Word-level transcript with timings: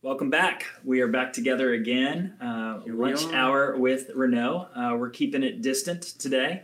Welcome 0.00 0.30
back. 0.30 0.64
We 0.84 1.00
are 1.00 1.08
back 1.08 1.32
together 1.32 1.72
again. 1.72 2.36
Uh, 2.40 2.80
lunch 2.86 3.24
are. 3.24 3.34
hour 3.34 3.76
with 3.76 4.10
Renault. 4.14 4.68
Uh, 4.74 4.96
we're 4.96 5.10
keeping 5.10 5.42
it 5.42 5.60
distant 5.60 6.02
today. 6.02 6.62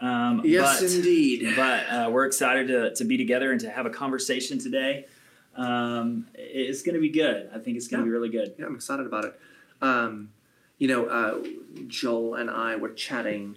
Um, 0.00 0.40
Yes, 0.44 0.80
but, 0.80 0.90
indeed. 0.90 1.52
But 1.56 1.86
uh, 1.90 2.10
we're 2.10 2.24
excited 2.24 2.68
to, 2.68 2.94
to 2.94 3.04
be 3.04 3.18
together 3.18 3.52
and 3.52 3.60
to 3.60 3.70
have 3.70 3.84
a 3.84 3.90
conversation 3.90 4.58
today. 4.58 5.04
Um, 5.56 6.26
it's 6.34 6.80
going 6.82 6.94
to 6.94 7.00
be 7.02 7.10
good. 7.10 7.50
I 7.54 7.58
think 7.58 7.76
it's 7.76 7.86
going 7.86 8.02
to 8.02 8.06
Yeah. 8.06 8.12
be 8.12 8.12
really 8.12 8.30
good. 8.30 8.54
Yeah, 8.58 8.64
I'm 8.66 8.74
excited 8.74 9.04
about 9.04 9.26
it. 9.26 9.40
Um, 9.82 10.30
you 10.78 10.88
know, 10.88 11.04
uh, 11.04 11.38
Joel 11.86 12.36
and 12.36 12.48
I 12.48 12.76
were 12.76 12.90
chatting 12.94 13.56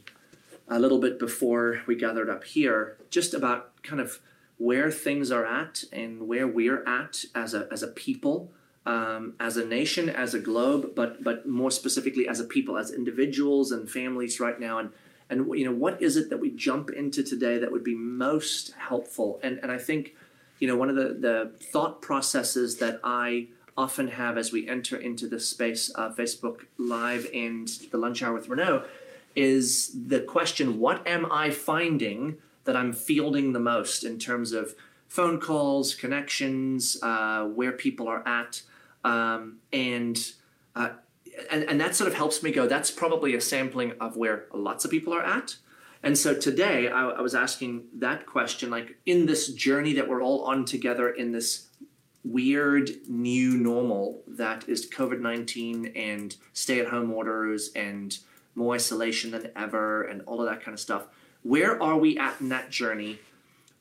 a 0.67 0.79
little 0.79 0.99
bit 0.99 1.17
before 1.17 1.81
we 1.87 1.95
gathered 1.95 2.29
up 2.29 2.43
here, 2.43 2.97
just 3.09 3.33
about 3.33 3.81
kind 3.83 4.01
of 4.01 4.19
where 4.57 4.91
things 4.91 5.31
are 5.31 5.45
at 5.45 5.85
and 5.93 6.27
where 6.27 6.45
we're 6.47 6.83
at 6.85 7.23
as 7.33 7.53
a 7.53 7.67
as 7.71 7.83
a 7.83 7.87
people, 7.87 8.51
um, 8.85 9.33
as 9.39 9.57
a 9.57 9.65
nation, 9.65 10.09
as 10.09 10.33
a 10.33 10.39
globe, 10.39 10.93
but 10.95 11.23
but 11.23 11.47
more 11.47 11.71
specifically 11.71 12.27
as 12.27 12.39
a 12.39 12.43
people, 12.43 12.77
as 12.77 12.91
individuals 12.91 13.71
and 13.71 13.89
families 13.89 14.39
right 14.39 14.59
now, 14.59 14.79
and 14.79 14.89
and 15.29 15.47
you 15.57 15.65
know 15.65 15.73
what 15.73 16.01
is 16.01 16.17
it 16.17 16.29
that 16.29 16.39
we 16.39 16.51
jump 16.51 16.89
into 16.89 17.23
today 17.23 17.57
that 17.57 17.71
would 17.71 17.83
be 17.83 17.95
most 17.95 18.73
helpful? 18.73 19.39
And 19.43 19.59
and 19.63 19.71
I 19.71 19.77
think, 19.77 20.15
you 20.59 20.67
know, 20.67 20.75
one 20.75 20.89
of 20.89 20.95
the 20.95 21.13
the 21.13 21.51
thought 21.71 22.01
processes 22.01 22.77
that 22.77 22.99
I 23.03 23.47
often 23.77 24.07
have 24.07 24.37
as 24.37 24.51
we 24.51 24.69
enter 24.69 24.97
into 24.97 25.27
the 25.27 25.39
space 25.39 25.89
of 25.89 26.15
Facebook 26.15 26.65
Live 26.77 27.27
and 27.33 27.67
the 27.91 27.97
lunch 27.97 28.21
hour 28.21 28.33
with 28.33 28.47
Renault 28.47 28.85
is 29.35 29.95
the 30.07 30.19
question 30.19 30.79
what 30.79 31.05
am 31.07 31.31
I 31.31 31.49
finding 31.49 32.37
that 32.65 32.75
I'm 32.75 32.93
fielding 32.93 33.53
the 33.53 33.59
most 33.59 34.03
in 34.03 34.19
terms 34.19 34.51
of 34.51 34.75
phone 35.07 35.39
calls, 35.39 35.95
connections, 35.95 36.97
uh, 37.01 37.45
where 37.45 37.71
people 37.71 38.07
are 38.07 38.27
at, 38.27 38.61
um, 39.03 39.57
and, 39.71 40.31
uh, 40.75 40.89
and 41.51 41.63
and 41.63 41.81
that 41.81 41.95
sort 41.95 42.07
of 42.07 42.15
helps 42.15 42.43
me 42.43 42.51
go. 42.51 42.67
That's 42.67 42.91
probably 42.91 43.35
a 43.35 43.41
sampling 43.41 43.93
of 43.99 44.17
where 44.17 44.45
lots 44.53 44.85
of 44.85 44.91
people 44.91 45.13
are 45.13 45.23
at. 45.23 45.55
And 46.03 46.17
so 46.17 46.35
today 46.35 46.89
I, 46.89 47.09
I 47.09 47.21
was 47.21 47.33
asking 47.33 47.85
that 47.99 48.25
question, 48.25 48.69
like 48.69 48.97
in 49.05 49.25
this 49.25 49.53
journey 49.53 49.93
that 49.93 50.07
we're 50.07 50.21
all 50.21 50.43
on 50.43 50.65
together 50.65 51.09
in 51.09 51.31
this 51.31 51.67
weird 52.25 52.89
new 53.07 53.57
normal 53.57 54.21
that 54.27 54.67
is 54.67 54.89
COVID 54.89 55.19
19 55.19 55.93
and 55.95 56.35
stay 56.53 56.79
at 56.79 56.87
home 56.87 57.11
orders 57.11 57.71
and 57.75 58.17
more 58.55 58.75
isolation 58.75 59.31
than 59.31 59.51
ever 59.55 60.03
and 60.03 60.21
all 60.25 60.41
of 60.41 60.49
that 60.49 60.63
kind 60.63 60.73
of 60.73 60.79
stuff. 60.79 61.07
Where 61.41 61.81
are 61.81 61.97
we 61.97 62.17
at 62.17 62.39
in 62.39 62.49
that 62.49 62.69
journey? 62.69 63.19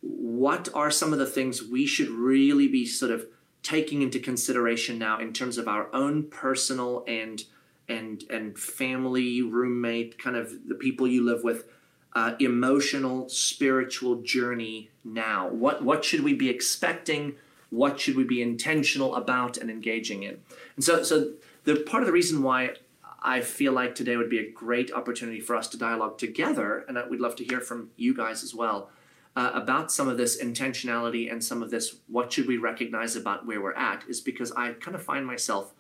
What 0.01 0.69
are 0.75 0.91
some 0.91 1.13
of 1.13 1.19
the 1.19 1.27
things 1.27 1.63
we 1.63 1.87
should 1.87 2.09
really 2.09 2.67
be 2.67 2.87
sort 2.87 3.13
of 3.13 3.27
taking 3.63 4.03
into 4.03 4.19
consideration 4.19 4.99
now 4.99 5.21
in 5.21 5.33
terms 5.33 5.59
of 5.59 5.69
our 5.69 5.93
own 5.95 6.25
personal 6.25 7.05
and 7.07 7.45
and 7.89 8.25
and 8.31 8.59
family 8.59 9.43
roommate 9.43 10.19
kind 10.19 10.37
of 10.37 10.69
the 10.69 10.75
people 10.75 11.07
you 11.07 11.25
live 11.25 11.43
with 11.45 11.67
uh, 12.15 12.35
emotional 12.41 13.29
spiritual 13.29 14.17
journey 14.23 14.91
now. 15.05 15.49
What 15.49 15.85
what 15.85 16.05
should 16.05 16.23
we 16.23 16.35
be 16.35 16.49
expecting? 16.49 17.37
What 17.71 17.99
should 17.99 18.17
we 18.17 18.25
be 18.25 18.43
intentional 18.43 19.15
about 19.15 19.57
and 19.57 19.71
engaging 19.71 20.23
in? 20.23 20.39
And 20.77 20.85
so 20.85 21.03
so 21.03 21.33
the 21.65 21.77
part 21.77 22.03
of 22.03 22.07
the 22.07 22.13
reason 22.13 22.43
why 22.43 22.75
i 23.23 23.41
feel 23.41 23.73
like 23.73 23.95
today 23.95 24.17
would 24.17 24.31
be 24.31 24.39
a 24.39 24.51
great 24.51 24.93
opportunity 24.93 25.41
for 25.41 25.57
us 25.57 25.69
to 25.69 25.79
dialogue 25.79 26.19
together 26.19 26.85
and 26.89 26.99
we'd 27.11 27.21
love 27.21 27.37
to 27.37 27.45
hear 27.45 27.61
from 27.61 27.91
you 27.97 28.15
guys 28.15 28.43
as 28.43 28.55
well 28.55 28.91
uh, 29.35 29.51
about 29.55 29.91
some 29.91 30.09
of 30.09 30.17
this 30.17 30.43
intentionality 30.43 31.31
and 31.31 31.43
some 31.43 31.63
of 31.63 31.71
this 31.71 31.97
what 32.09 32.33
should 32.33 32.47
we 32.47 32.57
recognize 32.57 33.17
about 33.17 33.47
where 33.47 33.61
we're 33.61 33.75
at 33.75 34.05
is 34.09 34.21
because 34.21 34.53
i 34.53 34.73
kind 34.73 34.95
of 34.95 35.03
find 35.03 35.27
myself 35.27 35.73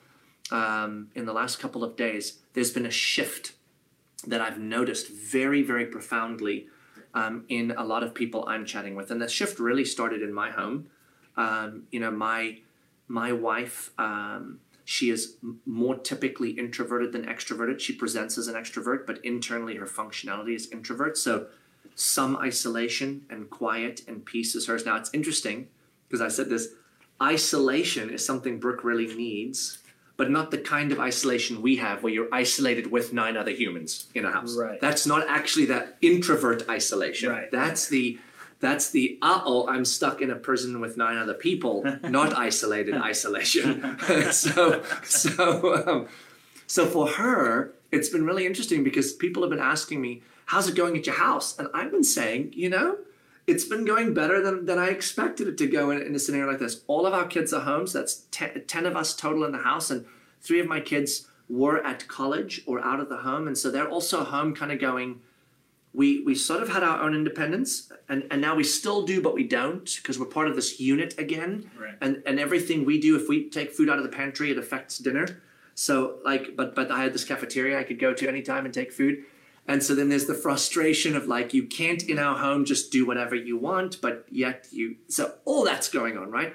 um, 0.51 1.09
in 1.15 1.25
the 1.25 1.33
last 1.33 1.59
couple 1.59 1.85
of 1.85 1.97
days 1.97 2.39
there's 2.55 2.73
been 2.73 2.87
a 2.87 2.91
shift 2.91 3.53
that 4.27 4.41
I've 4.41 4.59
noticed 4.59 5.09
very, 5.09 5.63
very 5.63 5.87
profoundly 5.87 6.67
um, 7.15 7.45
in 7.49 7.73
a 7.73 7.85
lot 7.85 8.03
of 8.03 8.15
people 8.15 8.45
I'm 8.47 8.65
chatting 8.65 8.95
with, 8.95 9.11
and 9.11 9.21
the 9.21 9.29
shift 9.29 9.59
really 9.59 9.85
started 9.85 10.23
in 10.23 10.33
my 10.33 10.51
home. 10.51 10.89
Um, 11.37 11.85
you 11.91 12.01
know, 12.01 12.11
my 12.11 12.59
my 13.09 13.33
wife, 13.33 13.91
um, 13.99 14.61
she 14.85 15.11
is 15.11 15.37
more 15.67 15.97
typically 15.97 16.51
introverted 16.51 17.13
than 17.13 17.27
extroverted. 17.27 17.81
She 17.81 17.93
presents 17.95 18.39
as 18.39 18.49
an 18.49 18.55
extrovert, 18.55 19.07
but 19.07 19.23
internally 19.25 19.77
her 19.77 19.87
functionality 19.87 20.55
is 20.55 20.71
introvert. 20.71 21.19
So 21.19 21.49
some 21.95 22.37
isolation 22.37 23.25
and 23.31 23.51
quiet 23.51 24.03
and 24.09 24.25
peace 24.25 24.55
is 24.55 24.67
hers. 24.67 24.87
Now 24.87 24.97
it's 24.97 25.11
interesting 25.13 25.69
because 26.09 26.21
I 26.21 26.29
said 26.29 26.49
this: 26.49 26.69
isolation 27.21 28.11
is 28.11 28.25
something 28.25 28.59
Brooke 28.59 28.85
really 28.85 29.07
needs. 29.15 29.79
But 30.19 30.31
not 30.31 30.51
the 30.51 30.59
kind 30.59 30.93
of 30.93 31.01
isolation 31.01 31.63
we 31.63 31.77
have 31.77 32.03
where 32.03 32.13
you're 32.13 32.29
isolated 32.33 32.93
with 32.93 33.13
nine 33.15 33.37
other 33.37 33.51
humans 33.51 34.07
in 34.15 34.27
a 34.27 34.31
house. 34.31 34.57
Right. 34.57 34.79
That's 34.81 35.07
not 35.07 35.27
actually 35.27 35.65
that 35.67 35.97
introvert 36.03 36.69
isolation. 36.69 37.31
Right. 37.31 37.51
That's 37.51 37.89
the 37.89 38.19
that's 38.63 38.91
the 38.91 39.19
uh 39.21 39.43
oh, 39.45 39.69
I'm 39.69 39.85
stuck 39.85 40.23
in 40.23 40.31
a 40.31 40.37
prison 40.37 40.81
with 40.81 40.97
nine 40.97 41.19
other 41.19 41.35
people, 41.35 41.83
not 42.05 42.35
isolated 42.35 42.95
isolation. 42.95 43.99
so 44.31 44.83
so 45.03 45.85
um, 45.87 46.09
so 46.67 46.87
for 46.87 47.09
her, 47.09 47.75
it's 47.91 48.09
been 48.09 48.25
really 48.25 48.47
interesting 48.47 48.85
because 48.85 49.13
people 49.13 49.43
have 49.43 49.51
been 49.51 49.59
asking 49.59 50.01
me, 50.01 50.23
"How's 50.47 50.69
it 50.69 50.75
going 50.75 50.97
at 50.97 51.07
your 51.07 51.17
house?" 51.17 51.59
And 51.59 51.69
I've 51.75 51.91
been 51.91 52.05
saying, 52.05 52.53
you 52.55 52.69
know, 52.69 52.99
it's 53.47 53.65
been 53.65 53.85
going 53.85 54.15
better 54.15 54.41
than, 54.41 54.67
than 54.67 54.79
I 54.79 54.89
expected 54.89 55.49
it 55.49 55.59
to 55.59 55.67
go 55.67 55.91
in, 55.91 56.01
in 56.01 56.15
a 56.15 56.19
scenario 56.19 56.49
like 56.49 56.61
this. 56.61 56.83
All 56.87 57.07
of 57.07 57.15
our 57.15 57.27
kids 57.27 57.53
are 57.53 57.63
home, 57.63 57.87
so 57.87 57.99
that's 57.99 58.25
ten, 58.31 58.65
10 58.67 58.87
of 58.87 58.97
us 58.97 59.15
total 59.15 59.45
in 59.45 59.53
the 59.53 59.59
house, 59.59 59.91
and 59.91 60.07
three 60.41 60.61
of 60.61 60.67
my 60.67 60.81
kids 60.81 61.29
were 61.49 61.85
at 61.85 62.07
college 62.09 62.63
or 62.67 62.81
out 62.81 63.01
of 63.01 63.09
the 63.09 63.19
home, 63.19 63.47
and 63.47 63.59
so 63.59 63.71
they're 63.71 63.89
also 63.89 64.25
home, 64.25 64.55
kind 64.55 64.73
of 64.73 64.81
going. 64.81 65.21
We 65.95 66.23
we 66.23 66.35
sort 66.35 66.63
of 66.63 66.71
had 66.71 66.83
our 66.83 67.03
own 67.03 67.15
independence, 67.15 67.93
and, 68.09 68.27
and 68.31 68.41
now 68.41 68.55
we 68.55 68.65
still 68.65 69.03
do, 69.03 69.21
but 69.21 69.35
we 69.35 69.47
don't 69.47 69.85
because 69.97 70.19
we're 70.19 70.27
part 70.27 70.49
of 70.49 70.57
this 70.57 70.81
unit 70.81 71.19
again. 71.19 71.71
Right. 71.79 71.95
And 72.01 72.23
and 72.25 72.41
everything 72.41 72.87
we 72.87 72.99
do, 72.99 73.17
if 73.17 73.29
we 73.29 73.51
take 73.51 73.73
food 73.73 73.91
out 73.91 73.99
of 73.99 74.05
the 74.05 74.11
pantry, 74.11 74.51
it 74.51 74.57
affects 74.57 74.97
dinner. 74.99 75.43
So 75.75 76.19
like, 76.25 76.57
but 76.57 76.75
but 76.75 76.91
I 76.91 77.03
had 77.03 77.13
this 77.13 77.25
cafeteria 77.25 77.79
I 77.79 77.83
could 77.83 77.99
go 77.99 78.15
to 78.15 78.27
anytime 78.29 78.65
and 78.65 78.73
take 78.73 78.93
food. 78.93 79.25
And 79.69 79.83
so 79.83 79.95
then 79.95 80.09
there's 80.09 80.27
the 80.27 80.35
frustration 80.35 81.15
of 81.17 81.29
like 81.29 81.55
you 81.55 81.67
can't 81.67 82.03
in 82.03 82.19
our 82.19 82.37
home 82.37 82.65
just 82.65 82.91
do 82.91 83.07
whatever 83.07 83.35
you 83.35 83.57
want, 83.57 84.01
but 84.01 84.27
yet 84.31 84.67
you 84.73 84.97
so 85.09 85.35
all 85.45 85.65
that's 85.65 85.89
going 85.89 86.19
on, 86.19 86.31
right? 86.31 86.55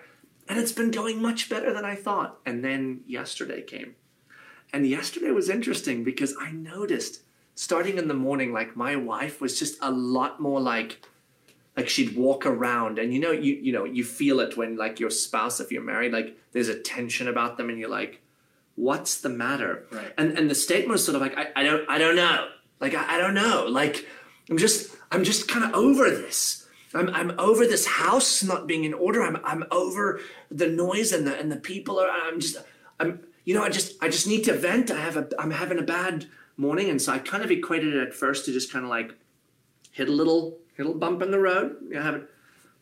And 0.49 0.59
it's 0.59 0.71
been 0.73 0.91
going 0.91 1.21
much 1.21 1.49
better 1.49 1.73
than 1.73 1.85
I 1.85 1.95
thought. 1.95 2.39
And 2.45 2.63
then 2.63 3.01
yesterday 3.07 3.61
came. 3.61 3.95
And 4.73 4.85
yesterday 4.87 5.31
was 5.31 5.49
interesting 5.49 6.03
because 6.03 6.35
I 6.39 6.51
noticed 6.51 7.21
starting 7.55 7.97
in 7.97 8.07
the 8.07 8.13
morning, 8.13 8.51
like 8.53 8.75
my 8.75 8.95
wife 8.95 9.39
was 9.41 9.57
just 9.57 9.77
a 9.81 9.91
lot 9.91 10.39
more 10.41 10.59
like 10.59 11.01
like 11.77 11.87
she'd 11.89 12.15
walk 12.15 12.45
around 12.45 12.97
and 12.99 13.13
you 13.13 13.19
know 13.19 13.31
you 13.31 13.53
you 13.53 13.71
know 13.71 13.85
you 13.85 14.03
feel 14.03 14.39
it 14.39 14.57
when 14.57 14.75
like 14.75 14.99
your 14.99 15.11
spouse 15.11 15.59
if 15.59 15.71
you're 15.71 15.83
married 15.83 16.11
like 16.11 16.35
there's 16.51 16.69
a 16.69 16.79
tension 16.79 17.27
about 17.27 17.55
them 17.55 17.69
and 17.69 17.77
you're 17.77 17.87
like 17.89 18.19
what's 18.75 19.21
the 19.21 19.29
matter 19.29 19.85
Right. 19.91 20.11
and 20.17 20.35
and 20.39 20.49
the 20.49 20.55
statement 20.55 20.89
was 20.93 21.05
sort 21.05 21.15
of 21.15 21.21
like 21.21 21.37
i, 21.37 21.49
I 21.55 21.61
don't 21.63 21.87
i 21.87 21.99
don't 21.99 22.15
know 22.15 22.47
like 22.79 22.93
I, 22.93 23.15
I 23.15 23.17
don't 23.17 23.33
know 23.33 23.65
like 23.67 24.07
i'm 24.49 24.57
just 24.57 24.95
i'm 25.11 25.23
just 25.23 25.47
kind 25.47 25.65
of 25.65 25.73
over 25.73 26.09
this 26.09 26.65
I'm, 26.93 27.09
I'm 27.09 27.37
over 27.37 27.67
this 27.67 27.85
house 27.85 28.43
not 28.43 28.67
being 28.67 28.83
in 28.83 28.93
order 28.93 29.21
i'm 29.21 29.37
i'm 29.43 29.63
over 29.71 30.19
the 30.49 30.67
noise 30.67 31.11
and 31.11 31.27
the 31.27 31.37
and 31.37 31.51
the 31.51 31.57
people 31.57 31.99
are 31.99 32.09
i'm 32.09 32.39
just 32.39 32.57
i'm 32.99 33.21
you 33.43 33.53
know 33.53 33.63
i 33.63 33.69
just 33.69 34.01
i 34.01 34.09
just 34.09 34.27
need 34.27 34.43
to 34.45 34.53
vent 34.53 34.91
i 34.91 34.99
have 34.99 35.17
a 35.17 35.27
i'm 35.39 35.51
having 35.51 35.79
a 35.79 35.83
bad 35.83 36.25
morning 36.55 36.89
and 36.89 37.01
so 37.01 37.11
i 37.13 37.19
kind 37.19 37.43
of 37.43 37.51
equated 37.51 37.93
it 37.93 38.07
at 38.07 38.13
first 38.13 38.45
to 38.45 38.53
just 38.53 38.71
kind 38.71 38.85
of 38.85 38.89
like 38.89 39.13
hit 39.91 40.07
a 40.07 40.11
little 40.11 40.59
little 40.77 40.97
bump 40.97 41.21
in 41.21 41.31
the 41.31 41.39
road. 41.39 41.75
You 41.89 41.99
have 41.99 42.15
it, 42.15 42.29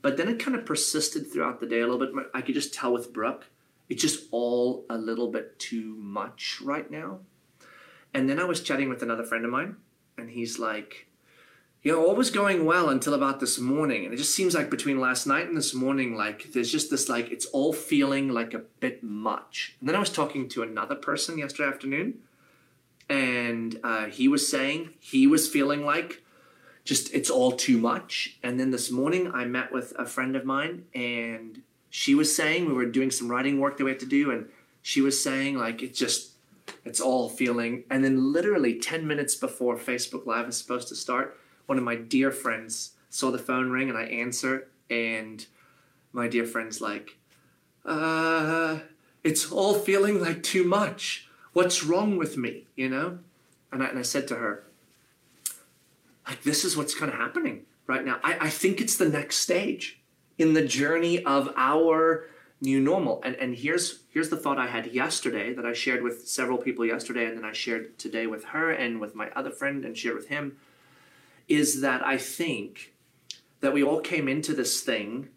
but 0.01 0.17
then 0.17 0.27
it 0.27 0.39
kind 0.39 0.57
of 0.57 0.65
persisted 0.65 1.31
throughout 1.31 1.59
the 1.59 1.65
day 1.65 1.81
a 1.81 1.87
little 1.87 1.99
bit. 1.99 2.25
I 2.33 2.41
could 2.41 2.55
just 2.55 2.73
tell 2.73 2.93
with 2.93 3.13
Brooke, 3.13 3.47
it's 3.89 4.01
just 4.01 4.27
all 4.31 4.85
a 4.89 4.97
little 4.97 5.31
bit 5.31 5.57
too 5.59 5.95
much 5.95 6.59
right 6.61 6.89
now. 6.89 7.19
And 8.13 8.29
then 8.29 8.39
I 8.39 8.45
was 8.45 8.61
chatting 8.61 8.89
with 8.89 9.03
another 9.03 9.23
friend 9.23 9.45
of 9.45 9.51
mine, 9.51 9.77
and 10.17 10.29
he's 10.29 10.59
like, 10.59 11.07
you 11.81 11.91
know, 11.91 12.03
all 12.03 12.15
was 12.15 12.31
going 12.31 12.65
well 12.65 12.89
until 12.89 13.13
about 13.13 13.39
this 13.39 13.59
morning, 13.59 14.05
and 14.05 14.13
it 14.13 14.17
just 14.17 14.33
seems 14.33 14.55
like 14.55 14.69
between 14.69 14.99
last 14.99 15.27
night 15.27 15.47
and 15.47 15.55
this 15.55 15.73
morning, 15.73 16.15
like 16.15 16.51
there's 16.51 16.71
just 16.71 16.89
this 16.89 17.07
like 17.09 17.31
it's 17.31 17.45
all 17.47 17.73
feeling 17.73 18.29
like 18.29 18.53
a 18.53 18.63
bit 18.79 19.03
much. 19.03 19.75
And 19.79 19.87
then 19.87 19.95
I 19.95 19.99
was 19.99 20.09
talking 20.09 20.49
to 20.49 20.63
another 20.63 20.95
person 20.95 21.37
yesterday 21.37 21.69
afternoon, 21.69 22.19
and 23.09 23.79
uh, 23.83 24.05
he 24.05 24.27
was 24.27 24.49
saying 24.49 24.89
he 24.99 25.27
was 25.27 25.47
feeling 25.47 25.85
like 25.85 26.23
just 26.85 27.13
it's 27.13 27.29
all 27.29 27.51
too 27.51 27.77
much. 27.77 28.37
And 28.43 28.59
then 28.59 28.71
this 28.71 28.91
morning 28.91 29.31
I 29.33 29.45
met 29.45 29.71
with 29.71 29.93
a 29.97 30.05
friend 30.05 30.35
of 30.35 30.45
mine 30.45 30.85
and 30.93 31.61
she 31.89 32.15
was 32.15 32.35
saying 32.35 32.65
we 32.65 32.73
were 32.73 32.85
doing 32.85 33.11
some 33.11 33.29
writing 33.29 33.59
work 33.59 33.77
that 33.77 33.83
we 33.83 33.91
had 33.91 33.99
to 34.01 34.05
do 34.05 34.31
and 34.31 34.47
she 34.81 35.01
was 35.01 35.21
saying 35.21 35.57
like 35.57 35.81
it 35.81 35.95
just 35.95 36.34
it's 36.85 37.01
all 37.01 37.27
feeling 37.27 37.83
and 37.89 38.03
then 38.03 38.31
literally 38.31 38.79
10 38.79 39.05
minutes 39.05 39.35
before 39.35 39.75
Facebook 39.75 40.25
live 40.25 40.47
is 40.47 40.57
supposed 40.57 40.87
to 40.87 40.95
start 40.95 41.37
one 41.65 41.77
of 41.77 41.83
my 41.83 41.95
dear 41.95 42.31
friends 42.31 42.91
saw 43.09 43.31
the 43.31 43.37
phone 43.37 43.71
ring 43.71 43.89
and 43.89 43.97
I 43.97 44.03
answer 44.03 44.67
and 44.89 45.45
my 46.13 46.27
dear 46.27 46.45
friend's 46.45 46.79
like 46.79 47.17
uh 47.85 48.79
it's 49.25 49.51
all 49.51 49.73
feeling 49.73 50.21
like 50.21 50.43
too 50.43 50.63
much. 50.63 51.27
What's 51.51 51.83
wrong 51.83 52.15
with 52.15 52.37
me? 52.37 52.67
You 52.75 52.89
know? 52.89 53.17
And 53.71 53.81
I, 53.81 53.87
and 53.87 53.97
I 53.97 54.03
said 54.03 54.27
to 54.27 54.35
her, 54.35 54.63
like, 56.27 56.43
this 56.43 56.63
is 56.63 56.77
what's 56.77 56.93
kind 56.93 57.11
of 57.11 57.17
happening 57.17 57.63
right 57.87 58.05
now. 58.05 58.19
I, 58.23 58.37
I 58.41 58.49
think 58.51 58.79
it's 58.79 58.97
the 58.97 59.09
next 59.09 59.37
stage 59.37 59.99
in 60.37 60.53
the 60.53 60.63
journey 60.63 61.23
of 61.23 61.51
our 61.57 62.27
new 62.61 62.79
normal. 62.79 63.21
And, 63.23 63.35
and 63.35 63.55
here's, 63.55 64.03
here's 64.09 64.29
the 64.29 64.37
thought 64.37 64.57
I 64.57 64.67
had 64.67 64.93
yesterday 64.93 65.53
that 65.53 65.65
I 65.65 65.73
shared 65.73 66.01
with 66.01 66.27
several 66.27 66.57
people 66.57 66.85
yesterday, 66.85 67.25
and 67.25 67.37
then 67.37 67.45
I 67.45 67.53
shared 67.53 67.97
today 67.97 68.27
with 68.27 68.45
her 68.45 68.71
and 68.71 68.99
with 68.99 69.15
my 69.15 69.29
other 69.35 69.51
friend 69.51 69.85
and 69.85 69.97
shared 69.97 70.15
with 70.15 70.27
him 70.27 70.57
is 71.47 71.81
that 71.81 72.05
I 72.05 72.17
think 72.17 72.93
that 73.59 73.73
we 73.73 73.83
all 73.83 73.99
came 73.99 74.27
into 74.27 74.53
this 74.53 74.81
thing 74.81 75.29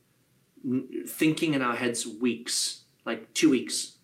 thinking 1.07 1.55
in 1.55 1.63
our 1.63 1.77
heads 1.77 2.07
weeks, 2.07 2.83
like 3.05 3.33
two 3.35 3.51
weeks. 3.51 3.97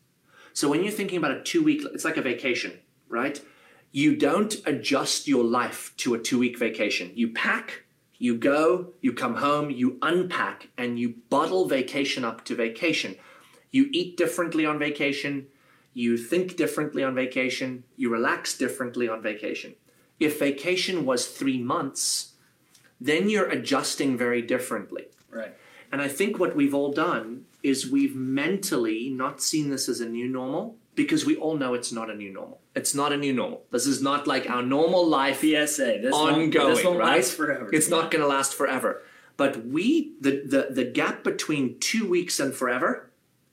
So 0.53 0.69
when 0.69 0.83
you're 0.83 0.93
thinking 0.93 1.19
about 1.19 1.33
a 1.33 1.43
two 1.43 1.63
week, 1.63 1.83
it's 1.93 2.05
like 2.05 2.17
a 2.17 2.23
vacation, 2.23 2.79
right? 3.09 3.41
You 3.91 4.17
don't 4.17 4.55
adjust 4.67 5.27
your 5.27 5.45
life 5.45 5.93
to 5.99 6.15
a 6.15 6.19
two 6.19 6.39
week 6.39 6.59
vacation. 6.59 7.11
You 7.15 7.33
pack, 7.33 7.84
you 8.19 8.37
go, 8.37 8.93
you 9.01 9.13
come 9.13 9.37
home, 9.37 9.71
you 9.71 9.99
unpack, 10.03 10.69
and 10.79 10.99
you 10.99 11.17
bottle 11.31 11.67
vacation 11.67 12.25
up 12.25 12.45
to 12.45 12.55
vacation. 12.55 13.17
You 13.71 13.89
eat 13.93 14.17
differently 14.17 14.65
on 14.65 14.79
vacation, 14.79 15.49
you 15.93 16.17
think 16.17 16.57
differently 16.57 17.03
on 17.03 17.15
vacation, 17.15 17.85
you 17.97 18.11
relax 18.11 18.57
differently 18.57 19.09
on 19.09 19.23
vacation. 19.23 19.75
If 20.21 20.39
vacation 20.39 21.05
was 21.05 21.27
three 21.27 21.59
months, 21.59 22.35
then 23.01 23.29
you're 23.29 23.49
adjusting 23.49 24.17
very 24.17 24.43
differently. 24.43 25.07
Right. 25.31 25.55
And 25.91 26.01
I 26.01 26.09
think 26.09 26.39
what 26.39 26.57
we've 26.57 26.75
all 26.75 26.93
done 26.93 27.47
is 27.63 27.91
we've 27.91 28.17
mentally 28.17 29.11
not 29.11 29.41
seen 29.41 29.71
this 29.71 29.89
as 29.89 30.01
a 30.01 30.09
new 30.09 30.29
normal 30.29 30.77
because 30.95 31.25
we 31.25 31.37
all 31.37 31.57
know 31.57 31.75
it's 31.75 31.93
not 31.93 32.11
a 32.11 32.15
new 32.15 32.33
normal. 32.33 32.61
It's 32.75 32.95
not 32.95 33.13
a 33.13 33.17
new 33.17 33.33
normal. 33.33 33.65
This 33.71 33.87
is 33.87 34.03
not 34.03 34.27
like 34.27 34.49
our 34.49 34.63
normal 34.63 35.07
life 35.07 35.41
PSA. 35.41 35.99
This 36.03 36.15
ongoing, 36.15 36.53
won't, 36.53 36.77
this 36.77 36.85
won't 36.85 36.99
right? 36.99 37.17
last 37.17 37.35
forever. 37.35 37.69
It's 37.73 37.89
not 37.89 38.11
going 38.11 38.23
to 38.23 38.29
last 38.29 38.55
forever. 38.55 39.03
But 39.37 39.67
we, 39.67 40.15
the, 40.21 40.43
the, 40.47 40.69
the 40.71 40.85
gap 40.85 41.25
between 41.25 41.79
two 41.81 42.09
weeks 42.09 42.39
and 42.39 42.55
forever 42.55 43.11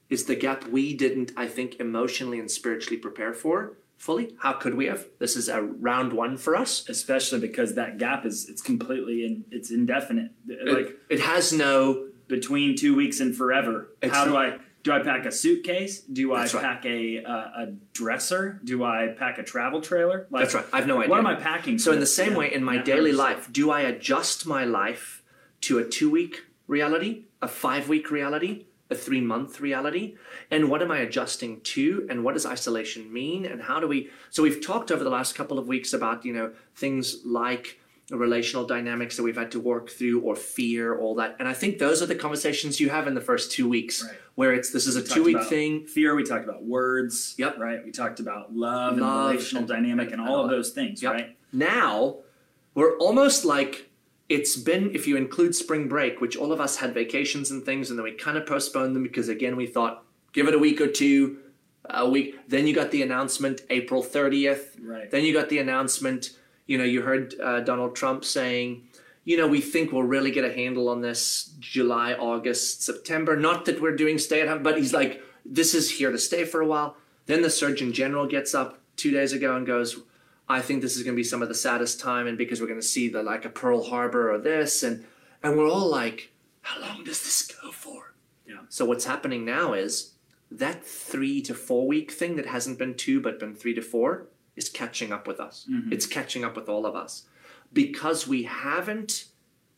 is 0.10 0.26
the 0.26 0.36
gap 0.36 0.68
we 0.68 0.96
didn't, 0.96 1.32
I 1.36 1.48
think, 1.48 1.80
emotionally 1.80 2.40
and 2.40 2.52
spiritually 2.52 2.98
prepare 2.98 3.34
for 3.34 3.78
fully. 3.98 4.36
How 4.40 4.54
could 4.54 4.76
we 4.76 4.88
have? 4.88 5.08
This 5.20 5.36
is 5.36 5.48
a 5.48 5.62
round 5.62 6.14
one 6.14 6.38
for 6.38 6.56
us. 6.56 6.88
especially 6.90 7.40
because 7.40 7.76
that 7.76 7.98
gap 7.98 8.26
is 8.26 8.50
it's 8.50 8.62
completely 8.62 9.26
in 9.26 9.46
it's 9.52 9.72
indefinite. 9.72 10.32
Like 10.48 10.88
It, 10.88 10.98
it 11.10 11.20
has 11.22 11.54
no, 11.54 12.10
between 12.28 12.76
two 12.76 12.96
weeks 12.96 13.20
and 13.20 13.36
forever. 13.36 13.96
How 14.04 14.26
do 14.26 14.36
I 14.36 14.60
do? 14.84 14.92
I 14.92 15.00
pack 15.00 15.26
a 15.26 15.32
suitcase? 15.32 16.02
Do 16.02 16.34
I 16.34 16.42
That's 16.42 16.54
right. 16.54 16.64
pack 16.64 16.86
a 16.86 17.24
uh, 17.24 17.32
a 17.32 17.68
dresser? 17.94 18.60
Do 18.64 18.84
I 18.84 19.16
pack 19.18 19.38
a 19.38 19.44
travel 19.44 19.82
trailer? 19.82 20.28
Like, 20.30 20.44
that's 20.44 20.56
right. 20.56 20.66
I 20.74 20.78
have 20.78 20.88
no 20.88 21.00
idea. 21.00 21.10
What 21.10 21.20
am 21.20 21.28
I 21.28 21.36
packing? 21.36 21.78
So 21.80 21.92
in 21.92 22.00
the 22.00 22.06
same 22.06 22.32
yeah, 22.32 22.38
way, 22.38 22.54
in 22.54 22.64
my 22.64 22.76
yeah, 22.76 22.84
daily 22.84 23.12
life, 23.12 23.52
do 23.52 23.72
I 23.72 23.82
adjust 23.82 24.46
my 24.46 24.66
life 24.66 25.24
to 25.62 25.80
a 25.80 25.86
two-week 25.86 26.44
reality, 26.68 27.26
a 27.42 27.48
five-week 27.48 28.10
reality, 28.10 28.66
a 28.90 28.96
three-month 28.96 29.62
reality? 29.62 30.16
And 30.50 30.70
what 30.70 30.82
am 30.82 30.92
I 30.92 31.00
adjusting 31.00 31.62
to? 31.62 32.08
And 32.10 32.24
what 32.24 32.34
does 32.34 32.46
isolation 32.46 33.12
mean? 33.12 33.46
And 33.46 33.62
how 33.62 33.80
do 33.80 33.88
we? 33.88 34.10
So 34.30 34.44
we've 34.44 34.62
talked 34.62 34.92
over 34.92 35.04
the 35.04 35.10
last 35.10 35.36
couple 35.36 35.60
of 35.60 35.68
weeks 35.68 35.94
about 35.94 36.26
you 36.26 36.34
know 36.34 36.54
things 36.76 37.18
like 37.26 37.80
relational 38.18 38.66
dynamics 38.66 39.16
that 39.18 39.24
we've 39.24 39.38
had 39.38 39.52
to 39.52 39.60
work 39.60 39.90
through, 39.90 40.22
or 40.22 40.36
fear, 40.36 40.98
all 41.00 41.16
that. 41.16 41.36
And 41.40 41.48
I 41.48 41.54
think 41.54 41.80
those 41.80 42.02
are 42.02 42.06
the 42.06 42.16
conversations 42.16 42.80
you 42.80 42.90
have 42.90 43.08
in 43.08 43.14
the 43.16 43.22
first 43.22 43.52
two 43.52 43.68
weeks, 43.70 44.04
Right. 44.04 44.14
where 44.36 44.54
it's 44.54 44.72
this 44.72 44.88
is 44.88 44.96
a 44.96 45.04
two-week 45.04 45.44
thing. 45.44 45.86
Fear. 45.86 46.16
We 46.16 46.24
talked 46.24 46.44
about 46.44 46.64
words. 46.64 47.36
Yep. 47.38 47.58
Right. 47.58 47.84
We 47.86 47.92
talked 47.92 48.20
about 48.20 48.54
love, 48.56 48.98
Love 48.98 49.28
and 49.28 49.30
relational 49.34 49.62
and- 49.64 49.68
dynamic 49.70 50.12
and 50.12 50.22
all 50.22 50.44
of 50.44 50.50
those 50.50 50.72
things. 50.72 51.02
Yep. 51.02 51.14
Right. 51.14 51.38
Now 51.54 52.18
we're 52.76 52.98
almost 52.98 53.46
like 53.46 53.90
it's 54.30 54.56
been, 54.56 54.96
if 54.96 55.08
you 55.08 55.18
include 55.18 55.54
spring 55.56 55.88
break, 55.90 56.22
which 56.22 56.38
all 56.38 56.54
of 56.54 56.62
us 56.62 56.78
had 56.78 56.94
vacations 56.94 57.52
and 57.52 57.64
things, 57.66 57.90
and 57.90 58.00
then 58.00 58.04
we 58.06 58.12
kind 58.14 58.38
of 58.38 58.46
postponed 58.46 58.96
them 58.96 59.04
because 59.04 59.28
again 59.30 59.56
we 59.58 59.68
thought 59.68 60.04
give 60.32 60.48
it 60.48 60.54
a 60.54 60.60
week 60.60 60.80
or 60.80 60.88
two, 60.88 61.38
a 61.86 62.10
week. 62.10 62.38
Then 62.48 62.66
you 62.68 62.74
got 62.74 62.92
the 62.92 63.02
announcement 63.02 63.62
April 63.70 64.02
thirtieth. 64.04 64.78
Right. 64.82 65.10
Then 65.12 65.26
you 65.26 65.34
got 65.34 65.50
the 65.50 65.60
announcement. 65.60 66.32
You 66.72 66.78
know, 66.78 66.86
you 66.86 67.02
heard 67.02 67.36
uh, 67.38 67.60
Donald 67.60 67.98
Trump 67.98 68.24
saying, 68.24 68.84
you 69.26 69.36
know, 69.36 69.46
we 69.46 69.60
think 69.60 69.92
we'll 69.92 70.04
really 70.04 70.32
get 70.32 70.46
a 70.46 70.54
handle 70.54 70.88
on 70.88 71.02
this 71.02 71.54
July, 71.60 72.14
August, 72.14 72.82
September. 72.82 73.36
Not 73.36 73.66
that 73.66 73.82
we're 73.82 73.98
doing 73.98 74.18
stay 74.18 74.40
at 74.40 74.48
home, 74.48 74.64
but 74.64 74.78
he's 74.78 74.94
like, 74.94 75.22
this 75.46 75.76
is 75.76 75.92
here 75.92 76.14
to 76.14 76.18
stay 76.18 76.46
for 76.46 76.62
a 76.62 76.66
while. 76.66 76.96
Then 77.26 77.42
the 77.42 77.50
Surgeon 77.50 77.92
General 77.92 78.26
gets 78.26 78.56
up 78.56 78.80
two 78.96 79.12
days 79.12 79.34
ago 79.34 79.54
and 79.54 79.68
goes, 79.68 80.00
I 80.48 80.62
think 80.62 80.82
this 80.82 80.96
is 80.96 81.04
going 81.04 81.14
to 81.14 81.20
be 81.20 81.26
some 81.26 81.42
of 81.42 81.50
the 81.50 81.56
saddest 81.56 82.00
time, 82.00 82.26
and 82.26 82.38
because 82.38 82.62
we're 82.62 82.68
going 82.68 82.80
to 82.80 82.88
see 82.88 83.10
the 83.10 83.22
like 83.22 83.44
a 83.44 83.50
Pearl 83.50 83.84
Harbor 83.84 84.32
or 84.32 84.38
this, 84.38 84.82
and 84.82 85.04
and 85.44 85.58
we're 85.58 85.70
all 85.70 85.90
like, 85.90 86.32
how 86.62 86.80
long 86.80 87.04
does 87.04 87.22
this 87.22 87.52
go 87.62 87.72
for? 87.72 88.14
Yeah. 88.48 88.62
So 88.70 88.86
what's 88.86 89.04
happening 89.04 89.44
now 89.44 89.74
is 89.74 90.14
that 90.50 90.86
three 90.86 91.42
to 91.42 91.54
four 91.54 91.86
week 91.86 92.12
thing 92.12 92.38
that 92.38 92.46
hasn't 92.46 92.80
been 92.80 92.96
two 92.96 93.20
but 93.20 93.42
been 93.42 93.56
three 93.56 93.74
to 93.74 93.82
four 93.82 94.28
is 94.62 94.70
catching 94.70 95.12
up 95.12 95.28
with 95.28 95.40
us. 95.40 95.66
Mm-hmm. 95.70 95.92
It's 95.94 96.06
catching 96.06 96.44
up 96.44 96.56
with 96.56 96.70
all 96.70 96.86
of 96.86 96.96
us 96.96 97.24
because 97.74 98.28
we 98.28 98.44
haven't 98.44 99.26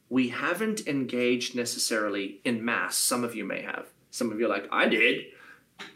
we 0.10 0.30
haven't 0.30 0.88
engaged 0.88 1.56
necessarily 1.56 2.40
in 2.46 2.64
mass. 2.64 2.96
Some 2.96 3.24
of 3.24 3.34
you 3.36 3.46
may 3.46 3.62
have. 3.62 3.88
Some 4.12 4.32
of 4.32 4.40
you 4.40 4.46
are 4.46 4.50
like, 4.50 4.68
I 4.72 4.88
did. 4.88 5.26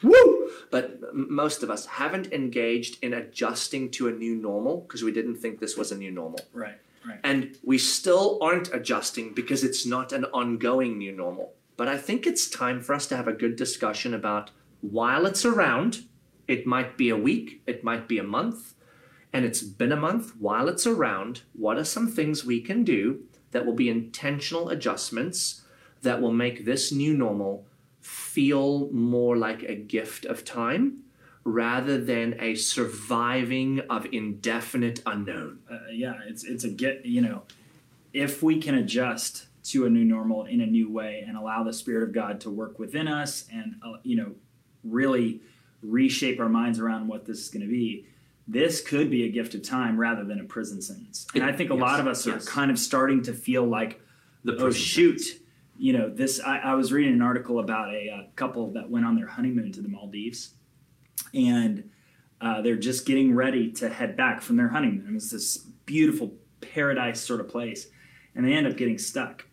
Woo! 0.01 0.49
But 0.71 1.13
most 1.13 1.61
of 1.61 1.69
us 1.69 1.85
haven't 1.85 2.33
engaged 2.33 2.97
in 3.03 3.13
adjusting 3.13 3.91
to 3.91 4.07
a 4.07 4.11
new 4.11 4.35
normal 4.35 4.81
because 4.81 5.03
we 5.03 5.11
didn't 5.11 5.35
think 5.35 5.59
this 5.59 5.77
was 5.77 5.91
a 5.91 5.97
new 5.97 6.09
normal. 6.09 6.39
Right. 6.51 6.79
Right. 7.07 7.19
And 7.23 7.57
we 7.63 7.77
still 7.77 8.39
aren't 8.41 8.73
adjusting 8.73 9.33
because 9.33 9.63
it's 9.63 9.85
not 9.85 10.11
an 10.11 10.25
ongoing 10.25 10.97
new 10.97 11.11
normal. 11.11 11.53
But 11.77 11.87
I 11.87 11.97
think 11.97 12.25
it's 12.25 12.49
time 12.49 12.81
for 12.81 12.95
us 12.95 13.05
to 13.07 13.17
have 13.17 13.27
a 13.27 13.33
good 13.33 13.55
discussion 13.55 14.15
about 14.15 14.49
while 14.81 15.25
it's 15.27 15.45
around, 15.45 16.05
it 16.47 16.65
might 16.65 16.97
be 16.97 17.09
a 17.09 17.17
week, 17.17 17.61
it 17.67 17.83
might 17.83 18.07
be 18.07 18.17
a 18.17 18.23
month, 18.23 18.73
and 19.37 19.45
it's 19.45 19.61
been 19.61 19.91
a 19.91 19.95
month, 19.95 20.35
while 20.39 20.67
it's 20.67 20.87
around, 20.87 21.43
what 21.53 21.77
are 21.77 21.83
some 21.83 22.07
things 22.07 22.43
we 22.43 22.59
can 22.59 22.83
do 22.83 23.21
that 23.51 23.67
will 23.67 23.75
be 23.75 23.87
intentional 23.87 24.69
adjustments 24.69 25.61
that 26.01 26.19
will 26.19 26.33
make 26.33 26.65
this 26.65 26.91
new 26.91 27.15
normal 27.15 27.67
feel 28.01 28.91
more 28.91 29.37
like 29.37 29.61
a 29.61 29.75
gift 29.75 30.25
of 30.25 30.43
time 30.43 31.03
rather 31.43 32.03
than 32.03 32.35
a 32.39 32.55
surviving 32.55 33.79
of 33.91 34.07
indefinite 34.11 35.03
unknown? 35.05 35.59
uh, 35.69 35.91
yeah, 35.91 36.15
it's 36.25 36.43
it's 36.43 36.63
a 36.63 36.69
get. 36.69 37.05
You 37.05 37.21
know, 37.21 37.43
if 38.13 38.41
we 38.41 38.59
can 38.59 38.73
adjust 38.73 39.45
to 39.65 39.85
a 39.85 39.89
new 39.91 40.03
normal 40.03 40.45
in 40.45 40.61
a 40.61 40.65
new 40.65 40.91
way 40.91 41.23
and 41.27 41.37
allow 41.37 41.63
the 41.63 41.73
Spirit 41.73 42.01
of 42.01 42.11
God 42.11 42.41
to 42.41 42.49
work 42.49 42.79
within 42.79 43.07
us 43.07 43.45
and 43.53 43.75
uh, 43.85 43.97
you 44.01 44.15
know 44.15 44.31
really 44.83 45.41
reshape 45.83 46.39
our 46.39 46.49
minds 46.49 46.79
around 46.79 47.07
what 47.07 47.27
this 47.27 47.37
is 47.37 47.49
going 47.49 47.61
to 47.61 47.69
be. 47.69 48.07
This 48.47 48.81
could 48.81 49.09
be 49.09 49.25
a 49.25 49.29
gift 49.29 49.55
of 49.55 49.63
time 49.63 49.99
rather 49.99 50.23
than 50.23 50.39
a 50.39 50.45
prison 50.45 50.81
sentence. 50.81 51.27
And 51.35 51.43
I 51.43 51.51
think 51.51 51.69
a 51.69 51.73
Yes, 51.73 51.81
lot 51.81 51.99
of 51.99 52.07
us 52.07 52.25
are 52.27 52.39
kind 52.39 52.71
of 52.71 52.79
starting 52.79 53.21
to 53.23 53.33
feel 53.33 53.65
like, 53.65 53.99
The 54.43 54.55
oh 54.55 54.71
shoot, 54.71 55.21
you 55.77 55.93
know, 55.93 56.09
this. 56.09 56.39
I, 56.39 56.59
I 56.59 56.73
was 56.75 56.93
reading 56.93 57.13
an 57.13 57.21
article 57.21 57.59
about 57.59 57.93
a, 57.93 58.09
uh 58.09 58.23
couple 58.35 58.71
that 58.73 58.89
went 58.89 59.05
on 59.05 59.15
their 59.15 59.27
honeymoon 59.27 59.71
to 59.73 59.81
the 59.81 59.89
Maldives, 59.89 60.53
and 61.33 61.89
uh, 62.39 62.61
they're 62.61 62.77
just 62.77 63.05
getting 63.05 63.35
ready 63.35 63.71
to 63.73 63.89
head 63.89 64.15
back 64.15 64.41
from 64.41 64.55
their 64.55 64.69
honeymoon. 64.69 65.07
It 65.09 65.13
was 65.13 65.31
this 65.31 65.57
beautiful 65.85 66.33
paradise 66.61 67.19
sort 67.19 67.41
of 67.41 67.49
place, 67.49 67.87
and 68.35 68.45
they 68.45 68.53
end 68.53 68.67
up 68.67 68.77
getting 68.77 68.97
stuck, 68.97 69.45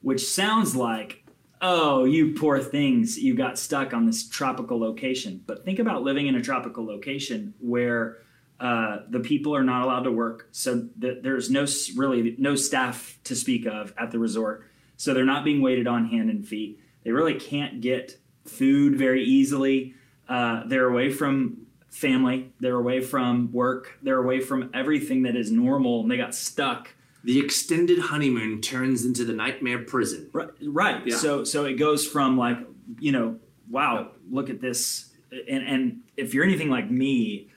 which 0.00 0.24
sounds 0.26 0.74
like, 0.74 1.24
oh, 1.60 2.04
you 2.04 2.32
poor 2.34 2.60
things, 2.60 3.18
you 3.18 3.34
got 3.34 3.58
stuck 3.58 3.92
on 3.92 4.06
this 4.06 4.28
tropical 4.28 4.78
location. 4.80 5.42
But 5.46 5.64
think 5.64 5.80
about 5.80 6.02
living 6.02 6.28
in 6.28 6.36
a 6.36 6.40
tropical 6.42 6.86
location 6.86 7.52
where 7.60 8.18
uh, 8.60 8.98
the 9.08 9.20
people 9.20 9.54
are 9.54 9.62
not 9.62 9.82
allowed 9.82 10.02
to 10.02 10.12
work, 10.12 10.48
so 10.52 10.88
th- 11.00 11.18
there's 11.22 11.48
no 11.50 11.62
s- 11.62 11.92
really 11.96 12.34
no 12.38 12.54
staff 12.56 13.18
to 13.24 13.34
speak 13.36 13.66
of 13.66 13.92
at 13.96 14.10
the 14.10 14.18
resort, 14.18 14.64
so 14.96 15.14
they're 15.14 15.24
not 15.24 15.44
being 15.44 15.62
waited 15.62 15.86
on 15.86 16.06
hand 16.06 16.28
and 16.30 16.46
feet. 16.46 16.80
They 17.04 17.12
really 17.12 17.34
can't 17.34 17.80
get 17.80 18.18
food 18.44 18.96
very 18.96 19.22
easily. 19.24 19.94
Uh, 20.28 20.64
they're 20.66 20.88
away 20.88 21.10
from 21.10 21.66
family. 21.90 22.52
They're 22.60 22.76
away 22.76 23.00
from 23.00 23.52
work. 23.52 23.98
They're 24.02 24.18
away 24.18 24.40
from 24.40 24.70
everything 24.74 25.22
that 25.22 25.36
is 25.36 25.50
normal, 25.52 26.02
and 26.02 26.10
they 26.10 26.16
got 26.16 26.34
stuck. 26.34 26.90
The 27.24 27.38
extended 27.38 27.98
honeymoon 27.98 28.60
turns 28.60 29.04
into 29.04 29.24
the 29.24 29.32
nightmare 29.32 29.80
prison. 29.84 30.30
Right. 30.32 30.48
Right. 30.62 31.06
Yeah. 31.06 31.16
So 31.16 31.44
so 31.44 31.64
it 31.64 31.74
goes 31.74 32.06
from 32.06 32.36
like 32.36 32.58
you 32.98 33.12
know, 33.12 33.38
wow, 33.70 34.12
look 34.30 34.50
at 34.50 34.60
this, 34.60 35.12
and 35.30 35.66
and 35.66 36.00
if 36.16 36.34
you're 36.34 36.44
anything 36.44 36.70
like 36.70 36.90
me, 36.90 37.48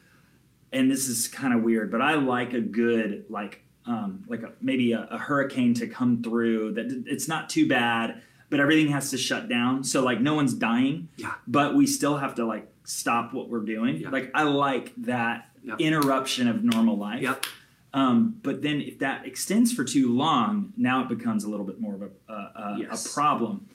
and 0.73 0.89
this 0.89 1.07
is 1.07 1.27
kind 1.27 1.53
of 1.53 1.63
weird, 1.63 1.91
but 1.91 2.01
I 2.01 2.15
like 2.15 2.53
a 2.53 2.61
good 2.61 3.25
like 3.29 3.63
um 3.85 4.23
like 4.27 4.43
a, 4.43 4.51
maybe 4.61 4.91
a, 4.93 5.07
a 5.11 5.17
hurricane 5.17 5.73
to 5.75 5.87
come 5.87 6.21
through 6.23 6.73
that 6.73 7.03
it's 7.07 7.27
not 7.27 7.49
too 7.49 7.67
bad, 7.67 8.21
but 8.49 8.59
everything 8.59 8.91
has 8.91 9.09
to 9.11 9.17
shut 9.17 9.49
down. 9.49 9.83
So 9.83 10.03
like 10.03 10.21
no 10.21 10.33
one's 10.35 10.53
dying. 10.53 11.09
Yeah. 11.17 11.33
But 11.47 11.75
we 11.75 11.87
still 11.87 12.17
have 12.17 12.35
to 12.35 12.45
like 12.45 12.67
stop 12.83 13.33
what 13.33 13.49
we're 13.49 13.59
doing. 13.65 13.97
Yeah. 13.97 14.09
Like 14.09 14.31
I 14.33 14.43
like 14.43 14.93
that 14.97 15.49
Yeah. 15.63 15.75
interruption 15.79 16.47
of 16.47 16.63
normal 16.63 16.97
life. 16.97 17.21
Yep. 17.21 17.45
Um, 17.93 18.39
but 18.41 18.61
then 18.61 18.79
if 18.81 18.99
that 18.99 19.25
extends 19.25 19.73
for 19.73 19.83
too 19.83 20.15
long, 20.15 20.71
now 20.77 21.01
it 21.01 21.09
becomes 21.09 21.43
a 21.43 21.49
little 21.49 21.65
bit 21.65 21.81
more 21.81 21.95
of 21.95 22.01
a, 22.03 22.09
a, 22.31 22.33
a, 22.35 22.77
Yes. 22.79 23.05
a 23.05 23.13
problem. 23.13 23.67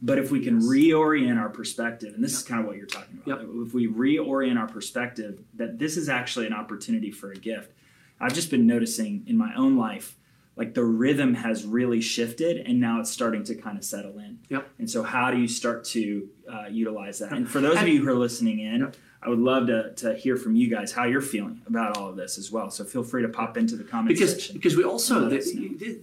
But 0.00 0.18
if 0.18 0.30
we 0.30 0.44
can 0.44 0.60
reorient 0.60 1.38
our 1.40 1.48
perspective, 1.48 2.14
and 2.14 2.22
this 2.22 2.32
is 2.32 2.42
kind 2.42 2.60
of 2.60 2.66
what 2.66 2.76
you're 2.76 2.86
talking 2.86 3.20
about, 3.24 3.40
Yep. 3.40 3.48
if 3.66 3.74
we 3.74 3.88
reorient 3.88 4.58
our 4.58 4.68
perspective, 4.68 5.40
that 5.54 5.78
this 5.78 5.96
is 5.96 6.08
actually 6.08 6.46
an 6.46 6.52
opportunity 6.52 7.10
for 7.10 7.32
a 7.32 7.36
gift. 7.36 7.72
I've 8.20 8.34
just 8.34 8.50
been 8.50 8.66
noticing 8.66 9.24
in 9.26 9.36
my 9.36 9.52
own 9.54 9.76
life, 9.76 10.16
like 10.56 10.74
the 10.74 10.84
rhythm 10.84 11.34
has 11.34 11.64
really 11.64 12.00
shifted, 12.00 12.58
and 12.58 12.80
now 12.80 13.00
it's 13.00 13.10
starting 13.10 13.42
to 13.44 13.54
kind 13.54 13.76
of 13.78 13.84
settle 13.84 14.18
in. 14.18 14.38
Yep. 14.48 14.68
And 14.78 14.90
so, 14.90 15.02
how 15.02 15.30
do 15.30 15.38
you 15.38 15.48
start 15.48 15.84
to 15.86 16.28
uh, 16.52 16.66
utilize 16.70 17.18
that? 17.20 17.32
And 17.32 17.48
for 17.48 17.60
those 17.60 17.80
of 17.80 17.86
you 17.88 18.02
who 18.02 18.08
are 18.10 18.14
listening 18.14 18.60
in, 18.60 18.80
Yep. 18.82 18.96
I 19.20 19.28
would 19.30 19.40
love 19.40 19.66
to, 19.66 19.92
to 19.96 20.14
hear 20.14 20.36
from 20.36 20.54
you 20.54 20.70
guys 20.70 20.92
how 20.92 21.02
you're 21.04 21.20
feeling 21.20 21.60
about 21.66 21.96
all 21.96 22.08
of 22.08 22.14
this 22.16 22.38
as 22.38 22.52
well. 22.52 22.70
So 22.70 22.84
feel 22.84 23.02
free 23.02 23.22
to 23.22 23.28
pop 23.28 23.56
into 23.56 23.74
the 23.74 23.82
comments 23.82 24.16
because 24.16 24.32
section. 24.34 24.54
because 24.54 24.76
we 24.76 24.84
also 24.84 25.28
the, 25.28 25.38
this 25.38 25.48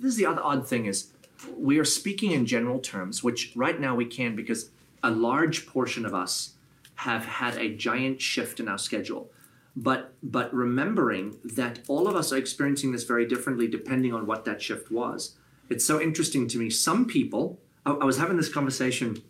is 0.03 0.17
the 0.17 0.25
other 0.25 0.41
odd 0.43 0.67
thing 0.67 0.85
is 0.85 1.11
we 1.57 1.79
are 1.79 1.85
speaking 1.85 2.31
in 2.31 2.45
general 2.45 2.79
terms 2.79 3.23
which 3.23 3.51
right 3.55 3.79
now 3.79 3.95
we 3.95 4.05
can 4.05 4.35
because 4.35 4.69
a 5.03 5.11
large 5.11 5.67
portion 5.67 6.05
of 6.05 6.13
us 6.13 6.53
have 6.95 7.25
had 7.25 7.57
a 7.57 7.75
giant 7.75 8.21
shift 8.21 8.59
in 8.59 8.67
our 8.67 8.77
schedule. 8.77 9.29
But 9.75 10.13
but 10.23 10.53
remembering 10.53 11.37
that 11.43 11.79
all 11.87 12.07
of 12.07 12.15
us 12.15 12.31
are 12.31 12.37
experiencing 12.37 12.91
this 12.91 13.03
very 13.03 13.25
differently 13.25 13.67
depending 13.67 14.13
on 14.13 14.25
what 14.25 14.45
that 14.45 14.61
shift 14.61 14.91
was 14.91 15.35
it's 15.69 15.85
so 15.85 15.99
interesting 15.99 16.47
to 16.49 16.57
me. 16.57 16.69
Some 16.69 17.05
people 17.05 17.59
I, 17.85 17.91
I 17.91 18.05
was 18.05 18.17
having 18.17 18.37
this 18.37 18.49
conversation 18.49 19.21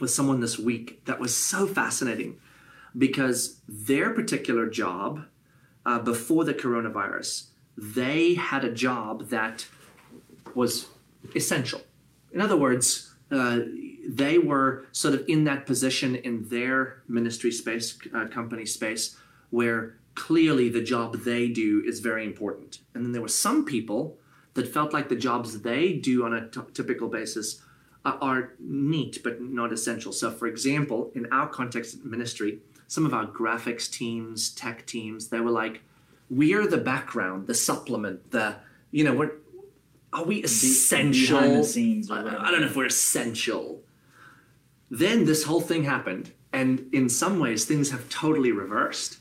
with 0.00 0.10
someone 0.10 0.40
this 0.40 0.58
week 0.58 1.04
that 1.06 1.18
was 1.18 1.36
so 1.36 1.66
fascinating 1.66 2.38
because 2.96 3.60
their 3.68 4.10
particular 4.10 4.68
job 4.68 5.24
uh, 5.84 5.98
before 5.98 6.44
the 6.44 6.54
coronavirus, 6.54 7.46
they 7.76 8.34
had 8.34 8.64
a 8.64 8.72
job 8.72 9.28
that 9.28 9.66
was 10.54 10.86
essential. 11.34 11.82
In 12.32 12.40
other 12.40 12.56
words, 12.56 13.14
uh, 13.30 13.60
they 14.08 14.38
were 14.38 14.86
sort 14.92 15.14
of 15.14 15.24
in 15.28 15.44
that 15.44 15.66
position 15.66 16.16
in 16.16 16.48
their 16.48 17.02
ministry 17.08 17.52
space, 17.52 17.98
uh, 18.14 18.26
company 18.26 18.64
space, 18.64 19.16
where 19.50 19.98
clearly 20.14 20.68
the 20.68 20.82
job 20.82 21.16
they 21.24 21.48
do 21.48 21.82
is 21.86 22.00
very 22.00 22.24
important. 22.24 22.80
And 22.94 23.04
then 23.04 23.12
there 23.12 23.22
were 23.22 23.28
some 23.28 23.64
people 23.64 24.18
that 24.54 24.66
felt 24.66 24.92
like 24.92 25.08
the 25.08 25.16
jobs 25.16 25.60
they 25.60 25.92
do 25.92 26.24
on 26.24 26.32
a 26.34 26.48
t- 26.48 26.60
typical 26.74 27.08
basis 27.08 27.62
uh, 28.04 28.16
are 28.20 28.54
neat 28.58 29.20
but 29.22 29.40
not 29.40 29.72
essential. 29.72 30.12
So, 30.12 30.30
for 30.30 30.46
example, 30.46 31.12
in 31.14 31.26
our 31.30 31.48
context 31.48 32.04
ministry, 32.04 32.58
some 32.88 33.04
of 33.04 33.12
our 33.12 33.26
graphics 33.26 33.90
teams, 33.90 34.50
tech 34.50 34.86
teams, 34.86 35.28
they 35.28 35.40
were 35.40 35.50
like, 35.50 35.82
we're 36.30 36.66
the 36.66 36.78
background, 36.78 37.46
the 37.46 37.54
supplement, 37.54 38.30
the, 38.30 38.56
you 38.90 39.04
know, 39.04 39.14
we're, 39.14 39.32
are 40.18 40.24
we 40.24 40.42
essential? 40.42 41.38
behind 41.38 41.56
the 41.56 41.64
scenes 41.64 42.10
I. 42.10 42.20
I 42.20 42.50
don't 42.50 42.60
know 42.60 42.66
if 42.66 42.76
we're 42.76 42.86
essential. 42.86 43.82
Then 44.90 45.24
this 45.24 45.44
whole 45.44 45.60
thing 45.60 45.84
happened, 45.84 46.32
and 46.52 46.88
in 46.92 47.08
some 47.08 47.38
ways, 47.38 47.64
things 47.64 47.90
have 47.90 48.08
totally 48.08 48.52
reversed. 48.52 49.18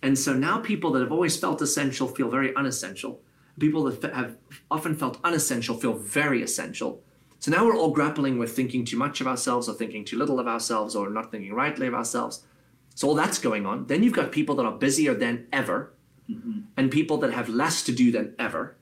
And 0.00 0.18
so 0.18 0.32
now 0.32 0.58
people 0.58 0.90
that 0.92 1.00
have 1.00 1.12
always 1.12 1.36
felt 1.36 1.60
essential 1.60 2.08
feel 2.08 2.28
very 2.28 2.54
unessential. 2.56 3.20
People 3.58 3.84
that 3.84 4.14
have 4.14 4.36
often 4.70 4.96
felt 4.96 5.18
unessential 5.22 5.76
feel 5.76 5.92
very 5.92 6.42
essential. 6.42 7.02
So 7.38 7.50
now 7.50 7.66
we're 7.66 7.76
all 7.76 7.90
grappling 7.90 8.38
with 8.38 8.54
thinking 8.54 8.84
too 8.84 8.96
much 8.96 9.20
of 9.20 9.26
ourselves 9.26 9.68
or 9.68 9.74
thinking 9.74 10.04
too 10.04 10.16
little 10.16 10.40
of 10.40 10.46
ourselves 10.46 10.96
or 10.96 11.10
not 11.10 11.30
thinking 11.30 11.52
rightly 11.52 11.86
of 11.86 11.94
ourselves. 11.94 12.44
So 12.94 13.08
all 13.08 13.14
that's 13.14 13.38
going 13.38 13.66
on. 13.66 13.86
Then 13.86 14.02
you've 14.02 14.12
got 14.12 14.32
people 14.32 14.54
that 14.56 14.66
are 14.66 14.72
busier 14.72 15.14
than 15.14 15.46
ever 15.52 15.92
mm-hmm. 16.30 16.60
and 16.76 16.90
people 16.90 17.18
that 17.18 17.32
have 17.32 17.48
less 17.48 17.82
to 17.84 17.92
do 17.92 18.10
than 18.10 18.34
ever. 18.38 18.76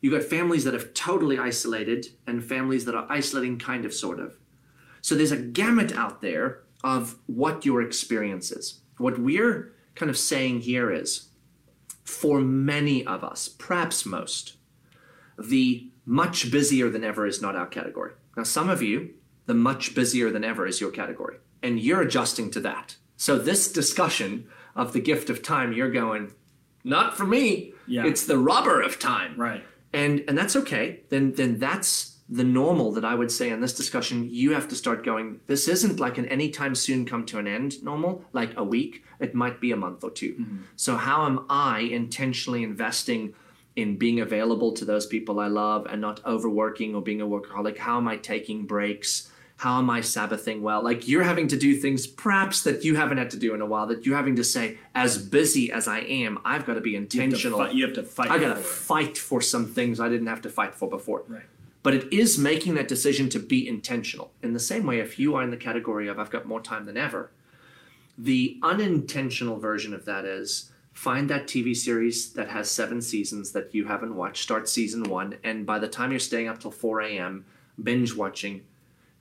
You've 0.00 0.14
got 0.14 0.22
families 0.22 0.64
that 0.64 0.74
have 0.74 0.94
totally 0.94 1.38
isolated 1.38 2.06
and 2.26 2.42
families 2.42 2.84
that 2.86 2.94
are 2.94 3.06
isolating 3.10 3.58
kind 3.58 3.84
of 3.84 3.92
sort 3.92 4.18
of. 4.18 4.34
So 5.02 5.14
there's 5.14 5.32
a 5.32 5.36
gamut 5.36 5.94
out 5.94 6.22
there 6.22 6.62
of 6.82 7.16
what 7.26 7.64
your 7.64 7.82
experience 7.82 8.50
is. 8.50 8.80
What 8.98 9.18
we're 9.18 9.72
kind 9.94 10.10
of 10.10 10.18
saying 10.18 10.60
here 10.60 10.90
is 10.90 11.28
for 12.04 12.40
many 12.40 13.06
of 13.06 13.22
us, 13.22 13.48
perhaps 13.48 14.06
most, 14.06 14.56
the 15.38 15.90
much 16.04 16.50
busier 16.50 16.90
than 16.90 17.04
ever 17.04 17.26
is 17.26 17.40
not 17.40 17.56
our 17.56 17.66
category. 17.66 18.12
Now, 18.36 18.42
some 18.42 18.68
of 18.68 18.82
you, 18.82 19.10
the 19.46 19.54
much 19.54 19.94
busier 19.94 20.30
than 20.30 20.44
ever 20.44 20.66
is 20.66 20.80
your 20.80 20.90
category, 20.90 21.36
and 21.62 21.78
you're 21.78 22.02
adjusting 22.02 22.50
to 22.52 22.60
that. 22.60 22.96
So, 23.16 23.38
this 23.38 23.70
discussion 23.70 24.46
of 24.74 24.92
the 24.92 25.00
gift 25.00 25.30
of 25.30 25.42
time, 25.42 25.72
you're 25.72 25.90
going, 25.90 26.32
not 26.84 27.16
for 27.16 27.24
me. 27.24 27.74
Yeah. 27.86 28.06
It's 28.06 28.24
the 28.24 28.38
rubber 28.38 28.80
of 28.80 28.98
time 28.98 29.34
Right. 29.36 29.64
And 29.92 30.24
and 30.28 30.36
that's 30.36 30.56
okay. 30.56 31.00
Then 31.08 31.32
then 31.32 31.58
that's 31.58 32.10
the 32.32 32.44
normal 32.44 32.92
that 32.92 33.04
i 33.04 33.12
would 33.12 33.30
say 33.30 33.50
in 33.50 33.60
this 33.60 33.74
discussion 33.74 34.28
you 34.30 34.52
have 34.52 34.68
to 34.68 34.76
start 34.76 35.04
going 35.04 35.40
this 35.48 35.66
isn't 35.66 35.98
like 35.98 36.16
an 36.16 36.26
anytime 36.26 36.76
soon 36.76 37.04
come 37.04 37.26
to 37.26 37.40
an 37.40 37.48
end 37.48 37.82
normal 37.82 38.24
like 38.32 38.56
a 38.56 38.64
week. 38.64 39.04
It 39.18 39.34
might 39.34 39.60
be 39.60 39.72
a 39.72 39.76
month 39.76 40.04
or 40.04 40.10
2 40.10 40.34
mm-hmm. 40.34 40.56
so 40.76 40.96
how 40.96 41.26
am 41.26 41.44
i 41.50 41.80
intentionally 41.80 42.62
investing 42.62 43.34
in 43.74 43.96
being 43.96 44.20
available 44.20 44.72
to 44.74 44.84
those 44.84 45.06
people 45.06 45.40
i 45.40 45.48
love 45.48 45.86
and 45.90 46.00
not 46.00 46.24
overworking 46.24 46.94
or 46.94 47.02
being 47.02 47.20
a 47.20 47.26
workaholic? 47.26 47.78
How 47.78 47.96
am 47.96 48.06
i 48.06 48.16
taking 48.16 48.64
breaks 48.64 49.30
how 49.60 49.78
am 49.78 49.90
I 49.90 50.00
Sabbathing 50.00 50.62
well? 50.62 50.82
Like 50.82 51.06
you're 51.06 51.22
having 51.22 51.46
to 51.48 51.56
do 51.58 51.76
things 51.76 52.06
perhaps 52.06 52.62
that 52.62 52.82
you 52.82 52.96
haven't 52.96 53.18
had 53.18 53.28
to 53.32 53.36
do 53.36 53.52
in 53.54 53.60
a 53.60 53.66
while, 53.66 53.86
that 53.88 54.06
you're 54.06 54.16
having 54.16 54.36
to 54.36 54.42
say, 54.42 54.78
as 54.94 55.18
busy 55.18 55.70
as 55.70 55.86
I 55.86 55.98
am, 55.98 56.38
I've 56.46 56.64
got 56.64 56.74
to 56.74 56.80
be 56.80 56.92
You 56.92 57.00
have 57.00 57.10
to 57.10 57.20
intentional. 57.20 57.70
you 57.70 57.84
have 57.84 57.94
to 57.96 58.02
fight 58.02 58.30
I 58.30 58.38
got 58.38 58.54
to 58.54 58.62
for 58.62 58.62
fight 58.62 59.18
for 59.18 59.42
some 59.42 59.66
things 59.66 60.00
I 60.00 60.08
didn't 60.08 60.28
have 60.28 60.40
to 60.42 60.48
fight 60.48 60.74
for 60.74 60.88
before. 60.88 61.24
Right. 61.28 61.42
But 61.82 61.92
it 61.92 62.10
is 62.10 62.38
making 62.38 62.72
that 62.76 62.88
decision 62.88 63.28
to 63.28 63.38
be 63.38 63.68
intentional. 63.68 64.30
In 64.42 64.54
the 64.54 64.60
same 64.60 64.86
way, 64.86 64.98
if 64.98 65.18
you 65.18 65.34
are 65.34 65.42
in 65.42 65.50
the 65.50 65.58
category 65.58 66.08
of 66.08 66.18
I've 66.18 66.30
got 66.30 66.46
more 66.46 66.62
time 66.62 66.86
than 66.86 66.96
ever, 66.96 67.30
the 68.16 68.58
unintentional 68.62 69.58
version 69.58 69.92
of 69.92 70.06
that 70.06 70.24
is 70.24 70.72
find 70.94 71.28
that 71.28 71.46
TV 71.46 71.76
series 71.76 72.32
that 72.32 72.48
has 72.48 72.70
seven 72.70 73.02
seasons 73.02 73.52
that 73.52 73.74
you 73.74 73.84
haven't 73.84 74.16
watched, 74.16 74.42
start 74.42 74.70
season 74.70 75.04
one, 75.04 75.36
and 75.44 75.66
by 75.66 75.78
the 75.78 75.88
time 75.88 76.12
you're 76.12 76.18
staying 76.18 76.48
up 76.48 76.60
till 76.60 76.70
4 76.70 77.02
a.m., 77.02 77.44
binge 77.82 78.14
watching. 78.14 78.62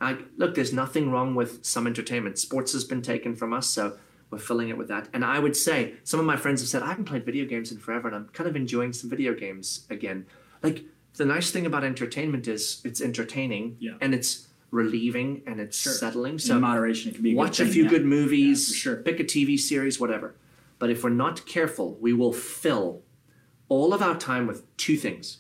I, 0.02 0.18
look, 0.38 0.56
there's 0.56 0.72
nothing 0.74 1.12
wrong 1.12 1.36
with 1.36 1.66
some 1.66 1.86
entertainment. 1.88 2.38
Sports 2.40 2.72
has 2.74 2.84
been 2.84 3.02
taken 3.02 3.36
from 3.36 3.54
us, 3.54 3.68
so 3.68 3.98
we're 4.30 4.38
filling 4.40 4.70
it 4.70 4.78
with 4.78 4.88
that. 4.88 5.10
And 5.14 5.26
I 5.26 5.40
would 5.40 5.56
say 5.58 5.96
some 6.04 6.20
of 6.20 6.26
my 6.26 6.38
friends 6.38 6.62
have 6.62 6.70
said, 6.70 6.84
I 6.84 6.88
haven't 6.88 7.06
played 7.06 7.26
video 7.26 7.46
games 7.46 7.72
in 7.72 7.80
forever, 7.80 8.08
and 8.08 8.16
I'm 8.16 8.28
kind 8.30 8.50
of 8.50 8.56
enjoying 8.56 8.94
some 8.94 9.10
video 9.10 9.34
games 9.34 9.86
again. 9.90 10.26
Like, 10.64 10.84
the 11.16 11.26
nice 11.26 11.52
thing 11.52 11.66
about 11.66 11.84
entertainment 11.84 12.48
is 12.48 12.82
it's 12.86 13.02
entertaining 13.02 13.76
Yeah. 13.80 13.94
and 14.00 14.14
it's 14.14 14.48
relieving 14.72 15.42
and 15.48 15.60
it's 15.60 15.78
Sure. 15.82 15.92
settling. 15.94 16.38
So 16.40 16.56
In 16.56 16.62
moderation, 16.62 17.12
it 17.12 17.16
can 17.16 17.24
be 17.24 17.34
a 17.34 17.36
watch 17.36 17.60
a 17.60 17.66
few 17.66 17.84
yeah. 17.84 17.90
good 17.90 18.06
movies, 18.06 18.70
Yeah, 18.70 18.76
sure. 18.78 18.96
pick 18.98 19.20
a 19.20 19.24
TV 19.24 19.58
series, 19.58 20.00
whatever. 20.00 20.36
But 20.78 20.92
if 20.92 21.04
we're 21.04 21.10
not 21.10 21.46
careful, 21.46 21.98
we 22.00 22.14
will 22.14 22.32
fill 22.32 23.02
all 23.68 23.94
of 23.94 24.02
our 24.02 24.16
time 24.18 24.48
with 24.48 24.64
two 24.78 24.96
things 24.96 25.40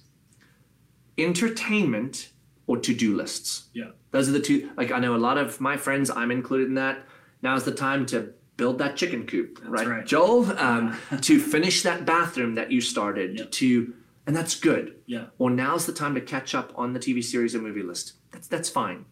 entertainment 1.17 2.29
or 2.69 2.77
to 2.77 2.93
do 2.93 3.15
lists. 3.15 3.63
Yeah. 3.73 3.89
Those 4.11 4.29
are 4.29 4.31
the 4.31 4.39
two. 4.39 4.69
Like, 4.77 4.91
I 4.91 4.99
know 4.99 5.15
a 5.15 5.17
lot 5.17 5.39
of 5.39 5.59
my 5.59 5.75
friends, 5.75 6.11
I'm 6.11 6.29
included 6.29 6.67
in 6.67 6.75
that. 6.75 6.99
Now's 7.41 7.63
the 7.63 7.71
time 7.73 8.05
to 8.07 8.31
build 8.57 8.77
that 8.77 8.95
chicken 8.95 9.25
coop, 9.25 9.59
right? 9.65 9.87
right. 9.87 10.05
Joel? 10.05 10.45
Um, 10.55 10.95
to 11.21 11.39
finish 11.39 11.81
that 11.81 12.05
bathroom 12.05 12.53
that 12.55 12.71
you 12.71 12.79
started, 12.79 13.39
Yeah. 13.39 13.45
to, 13.49 13.93
and 14.27 14.35
that's 14.35 14.53
good. 14.59 14.97
Yeah. 15.07 15.25
Or 15.39 15.49
now's 15.49 15.87
the 15.87 15.93
time 15.93 16.13
to 16.13 16.21
catch 16.21 16.53
up 16.53 16.71
on 16.75 16.93
the 16.93 16.99
TV 16.99 17.23
series 17.23 17.55
or 17.55 17.59
movie 17.59 17.81
list. 17.81 18.13
That's, 18.31 18.47
that's 18.47 18.69
fine. 18.69 19.05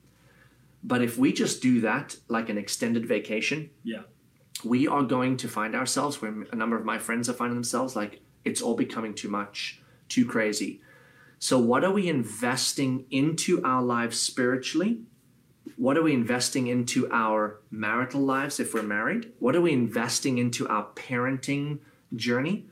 But 0.83 1.01
if 1.01 1.17
we 1.17 1.33
just 1.33 1.59
do 1.59 1.81
that 1.81 2.15
like 2.27 2.49
an 2.49 2.59
extended 2.59 3.07
vacation, 3.07 3.71
Yeah. 3.83 4.03
we 4.63 4.87
are 4.87 5.01
going 5.01 5.35
to 5.37 5.47
find 5.47 5.73
ourselves 5.73 6.21
where 6.21 6.45
a 6.51 6.55
number 6.55 6.77
of 6.77 6.85
my 6.85 6.99
friends 6.99 7.27
are 7.27 7.33
finding 7.33 7.55
themselves 7.55 7.95
like 7.95 8.21
it's 8.45 8.61
all 8.61 8.75
becoming 8.75 9.15
too 9.15 9.29
much, 9.29 9.81
too 10.09 10.27
crazy. 10.27 10.81
So, 11.39 11.60
what 11.60 11.84
are 11.84 11.91
we 11.91 12.08
investing 12.08 13.06
into 13.12 13.63
our 13.63 13.84
lives 13.84 14.20
spiritually? 14.20 15.01
What 15.75 15.98
are 15.98 16.01
we 16.01 16.13
investing 16.13 16.67
into 16.67 17.08
our 17.12 17.60
marital 17.70 18.22
lives 18.22 18.60
if 18.60 18.74
we're 18.74 18.82
married? 18.82 19.32
What 19.39 19.56
are 19.56 19.62
we 19.62 19.74
investing 19.74 20.39
into 20.39 20.67
our 20.67 20.88
parenting 20.96 21.79
journey? 22.15 22.65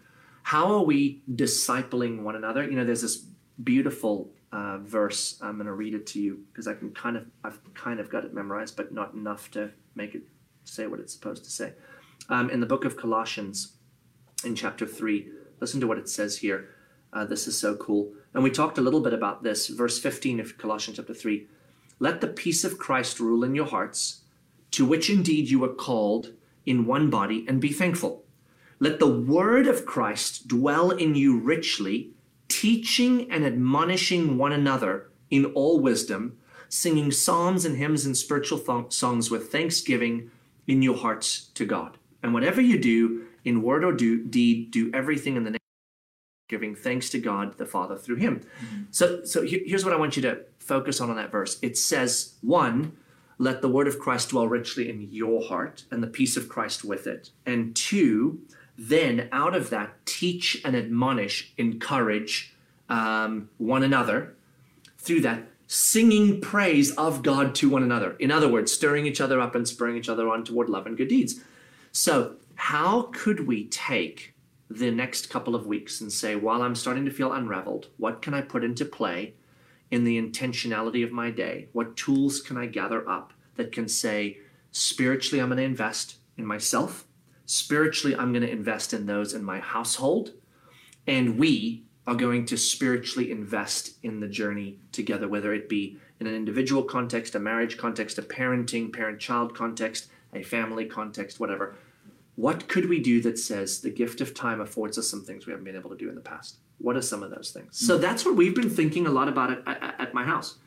How 0.43 0.71
are 0.71 0.83
we 0.83 1.21
discipling 1.31 2.23
one 2.23 2.35
another? 2.35 2.63
You 2.63 2.75
know, 2.75 2.85
there's 2.85 3.03
this 3.03 3.23
beautiful 3.63 4.31
uh, 4.51 4.79
verse. 4.79 5.39
I'm 5.41 5.55
going 5.55 5.67
to 5.67 5.73
read 5.73 5.93
it 5.93 6.07
to 6.07 6.19
you 6.19 6.43
because 6.51 6.67
I 6.67 6.73
can 6.73 6.91
kind 6.91 7.17
of, 7.17 7.25
I've 7.43 7.59
kind 7.75 7.99
of 7.99 8.09
got 8.09 8.25
it 8.25 8.33
memorized, 8.33 8.75
but 8.75 8.91
not 8.91 9.13
enough 9.13 9.51
to 9.51 9.71
make 9.93 10.15
it 10.15 10.23
say 10.63 10.87
what 10.87 10.99
it's 10.99 11.13
supposed 11.13 11.43
to 11.43 11.51
say. 11.51 11.73
Um, 12.29 12.49
in 12.49 12.59
the 12.59 12.65
book 12.65 12.85
of 12.85 12.97
Colossians, 12.97 13.73
in 14.43 14.55
chapter 14.55 14.87
3, 14.87 15.27
listen 15.59 15.79
to 15.81 15.87
what 15.87 15.99
it 15.99 16.09
says 16.09 16.37
here. 16.37 16.69
Uh, 17.13 17.25
this 17.25 17.47
is 17.47 17.57
so 17.57 17.75
cool. 17.75 18.11
And 18.35 18.43
we 18.43 18.51
talked 18.51 18.77
a 18.77 18.81
little 18.81 18.99
bit 18.99 19.13
about 19.13 19.43
this. 19.43 19.69
Verse 19.69 19.97
15 19.97 20.41
of 20.41 20.57
Colossians 20.57 20.97
chapter 20.97 21.13
3. 21.13 21.47
Let 21.99 22.19
the 22.19 22.27
peace 22.27 22.65
of 22.65 22.77
Christ 22.77 23.21
rule 23.21 23.45
in 23.45 23.55
your 23.55 23.65
hearts, 23.65 24.23
to 24.71 24.85
which 24.85 25.09
indeed 25.09 25.49
you 25.49 25.59
were 25.59 25.73
called 25.73 26.33
in 26.65 26.85
one 26.85 27.09
body 27.09 27.45
and 27.47 27.61
be 27.61 27.71
thankful. 27.71 28.25
Let 28.77 28.99
the 28.99 29.09
word 29.09 29.67
of 29.67 29.85
Christ 29.85 30.49
dwell 30.49 30.91
in 30.91 31.15
you 31.15 31.39
richly, 31.39 32.09
teaching 32.49 33.31
and 33.31 33.45
admonishing 33.45 34.37
one 34.37 34.51
another 34.51 35.09
in 35.29 35.45
all 35.45 35.79
wisdom, 35.79 36.37
singing 36.67 37.11
psalms 37.11 37.63
and 37.63 37.77
hymns 37.77 38.05
and 38.05 38.17
spiritual 38.17 38.59
th- 38.59 38.91
songs 38.91 39.31
with 39.31 39.49
thanksgiving 39.49 40.29
in 40.67 40.81
your 40.81 40.97
hearts 40.97 41.45
to 41.53 41.65
God. 41.65 41.97
And 42.21 42.33
whatever 42.33 42.59
you 42.59 42.79
do, 42.79 43.27
in 43.45 43.61
word 43.61 43.85
or 43.85 43.93
do, 43.93 44.21
deed, 44.25 44.71
do 44.71 44.91
everything 44.93 45.37
in 45.37 45.45
the 45.45 45.51
name 45.51 45.59
giving 46.47 46.75
thanks 46.75 47.09
to 47.09 47.19
God 47.19 47.57
the 47.57 47.65
Father 47.65 47.97
through 47.97 48.17
Him. 48.17 48.41
So, 48.91 49.23
so 49.23 49.43
here's 49.43 49.83
what 49.83 49.93
I 49.93 49.97
want 49.97 50.15
you 50.15 50.21
to 50.23 50.41
focus 50.59 51.01
on 51.01 51.09
on 51.09 51.15
that 51.15 51.31
verse. 51.31 51.57
It 51.61 51.77
says, 51.77 52.35
one, 52.41 52.95
let 53.37 53.61
the 53.61 53.69
word 53.69 53.87
of 53.87 53.99
Christ 53.99 54.29
dwell 54.29 54.47
richly 54.47 54.89
in 54.89 55.09
your 55.11 55.43
heart 55.43 55.85
and 55.91 56.01
the 56.01 56.07
peace 56.07 56.37
of 56.37 56.47
Christ 56.47 56.85
with 56.85 57.07
it. 57.07 57.31
And 57.45 57.75
two, 57.75 58.41
then 58.77 59.27
out 59.31 59.55
of 59.55 59.69
that, 59.71 60.05
teach 60.05 60.61
and 60.63 60.75
admonish, 60.75 61.53
encourage 61.57 62.55
um, 62.89 63.49
one 63.57 63.83
another 63.83 64.35
through 64.97 65.21
that, 65.21 65.47
singing 65.67 66.39
praise 66.41 66.91
of 66.91 67.23
God 67.23 67.55
to 67.55 67.69
one 67.69 67.83
another. 67.83 68.15
In 68.19 68.31
other 68.31 68.47
words, 68.47 68.71
stirring 68.71 69.05
each 69.05 69.19
other 69.19 69.41
up 69.41 69.55
and 69.55 69.67
spurring 69.67 69.97
each 69.97 70.09
other 70.09 70.29
on 70.29 70.43
toward 70.43 70.69
love 70.69 70.85
and 70.85 70.95
good 70.95 71.07
deeds. 71.07 71.41
So, 71.91 72.35
how 72.55 73.09
could 73.13 73.47
we 73.47 73.65
take 73.65 74.34
the 74.69 74.91
next 74.91 75.29
couple 75.29 75.55
of 75.55 75.67
weeks 75.67 76.01
and 76.01 76.11
say, 76.11 76.35
while 76.35 76.61
I'm 76.61 76.75
starting 76.75 77.05
to 77.05 77.11
feel 77.11 77.31
unraveled, 77.31 77.87
what 77.97 78.21
can 78.21 78.33
I 78.33 78.41
put 78.41 78.63
into 78.63 78.85
play 78.85 79.33
in 79.91 80.03
the 80.03 80.19
intentionality 80.19 81.03
of 81.03 81.11
my 81.11 81.29
day? 81.29 81.67
What 81.71 81.95
tools 81.95 82.41
can 82.41 82.57
I 82.57 82.65
gather 82.65 83.07
up 83.07 83.33
that 83.55 83.71
can 83.71 83.87
say, 83.87 84.39
spiritually, 84.71 85.41
I'm 85.41 85.49
going 85.49 85.57
to 85.57 85.63
invest 85.63 86.17
in 86.37 86.45
myself, 86.45 87.05
spiritually, 87.45 88.15
I'm 88.15 88.33
going 88.33 88.43
to 88.43 88.51
invest 88.51 88.93
in 88.93 89.05
those 89.05 89.33
in 89.33 89.43
my 89.43 89.59
household, 89.59 90.33
and 91.07 91.37
we 91.37 91.83
are 92.07 92.15
going 92.15 92.45
to 92.45 92.57
spiritually 92.57 93.31
invest 93.31 93.97
in 94.03 94.19
the 94.19 94.27
journey 94.27 94.79
together, 94.91 95.27
whether 95.27 95.53
it 95.53 95.69
be 95.69 95.97
in 96.19 96.27
an 96.27 96.35
individual 96.35 96.83
context, 96.83 97.35
a 97.35 97.39
marriage 97.39 97.77
context, 97.77 98.17
a 98.17 98.21
parenting, 98.21 98.91
parent 98.91 99.19
child 99.19 99.55
context, 99.55 100.07
a 100.33 100.43
family 100.43 100.85
context, 100.85 101.39
whatever. 101.39 101.75
What 102.35 102.67
could 102.67 102.89
we 102.89 102.99
do 102.99 103.21
that 103.21 103.39
says 103.39 103.79
the 103.79 103.89
gift 103.89 104.19
of 104.19 104.33
time 104.33 104.59
affords 104.59 104.97
us 104.97 105.09
some 105.09 105.23
things 105.23 105.45
we 105.45 105.51
haven't 105.51 105.65
been 105.65 105.75
able 105.75 105.89
to 105.89 105.95
do 105.95 106.09
in 106.09 106.15
the 106.15 106.21
past? 106.21 106.57
What 106.79 106.97
are 106.97 107.01
some 107.01 107.23
of 107.23 107.31
those 107.31 107.51
things? 107.51 107.77
So 107.77 107.97
that's 107.97 108.25
what 108.25 108.35
we've 108.35 108.55
been 108.55 108.69
thinking 108.69 109.07
a 109.07 109.09
lot 109.11 109.29
about 109.29 109.51
at, 109.51 109.67
at, 109.67 110.01
at 110.01 110.13
my 110.13 110.25
house. 110.25 110.57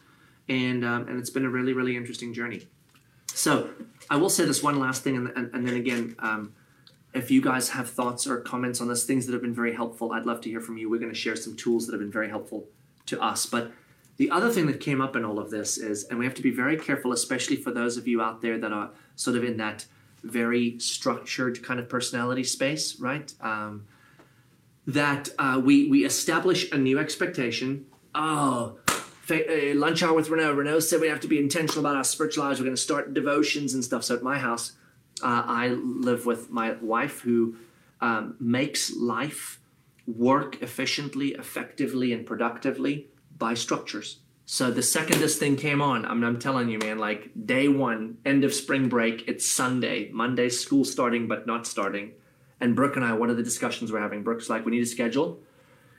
And, 0.49 0.83
um, 0.85 1.09
and 1.09 1.19
it's 1.19 1.29
been 1.29 1.45
a 1.45 1.51
really, 1.51 1.75
really 1.75 1.95
interesting 1.95 2.33
journey. 2.33 2.67
So 3.35 3.69
I 4.09 4.17
will 4.17 4.31
say 4.31 4.47
this 4.47 4.63
one 4.63 4.81
last 4.81 5.05
thing, 5.05 5.17
and, 5.17 5.29
and, 5.37 5.55
and 5.55 5.69
then 5.69 5.75
again, 5.75 6.17
um, 6.21 6.55
if 7.13 7.31
you 7.31 7.43
guys 7.43 7.71
have 7.71 7.91
thoughts 7.91 8.27
or 8.27 8.41
comments 8.41 8.81
on 8.81 8.89
this, 8.89 9.05
things 9.05 9.27
that 9.27 9.33
have 9.33 9.43
been 9.43 9.55
very 9.55 9.75
helpful, 9.75 10.13
I'd 10.13 10.25
love 10.25 10.41
to 10.43 10.51
hear 10.51 10.61
from 10.61 10.79
you. 10.79 10.89
We're 10.89 11.01
going 11.01 11.13
to 11.13 11.19
share 11.19 11.37
some 11.37 11.55
tools 11.55 11.87
that 11.87 11.93
have 11.93 12.01
been 12.01 12.11
very 12.11 12.31
helpful 12.31 12.67
to 13.07 13.21
us. 13.21 13.45
But 13.45 13.73
the 14.17 14.31
other 14.31 14.51
thing 14.51 14.67
that 14.67 14.81
came 14.81 15.01
up 15.01 15.17
in 15.17 15.25
all 15.25 15.39
of 15.39 15.51
this 15.51 15.79
is, 15.79 16.05
and 16.05 16.19
we 16.19 16.25
have 16.25 16.35
to 16.35 16.43
be 16.43 16.51
very 16.51 16.77
careful, 16.77 17.13
especially 17.13 17.57
for 17.57 17.71
those 17.71 17.97
of 17.97 18.09
you 18.09 18.23
out 18.23 18.41
there 18.41 18.59
that 18.59 18.73
are 18.73 18.91
sort 19.17 19.37
of 19.37 19.45
in 19.45 19.59
that 19.59 19.87
very 20.23 20.79
structured 20.79 21.63
kind 21.63 21.81
of 21.81 21.89
personality 21.89 22.45
space, 22.45 22.99
right? 22.99 23.33
Um, 23.41 23.87
that 24.87 25.29
uh, 25.39 25.61
we 25.63 25.89
we 25.89 26.05
establish 26.05 26.71
a 26.73 26.79
new 26.79 26.99
expectation. 26.99 27.87
Oh, 28.15 28.79
fa- 28.87 29.71
uh, 29.71 29.75
lunch 29.75 30.03
hour 30.03 30.15
with 30.15 30.31
Renault. 30.31 30.55
Renault 30.55 30.81
said 30.81 31.01
we 31.01 31.09
have 31.09 31.21
to 31.21 31.29
be 31.29 31.39
intentional 31.39 31.81
about 31.81 31.97
our 31.97 32.05
spiritual 32.05 32.45
lives. 32.45 32.59
We're 32.59 32.65
going 32.65 32.77
to 32.77 32.83
start 32.83 33.13
devotions 33.15 33.75
and 33.75 33.85
stuff. 33.85 34.05
So 34.05 34.17
at 34.17 34.23
my 34.23 34.39
house, 34.39 34.73
uh, 35.23 35.43
I 35.47 35.69
live 35.69 36.27
with 36.27 36.51
my 36.51 36.73
wife 36.81 37.21
who 37.21 37.57
um, 38.01 38.37
makes 38.41 38.95
life 38.97 39.61
work 40.07 40.63
efficiently, 40.63 41.29
effectively, 41.35 42.13
and 42.13 42.25
productively 42.25 43.09
by 43.37 43.55
structures. 43.55 44.21
So 44.51 44.71
the 44.71 44.83
second 44.83 45.21
this 45.21 45.37
thing 45.37 45.57
came 45.57 45.83
on, 45.83 46.07
I'm, 46.07 46.25
I'm 46.25 46.39
telling 46.39 46.71
you, 46.71 46.79
man, 46.79 46.99
like 46.99 47.29
day 47.45 47.69
one, 47.69 48.17
end 48.25 48.45
of 48.45 48.55
spring 48.55 48.89
break, 48.89 49.29
it's 49.29 49.45
Sunday, 49.45 50.09
Monday, 50.11 50.49
school 50.49 50.87
starting 50.87 51.29
but 51.29 51.47
not 51.47 51.67
starting. 51.67 52.13
And 52.59 52.75
Brooke 52.75 52.97
and 52.97 53.05
I, 53.05 53.13
what 53.13 53.29
are 53.29 53.35
the 53.35 53.43
discussions 53.43 53.93
we're 53.93 54.01
having? 54.01 54.23
Brooke's 54.23 54.49
like, 54.49 54.65
we 54.65 54.73
need 54.73 54.81
a 54.81 54.87
schedule. 54.87 55.39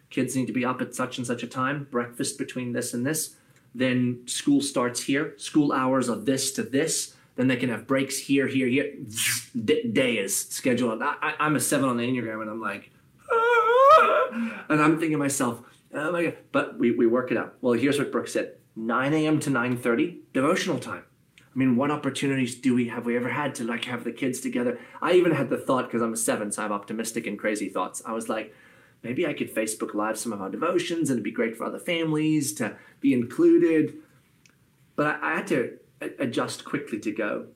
Kids 0.10 0.36
need 0.36 0.48
to 0.48 0.52
be 0.52 0.66
up 0.66 0.82
at 0.82 0.96
such 0.96 1.20
and 1.20 1.28
such 1.28 1.44
a 1.44 1.48
time, 1.48 1.88
breakfast 1.92 2.40
between 2.40 2.74
this 2.74 2.92
and 2.96 3.06
this. 3.06 3.36
Then 3.76 4.24
school 4.26 4.62
starts 4.62 5.04
here. 5.04 5.36
School 5.38 5.72
hours 5.72 6.10
are 6.10 6.18
this 6.18 6.52
to 6.54 6.64
this. 6.64 7.16
Then 7.36 7.50
they 7.50 7.56
can 7.56 7.70
have 7.70 7.86
breaks 7.86 8.18
here, 8.18 8.48
here, 8.48 8.66
here. 8.66 8.96
D- 9.64 9.92
day 9.92 10.18
is 10.18 10.36
scheduled. 10.36 11.04
I, 11.04 11.36
I'm 11.40 11.56
a 11.56 11.60
seven 11.60 11.88
on 11.88 11.98
the 11.98 12.04
Enneagram, 12.04 12.42
and 12.42 12.50
I'm 12.50 12.60
like, 12.60 12.90
"Ah." 13.32 14.66
and 14.70 14.82
I'm 14.82 14.94
thinking 14.94 15.12
to 15.12 15.18
myself, 15.18 15.62
oh 15.94 16.12
my 16.12 16.24
God. 16.26 16.38
But 16.52 16.80
we, 16.80 16.92
we 16.92 17.08
work 17.08 17.32
it 17.32 17.38
out. 17.38 17.56
Well, 17.62 17.74
here's 17.74 17.98
what 17.98 18.12
Brooke 18.12 18.28
said 18.28 18.56
9 18.76 19.14
a.m. 19.14 19.40
to 19.42 19.50
9.30, 19.50 20.20
devotional 20.34 20.80
time. 20.80 21.04
I 21.40 21.58
mean, 21.58 21.76
what 21.76 21.92
opportunities 21.92 22.56
do 22.56 22.76
we 22.76 22.90
have 22.90 23.06
we 23.06 23.16
ever 23.16 23.30
had 23.30 23.56
to 23.56 23.64
like 23.64 23.86
have 23.86 24.04
the 24.04 24.12
kids 24.12 24.40
together? 24.40 24.80
I 25.02 25.14
even 25.14 25.32
had 25.32 25.50
the 25.50 25.58
thought 25.58 25.86
because 25.86 26.02
I'm 26.02 26.14
a 26.14 26.18
seven, 26.18 26.52
so 26.52 26.62
I 26.62 26.64
have 26.64 26.72
optimistic 26.72 27.26
and 27.26 27.40
crazy 27.40 27.70
thoughts. 27.70 28.04
I 28.06 28.14
was 28.14 28.30
like, 28.30 28.54
maybe 29.02 29.26
I 29.26 29.34
could 29.34 29.54
Facebook 29.54 29.96
Live 29.96 30.18
some 30.18 30.32
of 30.32 30.42
our 30.42 30.50
devotions, 30.50 31.10
and 31.10 31.18
it'd 31.18 31.24
be 31.24 31.32
great 31.32 31.58
for 31.58 31.66
other 31.66 31.80
families 31.80 32.54
to 32.56 32.78
be 33.02 33.14
included. 33.14 33.96
But 34.96 35.08
I, 35.08 35.32
I 35.32 35.36
had 35.38 35.48
to 35.48 35.80
adjust 36.20 36.66
quickly 36.66 37.00
to 37.00 37.12
go. 37.12 37.48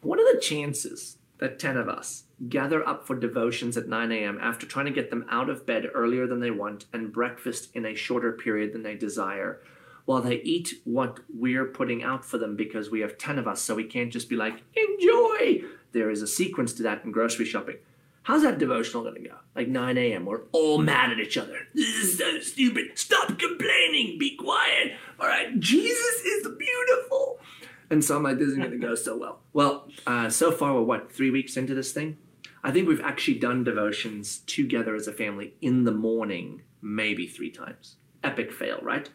What 0.00 0.18
are 0.18 0.34
the 0.34 0.40
chances 0.40 1.18
that 1.38 1.58
ten 1.58 1.76
of 1.76 1.88
us 1.88 2.24
gather 2.48 2.86
up 2.86 3.06
for 3.06 3.16
devotions 3.16 3.76
at 3.76 3.88
9 3.88 4.12
a.m. 4.12 4.38
after 4.40 4.66
trying 4.66 4.86
to 4.86 4.92
get 4.92 5.10
them 5.10 5.24
out 5.30 5.48
of 5.48 5.66
bed 5.66 5.86
earlier 5.94 6.26
than 6.26 6.40
they 6.40 6.50
want 6.50 6.86
and 6.92 7.12
breakfast 7.12 7.70
in 7.74 7.86
a 7.86 7.94
shorter 7.94 8.32
period 8.32 8.72
than 8.72 8.82
they 8.82 8.94
desire? 8.94 9.60
while 10.04 10.20
they 10.20 10.36
eat 10.36 10.80
what 10.84 11.20
we're 11.34 11.64
putting 11.64 12.02
out 12.02 12.24
for 12.24 12.38
them 12.38 12.56
because 12.56 12.90
we 12.90 13.00
have 13.00 13.18
10 13.18 13.38
of 13.38 13.48
us, 13.48 13.60
so 13.62 13.74
we 13.74 13.84
can't 13.84 14.12
just 14.12 14.28
be 14.28 14.36
like, 14.36 14.62
enjoy. 14.76 15.62
There 15.92 16.10
is 16.10 16.22
a 16.22 16.26
sequence 16.26 16.72
to 16.74 16.82
that 16.82 17.04
in 17.04 17.12
grocery 17.12 17.46
shopping. 17.46 17.76
How's 18.24 18.42
that 18.42 18.58
devotional 18.58 19.02
going 19.02 19.22
to 19.22 19.28
go? 19.28 19.36
Like 19.54 19.68
9 19.68 19.98
a.m., 19.98 20.24
we're 20.24 20.42
all 20.52 20.78
mad 20.78 21.12
at 21.12 21.20
each 21.20 21.36
other. 21.36 21.58
This 21.74 21.94
is 21.94 22.18
so 22.18 22.40
stupid. 22.40 22.98
Stop 22.98 23.38
complaining. 23.38 24.18
Be 24.18 24.34
quiet. 24.36 24.92
All 25.20 25.28
right. 25.28 25.58
Jesus 25.60 26.20
is 26.24 26.48
beautiful. 26.58 27.38
And 27.90 28.04
so 28.04 28.16
I'm 28.16 28.22
like, 28.22 28.38
this 28.38 28.48
isn't 28.48 28.60
going 28.60 28.72
to 28.72 28.78
go 28.78 28.94
so 28.94 29.16
well. 29.16 29.40
Well, 29.52 29.88
uh, 30.06 30.30
so 30.30 30.50
far, 30.50 30.74
we're 30.74 30.82
what, 30.82 31.12
three 31.12 31.30
weeks 31.30 31.56
into 31.56 31.74
this 31.74 31.92
thing? 31.92 32.16
I 32.62 32.70
think 32.70 32.88
we've 32.88 33.00
actually 33.00 33.38
done 33.38 33.62
devotions 33.62 34.38
together 34.46 34.94
as 34.94 35.06
a 35.06 35.12
family 35.12 35.54
in 35.60 35.84
the 35.84 35.92
morning, 35.92 36.62
maybe 36.80 37.26
three 37.26 37.50
times. 37.50 37.96
Epic 38.22 38.50
fail, 38.52 38.78
right? 38.80 39.10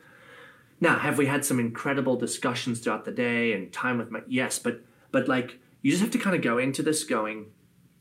Now, 0.79 0.99
have 0.99 1.17
we 1.17 1.25
had 1.25 1.43
some 1.43 1.59
incredible 1.59 2.15
discussions 2.15 2.79
throughout 2.79 3.05
the 3.05 3.11
day 3.11 3.53
and 3.53 3.73
time 3.73 3.97
with 3.97 4.11
my 4.11 4.21
yes, 4.27 4.59
but 4.59 4.81
but 5.11 5.27
like 5.27 5.59
you 5.81 5.91
just 5.91 6.03
have 6.03 6.11
to 6.11 6.17
kind 6.17 6.35
of 6.35 6.41
go 6.41 6.57
into 6.57 6.83
this 6.83 7.03
going, 7.03 7.47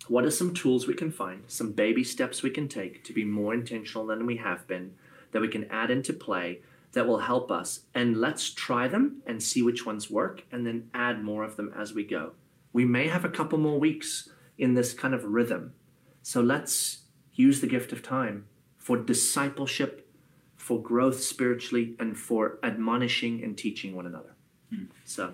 what 0.06 0.24
are 0.24 0.30
some 0.30 0.54
tools 0.54 0.86
we 0.86 0.94
can 0.94 1.10
find, 1.10 1.44
some 1.48 1.72
baby 1.72 2.04
steps 2.04 2.42
we 2.42 2.50
can 2.50 2.68
take 2.68 3.02
to 3.04 3.12
be 3.12 3.24
more 3.24 3.54
intentional 3.54 4.06
than 4.06 4.26
we 4.26 4.36
have 4.36 4.66
been, 4.66 4.94
that 5.32 5.42
we 5.42 5.48
can 5.48 5.64
add 5.70 5.90
into 5.90 6.12
play 6.12 6.60
that 6.92 7.06
will 7.06 7.18
help 7.18 7.50
us. 7.50 7.80
And 7.94 8.16
let's 8.16 8.50
try 8.50 8.88
them 8.88 9.22
and 9.26 9.42
see 9.42 9.62
which 9.62 9.84
ones 9.84 10.10
work 10.10 10.44
and 10.50 10.66
then 10.66 10.90
add 10.94 11.22
more 11.22 11.44
of 11.44 11.56
them 11.56 11.72
as 11.76 11.92
we 11.92 12.04
go. 12.04 12.32
We 12.72 12.84
may 12.84 13.08
have 13.08 13.24
a 13.24 13.28
couple 13.28 13.58
more 13.58 13.78
weeks 13.78 14.28
in 14.56 14.74
this 14.74 14.92
kind 14.92 15.14
of 15.14 15.24
rhythm. 15.24 15.74
So 16.22 16.40
let's 16.40 17.02
use 17.32 17.60
the 17.60 17.66
gift 17.66 17.92
of 17.92 18.02
time 18.02 18.46
for 18.76 18.96
discipleship, 18.96 20.08
for 20.56 20.82
growth 20.82 21.22
spiritually, 21.22 21.94
and 21.98 22.16
for 22.16 22.58
admonishing 22.62 23.42
and 23.42 23.56
teaching 23.56 23.94
one 23.94 24.06
another. 24.06 24.34
So, 25.04 25.32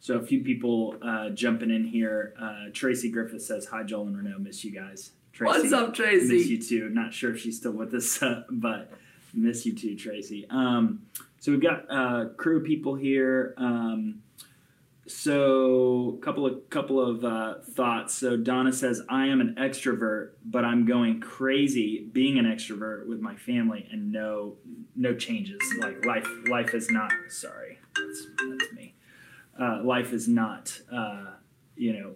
So 0.00 0.16
a 0.18 0.22
few 0.22 0.42
people 0.42 0.96
uh, 1.02 1.30
jumping 1.30 1.70
in 1.70 1.84
here. 1.84 2.34
Uh, 2.40 2.70
Tracy 2.72 3.10
Griffith 3.10 3.42
says, 3.42 3.66
"Hi, 3.66 3.84
Joel 3.84 4.08
and 4.08 4.16
Renault. 4.16 4.40
Miss 4.40 4.64
you 4.64 4.72
guys." 4.72 5.12
Tracy, 5.32 5.60
what's 5.60 5.72
up, 5.72 5.94
Tracy? 5.94 6.34
Miss 6.34 6.46
you 6.48 6.62
too. 6.62 6.88
Not 6.90 7.14
sure 7.14 7.32
if 7.32 7.40
she's 7.40 7.56
still 7.56 7.72
with 7.72 7.94
us, 7.94 8.22
uh, 8.22 8.42
but 8.50 8.90
miss 9.34 9.66
you 9.66 9.74
too, 9.74 9.96
Tracy. 9.96 10.46
Um, 10.50 11.02
so 11.38 11.52
we've 11.52 11.62
got 11.62 11.84
uh, 11.90 12.28
crew 12.36 12.62
people 12.62 12.94
here. 12.94 13.54
Um, 13.56 14.22
so 15.06 16.18
couple 16.22 16.46
of 16.46 16.68
couple 16.70 17.00
of 17.00 17.24
uh, 17.24 17.54
thoughts. 17.72 18.14
So 18.14 18.36
Donna 18.36 18.72
says, 18.72 19.02
"I 19.08 19.26
am 19.26 19.40
an 19.40 19.54
extrovert, 19.58 20.30
but 20.44 20.64
I'm 20.64 20.86
going 20.86 21.20
crazy 21.20 22.06
being 22.12 22.38
an 22.38 22.46
extrovert 22.46 23.06
with 23.06 23.20
my 23.20 23.36
family, 23.36 23.86
and 23.92 24.12
no 24.12 24.56
no 24.96 25.14
changes. 25.14 25.60
Like 25.78 26.04
life 26.06 26.26
life 26.48 26.74
is 26.74 26.90
not 26.90 27.12
sorry. 27.28 27.78
That's, 27.94 28.26
that's 28.48 28.72
me. 28.72 28.94
Uh, 29.60 29.82
life 29.84 30.12
is 30.12 30.26
not 30.26 30.80
uh, 30.90 31.32
you 31.76 31.92
know 31.92 32.14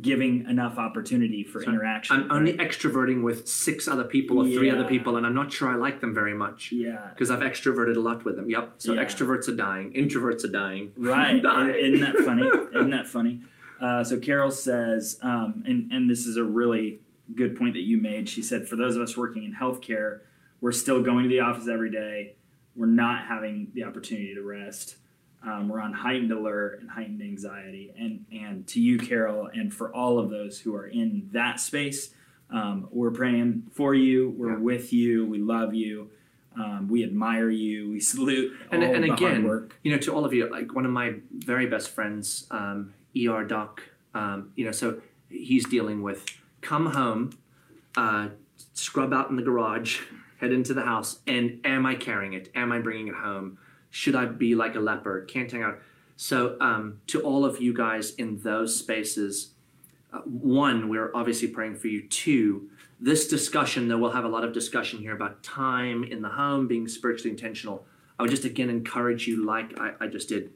giving 0.00 0.48
enough 0.48 0.78
opportunity 0.78 1.44
for 1.44 1.62
interaction. 1.62 2.16
I'm 2.16 2.32
only 2.32 2.54
extroverting 2.54 3.22
with 3.22 3.46
six 3.46 3.86
other 3.86 4.04
people 4.04 4.38
or 4.38 4.44
three 4.44 4.70
other 4.70 4.84
people, 4.84 5.16
and 5.16 5.26
I'm 5.26 5.34
not 5.34 5.52
sure 5.52 5.68
I 5.68 5.74
like 5.74 6.00
them 6.00 6.14
very 6.14 6.32
much 6.34 6.72
yeah." 6.72 7.08
because 7.10 7.30
I've 7.30 7.40
extroverted 7.40 7.96
a 7.96 8.00
lot 8.00 8.24
with 8.24 8.36
them. 8.36 8.48
Yep. 8.48 8.74
So 8.78 8.94
Yeah. 8.94 9.04
extroverts 9.04 9.48
are 9.48 9.56
dying, 9.56 9.92
introverts 9.92 10.44
are 10.44 10.52
dying. 10.52 10.92
Right. 10.96 11.42
Dying. 11.42 11.74
Isn't 11.94 12.00
that 12.00 12.24
funny? 12.24 12.48
Isn't 12.74 12.90
that 12.90 13.06
funny? 13.06 13.42
Uh, 13.80 14.02
so 14.04 14.18
Carol 14.18 14.50
says, 14.50 15.18
um, 15.22 15.62
and 15.66 15.92
and 15.92 16.08
this 16.08 16.26
is 16.26 16.36
a 16.36 16.44
really 16.44 17.00
good 17.34 17.56
point 17.56 17.74
that 17.74 17.80
you 17.82 17.98
made. 17.98 18.28
She 18.28 18.40
said, 18.42 18.68
for 18.68 18.76
those 18.76 18.96
of 18.96 19.02
us 19.02 19.16
working 19.16 19.44
in 19.44 19.52
healthcare, 19.54 20.20
we're 20.60 20.72
still 20.72 21.02
going 21.02 21.24
to 21.24 21.28
the 21.28 21.40
office 21.40 21.68
every 21.68 21.90
day. 21.90 22.36
We're 22.76 22.86
not 22.86 23.26
having 23.26 23.68
the 23.74 23.84
opportunity 23.84 24.34
to 24.34 24.42
rest. 24.42 24.96
Um, 25.44 25.68
we're 25.68 25.80
on 25.80 25.92
heightened 25.92 26.30
alert 26.32 26.80
and 26.80 26.90
heightened 26.90 27.20
anxiety. 27.20 27.92
And 27.98 28.24
and 28.32 28.66
to 28.68 28.80
you, 28.80 28.98
Carol, 28.98 29.48
and 29.52 29.72
for 29.74 29.94
all 29.94 30.18
of 30.18 30.30
those 30.30 30.60
who 30.60 30.74
are 30.74 30.86
in 30.86 31.28
that 31.32 31.58
space, 31.60 32.14
um, 32.50 32.88
we're 32.90 33.10
praying 33.10 33.64
for 33.72 33.94
you. 33.94 34.30
We're 34.36 34.52
Yeah. 34.52 34.58
with 34.58 34.92
you. 34.92 35.26
We 35.26 35.38
love 35.38 35.74
you. 35.74 36.10
Um, 36.54 36.86
we 36.88 37.02
admire 37.02 37.48
you. 37.48 37.90
We 37.90 37.98
salute 38.00 38.52
And- 38.70 38.84
all 38.84 38.94
and 38.94 39.04
again, 39.06 39.44
work. 39.44 39.74
you 39.82 39.90
know, 39.90 39.98
to 39.98 40.12
all 40.12 40.24
of 40.26 40.34
you, 40.34 40.48
like 40.50 40.74
one 40.74 40.84
of 40.84 40.92
my 40.92 41.14
very 41.32 41.66
best 41.66 41.90
friends, 41.90 42.46
um, 42.50 42.92
ER 43.16 43.42
doc, 43.44 43.82
um, 44.14 44.52
you 44.54 44.64
know, 44.66 44.70
so 44.70 45.00
he's 45.30 45.64
dealing 45.64 46.02
with 46.02 46.26
come 46.60 46.86
home, 46.86 47.30
uh, 47.96 48.28
scrub 48.74 49.12
out 49.14 49.30
in 49.30 49.36
the 49.36 49.42
garage, 49.42 50.00
head 50.38 50.52
into 50.52 50.74
the 50.74 50.82
house, 50.82 51.20
and 51.26 51.58
am 51.64 51.86
I 51.86 51.94
carrying 51.94 52.34
it? 52.34 52.50
Am 52.54 52.70
I 52.70 52.80
bringing 52.80 53.08
it 53.08 53.14
home? 53.14 53.56
Should 53.92 54.16
I 54.16 54.24
be 54.24 54.54
like 54.54 54.74
a 54.74 54.80
leopard? 54.80 55.28
Can't 55.28 55.52
hang 55.52 55.62
out. 55.62 55.78
So, 56.16 56.56
um, 56.60 57.02
to 57.08 57.20
all 57.20 57.44
of 57.44 57.60
you 57.60 57.74
guys 57.74 58.14
in 58.14 58.38
those 58.38 58.74
spaces, 58.74 59.50
uh, 60.14 60.20
one, 60.20 60.88
we're 60.88 61.14
obviously 61.14 61.48
praying 61.48 61.76
for 61.76 61.88
you. 61.88 62.08
Two, 62.08 62.70
this 62.98 63.28
discussion, 63.28 63.88
though, 63.88 63.98
we'll 63.98 64.12
have 64.12 64.24
a 64.24 64.28
lot 64.28 64.44
of 64.44 64.54
discussion 64.54 65.00
here 65.00 65.14
about 65.14 65.42
time 65.42 66.04
in 66.04 66.22
the 66.22 66.30
home, 66.30 66.66
being 66.66 66.88
spiritually 66.88 67.30
intentional. 67.30 67.84
I 68.18 68.22
would 68.22 68.30
just 68.30 68.46
again 68.46 68.70
encourage 68.70 69.28
you, 69.28 69.44
like 69.44 69.78
I, 69.78 69.92
I 70.00 70.06
just 70.06 70.30
did, 70.30 70.52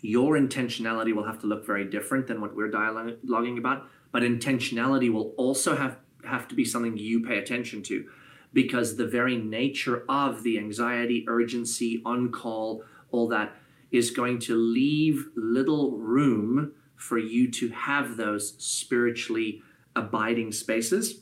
your 0.00 0.38
intentionality 0.38 1.12
will 1.12 1.26
have 1.26 1.40
to 1.40 1.48
look 1.48 1.66
very 1.66 1.84
different 1.84 2.28
than 2.28 2.40
what 2.40 2.54
we're 2.54 2.70
dialoguing 2.70 3.58
about, 3.58 3.88
but 4.12 4.22
intentionality 4.22 5.12
will 5.12 5.34
also 5.36 5.74
have, 5.74 5.96
have 6.24 6.46
to 6.46 6.54
be 6.54 6.64
something 6.64 6.96
you 6.96 7.24
pay 7.24 7.38
attention 7.38 7.82
to 7.84 8.08
because 8.52 8.96
the 8.96 9.06
very 9.06 9.36
nature 9.36 10.04
of 10.08 10.42
the 10.42 10.58
anxiety, 10.58 11.24
urgency, 11.28 12.02
on 12.04 12.30
call, 12.32 12.82
all 13.10 13.28
that 13.28 13.54
is 13.90 14.10
going 14.10 14.38
to 14.38 14.56
leave 14.56 15.28
little 15.36 15.92
room 15.92 16.72
for 16.96 17.18
you 17.18 17.50
to 17.50 17.68
have 17.70 18.16
those 18.16 18.54
spiritually 18.58 19.62
abiding 19.94 20.52
spaces. 20.52 21.20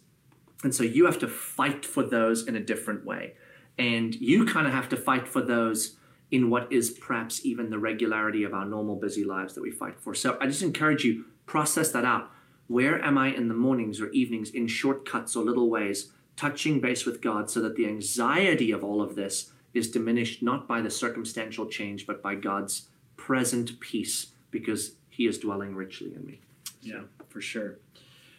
And 0.64 0.74
so 0.74 0.82
you 0.82 1.06
have 1.06 1.18
to 1.18 1.28
fight 1.28 1.84
for 1.84 2.02
those 2.02 2.46
in 2.46 2.56
a 2.56 2.60
different 2.60 3.04
way. 3.04 3.34
And 3.78 4.14
you 4.14 4.46
kind 4.46 4.66
of 4.66 4.72
have 4.72 4.88
to 4.90 4.96
fight 4.96 5.28
for 5.28 5.42
those 5.42 5.96
in 6.30 6.50
what 6.50 6.72
is 6.72 6.90
perhaps 6.90 7.44
even 7.44 7.70
the 7.70 7.78
regularity 7.78 8.42
of 8.42 8.54
our 8.54 8.64
normal 8.64 8.96
busy 8.96 9.22
lives 9.22 9.54
that 9.54 9.62
we 9.62 9.70
fight 9.70 10.00
for. 10.00 10.14
So 10.14 10.38
I 10.40 10.46
just 10.46 10.62
encourage 10.62 11.04
you, 11.04 11.26
process 11.44 11.90
that 11.92 12.04
out. 12.04 12.30
Where 12.68 13.00
am 13.04 13.16
I 13.16 13.28
in 13.28 13.48
the 13.48 13.54
mornings 13.54 14.00
or 14.00 14.08
evenings 14.10 14.50
in 14.50 14.66
shortcuts 14.66 15.36
or 15.36 15.44
little 15.44 15.70
ways, 15.70 16.10
touching 16.36 16.80
base 16.80 17.04
with 17.04 17.20
God 17.20 17.50
so 17.50 17.60
that 17.60 17.76
the 17.76 17.86
anxiety 17.86 18.70
of 18.70 18.84
all 18.84 19.02
of 19.02 19.16
this 19.16 19.52
is 19.74 19.90
diminished 19.90 20.42
not 20.42 20.68
by 20.68 20.80
the 20.80 20.90
circumstantial 20.90 21.66
change, 21.66 22.06
but 22.06 22.22
by 22.22 22.34
God's 22.34 22.88
present 23.16 23.78
peace 23.80 24.28
because 24.50 24.92
He 25.08 25.26
is 25.26 25.38
dwelling 25.38 25.74
richly 25.74 26.14
in 26.14 26.24
me. 26.24 26.40
Yeah, 26.80 27.02
for 27.28 27.40
sure. 27.40 27.78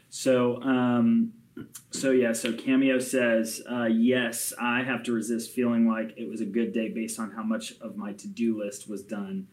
So, 0.10 0.62
um, 0.62 1.34
so 1.92 2.12
yeah, 2.12 2.34
so 2.34 2.54
Cameo 2.54 3.00
says, 3.00 3.62
uh, 3.70 3.86
yes, 3.86 4.54
I 4.60 4.84
have 4.84 5.04
to 5.04 5.12
resist 5.12 5.52
feeling 5.52 5.88
like 5.88 6.14
it 6.18 6.30
was 6.30 6.42
a 6.42 6.46
good 6.46 6.72
day 6.72 6.90
based 6.90 7.20
on 7.20 7.32
how 7.32 7.44
much 7.44 7.74
of 7.82 7.98
my 7.98 8.14
to 8.14 8.28
do 8.28 8.60
list 8.60 8.88
was 8.88 9.02
done. 9.02 9.48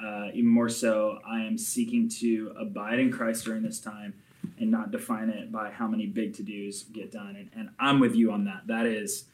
Uh, 0.00 0.28
even 0.34 0.50
more 0.50 0.68
so, 0.68 1.18
I 1.26 1.40
am 1.40 1.56
seeking 1.56 2.08
to 2.20 2.52
abide 2.60 2.98
in 2.98 3.10
Christ 3.10 3.46
during 3.46 3.62
this 3.62 3.80
time 3.80 4.14
and 4.58 4.70
not 4.70 4.90
define 4.90 5.28
it 5.28 5.52
by 5.52 5.70
how 5.70 5.86
many 5.86 6.06
big 6.06 6.34
to 6.34 6.42
dos 6.42 6.82
get 6.84 7.12
done. 7.12 7.36
And, 7.36 7.50
and 7.54 7.70
I'm 7.78 8.00
with 8.00 8.14
you 8.14 8.32
on 8.32 8.44
that. 8.44 8.66
That 8.66 8.86
is 8.86 9.24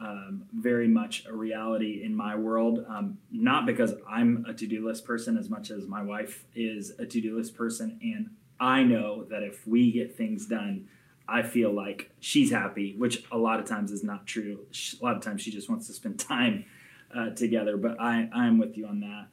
um, 0.00 0.44
very 0.52 0.88
much 0.88 1.26
a 1.26 1.32
reality 1.32 2.02
in 2.02 2.14
my 2.14 2.34
world. 2.34 2.84
Um, 2.88 3.18
not 3.30 3.66
because 3.66 3.94
I'm 4.08 4.46
a 4.48 4.54
to 4.54 4.66
do 4.66 4.86
list 4.86 5.04
person 5.04 5.36
as 5.36 5.50
much 5.50 5.70
as 5.70 5.86
my 5.86 6.02
wife 6.02 6.44
is 6.54 6.92
a 6.98 7.06
to 7.06 7.20
do 7.20 7.36
list 7.36 7.54
person. 7.54 7.98
And 8.02 8.30
I 8.58 8.82
know 8.82 9.24
that 9.24 9.42
if 9.42 9.66
we 9.66 9.92
get 9.92 10.16
things 10.16 10.46
done, 10.46 10.88
I 11.28 11.42
feel 11.42 11.72
like 11.72 12.10
she's 12.18 12.50
happy, 12.50 12.94
which 12.96 13.24
a 13.30 13.38
lot 13.38 13.60
of 13.60 13.66
times 13.66 13.92
is 13.92 14.02
not 14.02 14.26
true. 14.26 14.60
A 15.00 15.04
lot 15.04 15.16
of 15.16 15.22
times 15.22 15.42
she 15.42 15.50
just 15.50 15.68
wants 15.68 15.86
to 15.86 15.92
spend 15.92 16.18
time 16.28 16.64
uh, 17.14 17.30
together. 17.30 17.76
But 17.76 18.00
I, 18.00 18.28
I'm 18.32 18.58
with 18.58 18.76
you 18.76 18.86
on 18.86 19.00
that. 19.00 19.26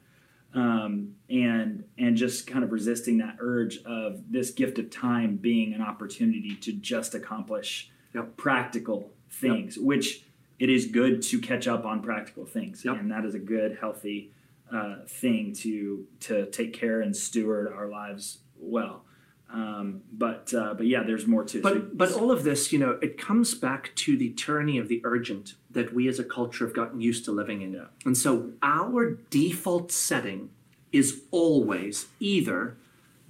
Um, 0.54 1.14
and 1.28 1.84
and 1.98 2.16
just 2.16 2.46
kind 2.46 2.64
of 2.64 2.72
resisting 2.72 3.18
that 3.18 3.36
urge 3.38 3.78
of 3.84 4.22
this 4.32 4.50
gift 4.50 4.78
of 4.78 4.88
time 4.90 5.36
being 5.36 5.74
an 5.74 5.82
opportunity 5.82 6.56
to 6.56 6.72
just 6.72 7.14
accomplish 7.14 7.90
Yep. 8.14 8.36
practical 8.38 9.12
things, 9.30 9.78
which 9.78 10.24
it 10.58 10.70
is 10.70 10.86
good 10.86 11.20
to 11.22 11.38
catch 11.38 11.68
up 11.68 11.84
on 11.84 12.00
practical 12.02 12.46
things, 12.46 12.82
Yep. 12.84 12.96
and 12.98 13.10
that 13.10 13.26
is 13.26 13.34
a 13.34 13.38
good, 13.38 13.76
healthy 13.78 14.32
uh, 14.72 14.96
thing 15.06 15.52
to 15.54 16.06
to 16.20 16.46
take 16.46 16.72
care 16.72 17.02
and 17.02 17.14
steward 17.14 17.68
our 17.72 17.88
lives 17.88 18.38
well. 18.58 19.04
Um, 19.50 20.02
but 20.12 20.52
uh, 20.52 20.74
but 20.74 20.86
yeah, 20.86 21.02
there's 21.02 21.26
more 21.26 21.42
to. 21.44 21.62
so- 21.62 21.62
But 21.62 21.96
but 21.96 22.12
all 22.12 22.30
of 22.30 22.44
this, 22.44 22.72
you 22.72 22.78
know, 22.78 22.98
it 23.00 23.16
comes 23.16 23.54
back 23.54 23.94
to 23.96 24.16
the 24.16 24.30
tyranny 24.30 24.78
of 24.78 24.88
the 24.88 25.00
urgent 25.04 25.54
that 25.70 25.94
we 25.94 26.06
as 26.08 26.18
a 26.18 26.24
culture 26.24 26.64
have 26.66 26.74
gotten 26.74 27.00
used 27.00 27.24
to 27.26 27.32
living 27.32 27.62
in. 27.62 27.72
Yeah. 27.72 27.86
And 28.04 28.16
so 28.16 28.50
our 28.62 29.12
default 29.30 29.90
setting 29.90 30.50
is 30.92 31.22
always 31.30 32.06
either 32.20 32.76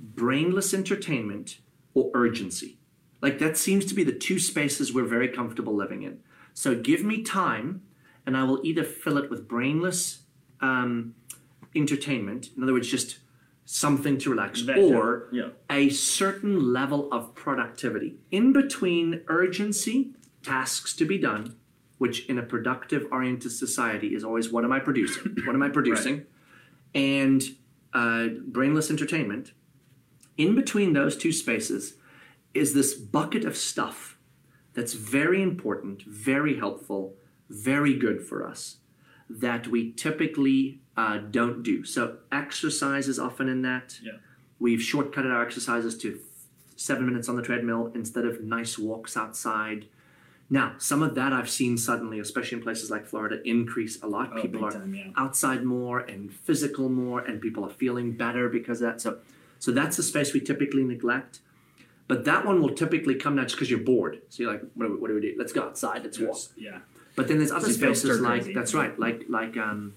brainless 0.01 0.75
entertainment 0.75 1.59
or 1.95 2.11
urgency. 2.15 2.79
Like 3.21 3.39
that 3.39 3.57
seems 3.57 3.85
to 3.87 3.95
be 3.95 4.05
the 4.05 4.13
two 4.13 4.39
spaces 4.39 4.93
we're 4.93 5.05
very 5.05 5.29
comfortable 5.29 5.75
living 5.75 6.03
in. 6.03 6.21
So 6.55 6.75
give 6.75 7.03
me 7.05 7.23
time, 7.23 7.83
and 8.27 8.37
I 8.37 8.43
will 8.45 8.61
either 8.65 8.85
fill 8.85 9.19
it 9.19 9.31
with 9.31 9.47
brainless 9.49 10.21
um, 10.61 11.15
entertainment, 11.75 12.51
in 12.57 12.63
other 12.63 12.73
words, 12.73 12.89
just 12.89 13.19
something 13.71 14.17
to 14.17 14.31
relax, 14.31 14.63
That- 14.63 14.79
or 14.79 15.29
yeah. 15.31 15.51
a 15.69 15.91
certain 15.91 16.73
level 16.73 17.07
of 17.13 17.35
productivity 17.35 18.17
in 18.31 18.51
between 18.51 19.21
urgency, 19.29 20.15
tasks 20.43 20.97
to 20.97 21.05
be 21.05 21.19
done, 21.19 21.55
which 21.99 22.25
in 22.31 22.39
a 22.39 22.43
productive 22.43 23.07
oriented 23.13 23.53
society 23.53 24.15
is 24.15 24.25
always 24.25 24.51
what 24.51 24.65
am 24.65 24.73
I 24.73 24.79
producing? 24.79 25.37
what 25.45 25.55
am 25.55 25.63
I 25.63 25.69
producing? 25.69 26.25
And 26.95 27.43
uh, 27.93 28.29
brainless 28.47 28.89
entertainment. 28.91 29.53
In 30.39 30.55
between 30.55 30.95
those 30.95 31.15
two 31.15 31.33
spaces 31.33 31.95
is 32.55 32.73
this 32.73 32.95
bucket 32.95 33.45
of 33.45 33.55
stuff 33.55 34.17
that's 34.73 34.95
very 34.95 35.43
important, 35.43 36.05
very 36.05 36.57
helpful, 36.57 37.17
very 37.51 37.99
good 37.99 38.23
for 38.23 38.47
us 38.47 38.79
that 39.29 39.69
we 39.69 39.93
typically 39.93 40.81
uh, 40.99 41.19
don't 41.19 41.63
do. 41.63 41.85
So 41.85 42.17
exercise 42.33 43.07
is 43.07 43.21
often 43.21 43.49
in 43.49 43.63
that. 43.63 43.97
Yeah. 44.03 44.15
We've 44.59 44.81
shortcutted 44.81 45.33
our 45.33 45.43
exercises 45.45 45.97
to 45.99 46.19
seven 46.75 47.07
minutes 47.07 47.29
on 47.29 47.37
the 47.37 47.43
treadmill 47.43 47.93
instead 47.95 48.25
of 48.25 48.43
nice 48.43 48.77
walks 48.77 49.17
outside. 49.17 49.87
Now, 50.51 50.75
some 50.79 51.05
of 51.05 51.15
that 51.15 51.33
I've 51.33 51.49
seen 51.49 51.79
suddenly, 51.79 52.19
especially 52.19 52.59
in 52.59 52.65
places 52.65 52.91
like 52.91 53.07
Florida, 53.07 53.41
increase 53.49 54.03
a 54.03 54.09
lot. 54.09 54.31
Oh, 54.35 54.43
people 54.43 54.65
are 54.65 54.73
time, 54.73 54.93
yeah. 54.93 55.11
outside 55.17 55.63
more 55.63 56.01
and 56.01 56.33
physical 56.33 56.89
more, 56.89 57.21
and 57.21 57.41
people 57.41 57.65
are 57.65 57.71
feeling 57.71 58.17
better 58.17 58.49
because 58.49 58.81
of 58.81 58.89
that. 58.89 59.01
So, 59.01 59.19
so 59.61 59.71
that's 59.71 59.97
the 59.97 60.03
space 60.03 60.35
we 60.35 60.41
typically 60.41 60.83
neglect. 60.83 61.39
But 62.09 62.25
that 62.25 62.45
one 62.45 62.61
will 62.61 62.75
typically 62.75 63.15
come 63.15 63.37
next 63.37 63.53
because 63.53 63.71
you're 63.71 63.79
bored. 63.79 64.23
So 64.31 64.43
you're 64.43 64.53
like, 64.53 64.63
what 64.75 64.87
do, 64.87 64.95
we, 64.95 65.01
what 65.01 65.09
do 65.09 65.15
we 65.15 65.21
do? 65.21 65.35
Let's 65.39 65.53
go 65.53 65.63
outside. 65.63 66.03
Let's 66.03 66.19
walk. 66.19 66.39
Yeah. 66.57 66.79
But 67.15 67.29
then 67.29 67.39
there's 67.39 67.53
other 67.53 67.73
spaces 67.73 68.21
like 68.21 68.43
crazy. 68.43 68.55
that's 68.55 68.75
right, 68.75 68.99
like 68.99 69.25
like 69.29 69.57
um, 69.57 69.95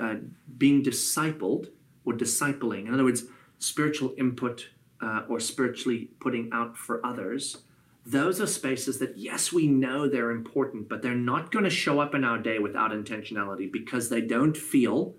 uh, 0.00 0.16
being 0.58 0.82
discipled 0.82 1.68
or 2.04 2.12
discipling. 2.12 2.86
In 2.86 2.94
other 2.94 3.04
words, 3.04 3.24
spiritual 3.58 4.14
input 4.18 4.68
uh, 5.00 5.22
or 5.28 5.40
spiritually 5.40 6.10
putting 6.20 6.50
out 6.52 6.76
for 6.76 7.04
others. 7.04 7.58
Those 8.04 8.40
are 8.40 8.46
spaces 8.46 8.98
that 8.98 9.16
yes, 9.16 9.52
we 9.52 9.66
know 9.66 10.08
they're 10.08 10.30
important, 10.30 10.88
but 10.88 11.02
they're 11.02 11.14
not 11.14 11.52
going 11.52 11.64
to 11.64 11.70
show 11.70 12.00
up 12.00 12.14
in 12.14 12.24
our 12.24 12.38
day 12.38 12.58
without 12.58 12.90
intentionality 12.90 13.70
because 13.70 14.08
they 14.08 14.20
don't 14.20 14.56
feel 14.56 15.14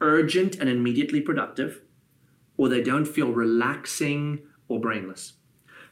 urgent 0.00 0.56
and 0.56 0.68
immediately 0.68 1.20
productive, 1.20 1.80
or 2.56 2.68
they 2.68 2.82
don't 2.82 3.06
feel 3.06 3.30
relaxing 3.30 4.40
or 4.68 4.80
brainless. 4.80 5.34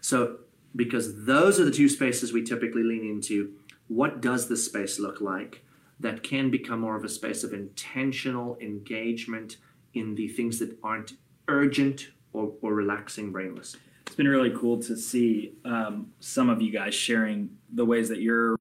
So, 0.00 0.38
because 0.76 1.24
those 1.24 1.58
are 1.58 1.64
the 1.64 1.70
two 1.70 1.88
spaces 1.88 2.32
we 2.32 2.42
typically 2.42 2.82
lean 2.82 3.04
into, 3.04 3.54
what 3.88 4.20
does 4.20 4.48
this 4.48 4.64
space 4.64 4.98
look 4.98 5.20
like 5.20 5.64
that 6.00 6.22
can 6.22 6.50
become 6.50 6.80
more 6.80 6.96
of 6.96 7.04
a 7.04 7.08
space 7.08 7.44
of 7.44 7.52
intentional 7.52 8.56
engagement 8.60 9.56
in 9.94 10.14
the 10.14 10.28
things 10.28 10.58
that 10.58 10.76
aren't 10.82 11.12
urgent 11.48 12.08
or, 12.32 12.52
or 12.62 12.74
relaxing 12.74 13.30
brainless? 13.32 13.76
It's 14.06 14.16
been 14.16 14.28
really 14.28 14.50
cool 14.56 14.80
to 14.82 14.96
see 14.96 15.52
um, 15.64 16.12
some 16.20 16.48
of 16.50 16.60
you 16.60 16.72
guys 16.72 16.94
sharing 16.94 17.50
the 17.72 17.84
ways 17.84 18.08
that 18.08 18.20
you're 18.20 18.56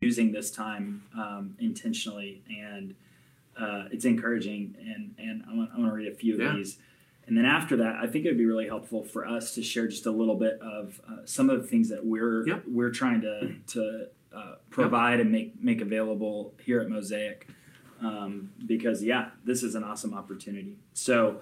using 0.00 0.32
this 0.32 0.50
time 0.50 1.02
um, 1.18 1.56
intentionally, 1.60 2.42
and 2.48 2.94
uh, 3.58 3.84
it's 3.90 4.04
encouraging. 4.04 4.74
And 4.80 5.14
and 5.18 5.42
I'm, 5.48 5.56
gonna- 5.56 5.70
I'm 5.72 5.78
going 5.80 5.90
to 5.90 5.94
read 5.96 6.12
a 6.12 6.14
few 6.16 6.34
of 6.34 6.40
Yeah. 6.40 6.54
these. 6.56 6.78
And 7.26 7.36
then 7.38 7.46
after 7.46 7.76
that, 7.78 7.96
I 7.96 8.06
think 8.06 8.26
it 8.26 8.28
would 8.28 8.38
be 8.38 8.44
really 8.44 8.66
helpful 8.66 9.02
for 9.02 9.26
us 9.26 9.54
to 9.54 9.62
share 9.62 9.88
just 9.88 10.04
a 10.04 10.10
little 10.10 10.34
bit 10.34 10.58
of 10.60 11.00
uh, 11.08 11.24
some 11.24 11.48
of 11.48 11.62
the 11.62 11.66
things 11.66 11.88
that 11.88 12.04
we're 12.04 12.44
we're 12.66 12.90
trying 12.90 13.22
to 13.22 13.54
to 13.68 14.06
uh, 14.34 14.56
provide 14.70 15.20
and 15.20 15.30
make 15.30 15.62
make 15.62 15.80
available 15.80 16.54
here 16.62 16.80
at 16.80 16.88
Mosaic, 16.88 17.48
um, 18.00 18.50
because 18.66 19.02
yeah, 19.02 19.30
this 19.44 19.62
is 19.62 19.74
an 19.74 19.84
awesome 19.84 20.14
opportunity. 20.14 20.76
So, 20.92 21.40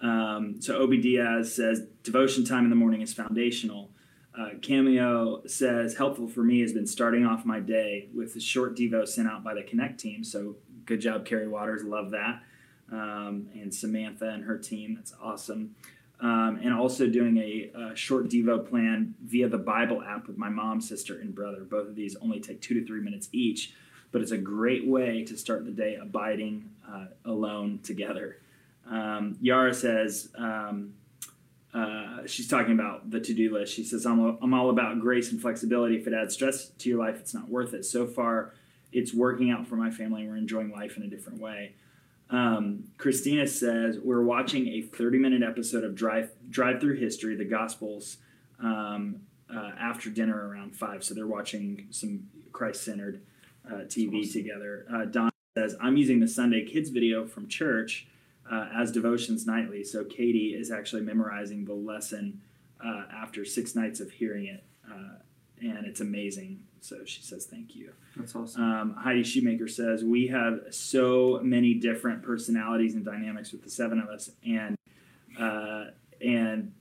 um, 0.00 0.60
so 0.60 0.76
Obi 0.76 1.00
Diaz 1.00 1.54
says 1.54 1.82
devotion 2.02 2.44
time 2.44 2.64
in 2.64 2.70
the 2.70 2.76
morning 2.76 3.00
is 3.00 3.12
foundational. 3.12 3.90
Uh, 4.36 4.50
Cameo 4.62 5.46
says 5.46 5.96
helpful 5.96 6.26
for 6.26 6.42
me 6.42 6.60
has 6.60 6.72
been 6.72 6.88
starting 6.88 7.24
off 7.24 7.44
my 7.44 7.60
day 7.60 8.08
with 8.12 8.34
a 8.34 8.40
short 8.40 8.76
devo 8.76 9.06
sent 9.06 9.28
out 9.28 9.44
by 9.44 9.54
the 9.54 9.62
Connect 9.62 9.98
team. 10.00 10.24
So 10.24 10.56
good 10.86 11.00
job, 11.00 11.24
Carrie 11.24 11.46
Waters. 11.46 11.84
Love 11.84 12.10
that 12.10 12.42
um, 12.90 13.48
and 13.54 13.74
Samantha 13.74 14.28
and 14.28 14.44
her 14.44 14.58
team. 14.58 14.94
That's 14.94 15.14
awesome. 15.20 15.74
Um, 16.20 16.60
and 16.62 16.72
also 16.72 17.06
doing 17.06 17.36
a, 17.36 17.70
a 17.76 17.96
short 17.96 18.28
Devo 18.28 18.66
plan 18.66 19.14
via 19.22 19.48
the 19.48 19.58
Bible 19.58 20.02
app 20.02 20.26
with 20.26 20.38
my 20.38 20.48
mom, 20.48 20.80
sister, 20.80 21.18
and 21.18 21.34
brother. 21.34 21.64
Both 21.64 21.88
of 21.88 21.96
these 21.96 22.16
only 22.16 22.40
take 22.40 22.62
two 22.62 22.74
to 22.74 22.86
three 22.86 23.00
minutes 23.00 23.28
each, 23.32 23.74
but 24.10 24.22
it's 24.22 24.30
a 24.30 24.38
great 24.38 24.86
way 24.86 25.24
to 25.24 25.36
start 25.36 25.66
the 25.66 25.72
day 25.72 25.96
abiding 25.96 26.70
uh, 26.88 27.06
alone 27.24 27.80
together. 27.82 28.38
Um, 28.88 29.36
Yara 29.40 29.74
says, 29.74 30.30
um, 30.36 30.94
uh, 31.74 32.20
she's 32.26 32.46
talking 32.46 32.72
about 32.72 33.10
the 33.10 33.20
to-do 33.20 33.52
list. 33.52 33.74
She 33.74 33.82
says, 33.82 34.06
I'm, 34.06 34.38
I'm 34.40 34.54
all 34.54 34.70
about 34.70 35.00
grace 35.00 35.32
and 35.32 35.42
flexibility. 35.42 35.96
If 35.96 36.06
it 36.06 36.14
adds 36.14 36.32
stress 36.32 36.68
to 36.68 36.88
your 36.88 37.00
life, 37.00 37.16
it's 37.18 37.34
not 37.34 37.48
worth 37.48 37.74
it. 37.74 37.84
So 37.84 38.06
far, 38.06 38.54
it's 38.92 39.12
working 39.12 39.50
out 39.50 39.66
for 39.66 39.74
my 39.74 39.90
family. 39.90 40.26
We're 40.26 40.36
enjoying 40.36 40.70
life 40.70 40.96
in 40.96 41.02
a 41.02 41.08
different 41.08 41.40
way. 41.40 41.74
Um, 42.30 42.84
Christina 42.98 43.46
says 43.46 43.98
we're 43.98 44.22
watching 44.22 44.68
a 44.68 44.82
30 44.82 45.18
minute 45.18 45.42
episode 45.42 45.84
of 45.84 45.94
Drive 45.94 46.30
Drive 46.48 46.80
Through 46.80 46.96
History, 46.96 47.36
the 47.36 47.44
Gospels, 47.44 48.18
um, 48.62 49.20
uh, 49.54 49.72
after 49.78 50.10
dinner 50.10 50.48
around 50.48 50.74
five. 50.74 51.04
So 51.04 51.14
they're 51.14 51.26
watching 51.26 51.86
some 51.90 52.28
Christ 52.52 52.82
centered 52.84 53.20
uh, 53.66 53.84
TV 53.84 54.20
awesome. 54.20 54.32
together. 54.32 54.86
Uh, 54.92 55.04
Don 55.04 55.30
says 55.56 55.76
I'm 55.80 55.96
using 55.96 56.20
the 56.20 56.28
Sunday 56.28 56.64
Kids 56.64 56.90
video 56.90 57.26
from 57.26 57.46
church 57.48 58.06
uh, 58.50 58.68
as 58.74 58.90
devotions 58.90 59.46
nightly. 59.46 59.84
So 59.84 60.04
Katie 60.04 60.54
is 60.54 60.70
actually 60.70 61.02
memorizing 61.02 61.64
the 61.64 61.74
lesson 61.74 62.40
uh, 62.84 63.04
after 63.12 63.44
six 63.44 63.74
nights 63.74 64.00
of 64.00 64.10
hearing 64.10 64.46
it, 64.46 64.64
uh, 64.90 65.16
and 65.64 65.86
it's 65.86 66.00
amazing. 66.00 66.60
So 66.80 67.04
she 67.04 67.22
says 67.22 67.46
thank 67.46 67.74
you. 67.74 67.92
That's 68.16 68.34
awesome. 68.36 68.62
Um, 68.62 68.94
Heidi 68.98 69.22
Shoemaker 69.22 69.68
says 69.68 70.04
we 70.04 70.26
have 70.28 70.60
so 70.70 71.40
many 71.42 71.74
different 71.74 72.22
personalities 72.22 72.94
and 72.94 73.04
dynamics 73.04 73.52
with 73.52 73.62
the 73.62 73.70
seven 73.70 73.98
of 73.98 74.08
us, 74.08 74.30
and 74.46 74.76
uh, 75.40 75.86
and 76.20 76.72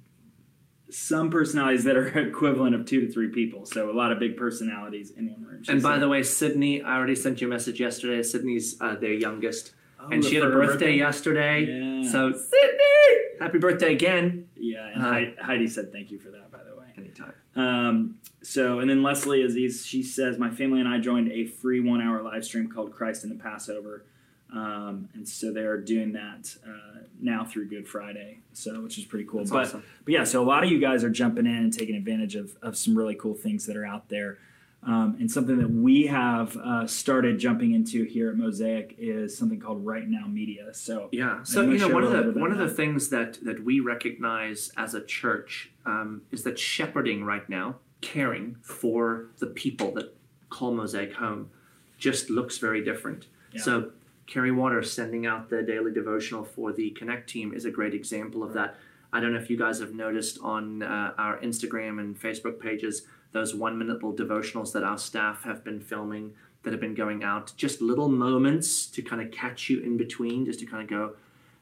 some 0.89 1.31
personalities 1.31 1.83
that 1.85 1.95
are 1.95 2.07
equivalent 2.27 2.75
of 2.75 2.85
two 2.85 3.01
to 3.01 3.11
three 3.11 3.29
people. 3.29 3.65
So 3.65 3.89
a 3.89 3.93
lot 3.93 4.11
of 4.11 4.19
big 4.19 4.37
personalities 4.37 5.11
in 5.11 5.31
one 5.31 5.43
room. 5.43 5.63
And 5.67 5.81
by 5.81 5.93
said- 5.95 6.01
the 6.01 6.09
way, 6.09 6.21
Sydney, 6.23 6.81
I 6.83 6.95
already 6.97 7.15
sent 7.15 7.41
you 7.41 7.47
a 7.47 7.49
message 7.49 7.79
yesterday. 7.79 8.21
Sydney's 8.21 8.79
uh, 8.81 8.95
their 8.95 9.13
youngest, 9.13 9.73
Oh, 9.99 10.09
and 10.11 10.23
she 10.23 10.35
had 10.35 10.43
a 10.43 10.47
her 10.47 10.51
birthday, 10.67 10.95
yesterday. 10.97 11.63
Yeah. 12.03 12.11
So 12.11 12.31
Sydney, 12.33 13.39
happy 13.39 13.57
birthday 13.57 13.93
again. 13.93 14.49
Yeah, 14.57 14.87
and 14.93 15.01
Uh, 15.03 15.09
Heidi, 15.09 15.35
Heidi 15.41 15.67
said 15.67 15.91
thank 15.93 16.11
you 16.11 16.19
for 16.19 16.29
that. 16.31 16.51
By 16.51 16.59
the 16.63 16.75
way. 16.77 16.87
Anytime. 16.97 17.33
Um, 17.55 18.15
so, 18.43 18.79
and 18.79 18.89
then 18.89 19.01
Leslie 19.01 19.43
Aziz, 19.43 19.85
she 19.85 20.03
says, 20.03 20.37
My 20.37 20.49
family 20.49 20.79
and 20.79 20.87
I 20.87 20.99
joined 20.99 21.31
a 21.31 21.45
free 21.45 21.79
one 21.79 22.01
hour 22.01 22.21
live 22.21 22.43
stream 22.43 22.69
called 22.69 22.91
Christ 22.91 23.23
in 23.23 23.29
the 23.29 23.41
Passover. 23.41 24.05
Um, 24.53 25.09
and 25.15 25.27
so 25.27 25.51
they're 25.51 25.79
doing 25.79 26.11
that 26.13 26.55
uh, 26.67 26.99
now 27.19 27.43
through 27.43 27.69
Good 27.69 27.87
Friday, 27.87 28.41
so 28.51 28.81
which 28.81 28.99
is 28.99 29.05
pretty 29.05 29.25
cool. 29.25 29.39
That's 29.39 29.51
but, 29.51 29.65
awesome. 29.65 29.83
but 30.05 30.13
yeah, 30.13 30.25
so 30.25 30.43
a 30.43 30.45
lot 30.45 30.63
of 30.63 30.69
you 30.69 30.79
guys 30.79 31.03
are 31.03 31.09
jumping 31.09 31.47
in 31.47 31.55
and 31.55 31.73
taking 31.73 31.95
advantage 31.95 32.35
of, 32.35 32.55
of 32.61 32.77
some 32.77 32.95
really 32.95 33.15
cool 33.15 33.33
things 33.33 33.65
that 33.65 33.75
are 33.75 33.85
out 33.85 34.09
there. 34.09 34.37
Um, 34.85 35.15
and 35.19 35.31
something 35.31 35.57
that 35.59 35.71
we 35.71 36.07
have 36.07 36.57
uh, 36.57 36.85
started 36.85 37.39
jumping 37.39 37.73
into 37.73 38.03
here 38.03 38.29
at 38.29 38.35
Mosaic 38.35 38.95
is 38.97 39.35
something 39.35 39.59
called 39.59 39.85
Right 39.85 40.07
Now 40.07 40.27
Media. 40.27 40.73
So 40.73 41.07
Yeah. 41.13 41.41
So 41.43 41.61
you 41.61 41.77
know, 41.77 41.87
one 41.87 42.03
of 42.03 42.11
the 42.11 42.37
one 42.37 42.51
of 42.51 42.57
about 42.57 42.67
the 42.67 42.75
things 42.75 43.07
that 43.09 43.39
that 43.45 43.63
we 43.63 43.79
recognize 43.79 44.71
as 44.75 44.93
a 44.93 45.01
church 45.01 45.71
um, 45.85 46.23
is 46.31 46.43
that 46.43 46.59
shepherding 46.59 47.23
right 47.23 47.47
now, 47.47 47.77
caring 48.03 48.57
for 48.61 49.27
the 49.39 49.47
people 49.47 49.91
that 49.93 50.15
call 50.49 50.73
Mosaic 50.73 51.13
home, 51.15 51.49
just 51.97 52.29
looks 52.29 52.57
very 52.59 52.83
different. 52.83 53.25
Yeah. 53.53 53.61
So 53.61 53.91
Carrie 54.27 54.51
Waters 54.51 54.91
sending 54.91 55.25
out 55.25 55.49
the 55.49 55.63
daily 55.63 55.91
devotional 55.91 56.43
for 56.43 56.71
the 56.71 56.91
Connect 56.91 57.29
team 57.29 57.53
is 57.53 57.65
a 57.65 57.71
great 57.71 57.93
example 57.93 58.43
of 58.43 58.53
that. 58.53 58.75
I 59.11 59.19
don't 59.19 59.33
know 59.33 59.39
if 59.39 59.49
you 59.49 59.57
guys 59.57 59.79
have 59.79 59.93
noticed 59.93 60.37
on 60.41 60.83
uh, 60.83 61.13
our 61.17 61.39
Instagram 61.39 61.99
and 61.99 62.19
Facebook 62.19 62.59
pages 62.59 63.03
those 63.31 63.55
one 63.55 63.77
minute 63.77 64.03
little 64.03 64.13
devotionals 64.13 64.71
that 64.73 64.83
our 64.83 64.97
staff 64.97 65.43
have 65.43 65.63
been 65.63 65.79
filming 65.79 66.33
that 66.63 66.71
have 66.71 66.79
been 66.81 66.95
going 66.95 67.23
out. 67.23 67.51
Just 67.57 67.81
little 67.81 68.09
moments 68.09 68.85
to 68.87 69.01
kind 69.01 69.21
of 69.21 69.31
catch 69.31 69.69
you 69.69 69.81
in 69.81 69.97
between, 69.97 70.45
just 70.45 70.59
to 70.59 70.65
kind 70.65 70.83
of 70.83 70.89
go, 70.89 71.13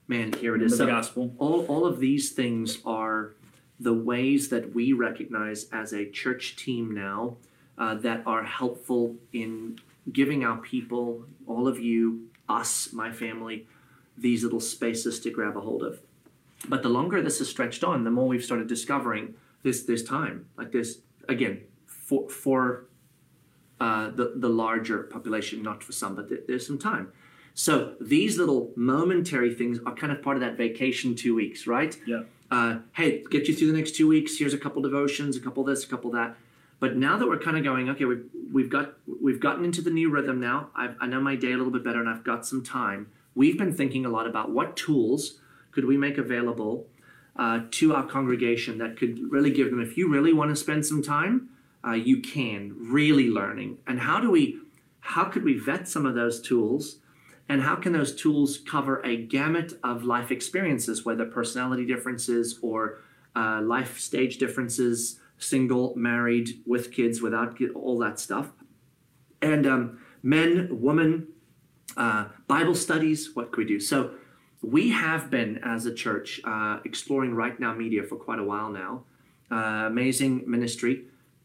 man, 0.08 0.34
here 0.34 0.56
it 0.56 0.62
is. 0.62 0.72
the 0.72 0.78
So 0.78 0.86
gospel. 0.88 1.34
all, 1.38 1.66
all 1.68 1.86
of 1.86 2.00
these 2.00 2.32
things 2.32 2.80
are 2.86 3.34
the 3.82 3.94
ways 3.94 4.50
that 4.50 4.74
we 4.76 4.94
recognize 4.94 5.68
as 5.72 5.92
a 5.92 6.10
church 6.10 6.56
team 6.56 6.94
now 6.94 7.38
uh, 7.78 7.96
that 7.96 8.22
are 8.28 8.44
helpful 8.44 9.16
in 9.34 9.80
giving 10.12 10.44
our 10.44 10.58
people, 10.58 11.26
all 11.48 11.68
of 11.68 11.80
you, 11.80 12.28
us, 12.48 12.94
my 12.94 13.12
family, 13.12 13.66
these 14.18 14.44
little 14.44 14.60
spaces 14.60 15.20
to 15.20 15.32
grab 15.32 15.58
a 15.58 15.62
hold 15.62 15.82
of. 15.84 16.00
But 16.70 16.84
the 16.84 16.90
longer 16.90 17.22
this 17.24 17.42
is 17.42 17.50
stretched 17.50 17.84
on, 17.84 18.04
the 18.04 18.12
more 18.12 18.28
we've 18.28 18.44
started 18.44 18.68
discovering 18.68 19.34
this 19.64 19.84
this 19.84 20.04
time. 20.04 20.46
Like 20.58 20.72
this 20.72 21.00
again, 21.28 21.62
for 21.88 22.30
for 22.30 22.86
uh, 23.80 24.12
the 24.12 24.34
the 24.36 24.50
larger 24.50 25.00
population, 25.16 25.64
not 25.64 25.84
for 25.84 25.92
some, 25.92 26.14
but 26.16 26.30
there- 26.30 26.44
there's 26.48 26.68
some 26.68 26.78
time. 26.78 27.12
So 27.56 27.96
these 28.00 28.38
little 28.38 28.72
momentary 28.76 29.54
things 29.56 29.80
are 29.88 29.96
kind 29.96 30.12
of 30.14 30.22
part 30.22 30.38
of 30.38 30.42
that 30.42 30.56
vacation 30.56 31.16
two 31.16 31.34
weeks, 31.36 31.66
right? 31.68 31.98
Yeah. 32.06 32.24
Uh, 32.52 32.80
hey, 32.94 33.24
get 33.32 33.48
you 33.48 33.56
through 33.56 33.72
the 33.72 33.78
next 33.78 33.96
two 33.96 34.08
weeks. 34.08 34.38
Here's 34.38 34.54
a 34.54 34.58
couple 34.58 34.82
devotions, 34.82 35.38
a 35.38 35.40
couple 35.40 35.64
this, 35.64 35.86
a 35.86 35.88
couple 35.88 36.12
that. 36.12 36.36
But 36.82 36.98
now 36.98 37.18
that 37.18 37.28
we're 37.28 37.40
kind 37.40 37.58
of 37.58 37.64
going, 37.64 37.90
okay, 37.90 38.06
we've 38.06 38.26
we've 38.52 38.70
got 38.70 38.96
we've 39.22 39.40
gotten 39.40 39.64
into 39.64 39.82
the 39.82 39.90
new 39.90 40.10
rhythm 40.10 40.40
now. 40.40 40.70
I've, 40.76 40.96
I 41.00 41.08
know 41.08 41.22
my 41.22 41.36
day 41.36 41.54
a 41.54 41.58
little 41.58 41.72
bit 41.72 41.84
better, 41.84 42.00
and 42.00 42.10
I've 42.10 42.26
got 42.26 42.46
some 42.46 42.64
time. 42.64 43.10
We've 43.36 43.58
been 43.58 43.74
thinking 43.74 44.06
a 44.06 44.10
lot 44.10 44.28
about 44.28 44.52
what 44.52 44.76
tools 44.76 45.40
could 45.72 45.86
we 45.86 45.96
make 45.96 46.18
available 46.18 46.88
uh, 47.38 47.62
to 47.72 47.96
our 47.96 48.04
congregation 48.06 48.80
that 48.80 48.98
could 48.98 49.32
really 49.32 49.52
give 49.52 49.70
them. 49.70 49.80
If 49.80 49.96
you 49.96 50.10
really 50.10 50.34
want 50.34 50.50
to 50.50 50.56
spend 50.56 50.86
some 50.86 51.02
time, 51.02 51.50
uh, 51.86 51.94
you 51.94 52.20
can 52.20 52.76
really 52.78 53.30
learning. 53.30 53.78
And 53.88 54.02
how 54.02 54.20
do 54.20 54.30
we? 54.30 54.58
How 55.00 55.24
could 55.24 55.44
we 55.44 55.58
vet 55.58 55.88
some 55.88 56.06
of 56.06 56.16
those 56.16 56.42
tools? 56.42 56.98
And 57.52 57.64
how 57.64 57.76
can 57.76 57.92
those 57.92 58.16
tools 58.16 58.60
cover 58.60 59.02
a 59.02 59.18
gamut 59.18 59.74
of 59.84 60.06
life 60.06 60.32
experiences, 60.32 61.04
whether 61.04 61.26
personality 61.26 61.86
differences 61.86 62.58
or 62.62 63.02
uh, 63.36 63.60
life 63.62 64.00
stage 64.00 64.38
differences, 64.38 65.20
single, 65.38 65.94
married, 65.98 66.62
with 66.66 66.94
kids, 66.94 67.22
without 67.22 67.58
ki- 67.58 67.68
all 67.72 68.00
that 68.00 68.22
stuff? 68.22 68.52
And 69.42 69.68
um, 69.68 70.00
men, 70.24 70.70
women, 70.72 71.28
uh, 71.98 72.30
Bible 72.48 72.74
studies, 72.74 73.36
what 73.36 73.52
could 73.52 73.58
we 73.58 73.66
do? 73.66 73.82
So 73.82 74.12
we 74.62 74.92
have 74.92 75.30
been, 75.30 75.60
as 75.62 75.86
a 75.86 75.94
church, 75.94 76.40
uh, 76.46 76.80
exploring 76.86 77.36
Right 77.36 77.60
Now 77.60 77.74
Media 77.74 78.04
for 78.04 78.16
quite 78.16 78.40
a 78.40 78.46
while 78.46 78.70
now. 78.70 79.04
Uh, 79.52 79.88
amazing 79.88 80.50
ministry. 80.50 81.04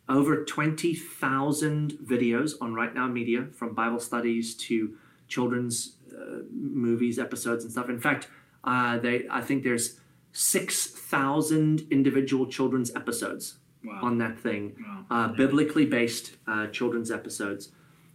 Over 0.09 0.45
20,000 0.45 1.95
videos 1.95 2.53
on 2.61 2.75
Right 2.75 2.95
Now 2.95 3.09
Media, 3.09 3.49
from 3.53 3.75
Bible 3.75 3.99
studies 3.99 4.55
to 4.69 4.97
children's 5.29 5.97
uh, 6.17 6.41
movies, 6.53 7.19
episodes, 7.19 7.65
and 7.65 7.73
stuff. 7.73 7.89
In 7.89 8.01
fact, 8.01 8.29
uh, 8.65 8.99
they 8.99 9.27
I 9.31 9.41
think 9.41 9.63
there's 9.65 9.99
6,000 10.33 11.87
individual 11.91 12.47
children's 12.47 12.95
episodes 12.95 13.59
Wow. 13.85 14.01
on 14.03 14.19
that 14.19 14.37
thing 14.39 14.75
Wow. 14.81 15.05
uh, 15.11 15.29
biblically 15.29 15.87
based 15.87 16.33
uh, 16.49 16.67
children's 16.69 17.11
episodes. 17.13 17.71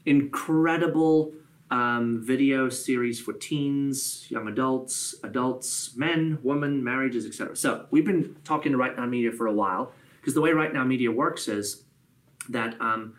Incredible 0.05 1.33
um, 1.69 2.21
video 2.21 2.67
series 2.67 3.21
for 3.21 3.31
teens, 3.33 4.25
young 4.29 4.47
adults, 4.49 5.15
adults, 5.23 5.95
men, 5.95 6.37
women, 6.43 6.83
marriages, 6.83 7.25
etc. 7.25 7.55
So 7.55 7.85
we've 7.91 8.05
been 8.05 8.35
talking 8.43 8.73
to 8.73 8.77
Right 8.77 8.95
Now 8.97 9.05
Media 9.05 9.31
for 9.31 9.47
a 9.47 9.53
while 9.53 9.93
because 10.19 10.33
the 10.33 10.41
way 10.41 10.51
Right 10.51 10.73
Now 10.73 10.83
Media 10.83 11.09
works 11.11 11.47
is 11.47 11.83
that 12.49 12.75
um, 12.81 13.13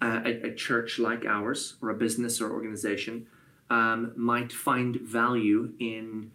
a, 0.00 0.48
a- 0.48 0.54
church 0.54 0.98
like 0.98 1.24
ours 1.26 1.76
or 1.82 1.90
a 1.90 1.94
business 1.94 2.40
or 2.40 2.50
organization 2.52 3.26
um, 3.68 4.12
might 4.16 4.52
find 4.52 4.96
value 4.96 5.72
in 5.78 6.30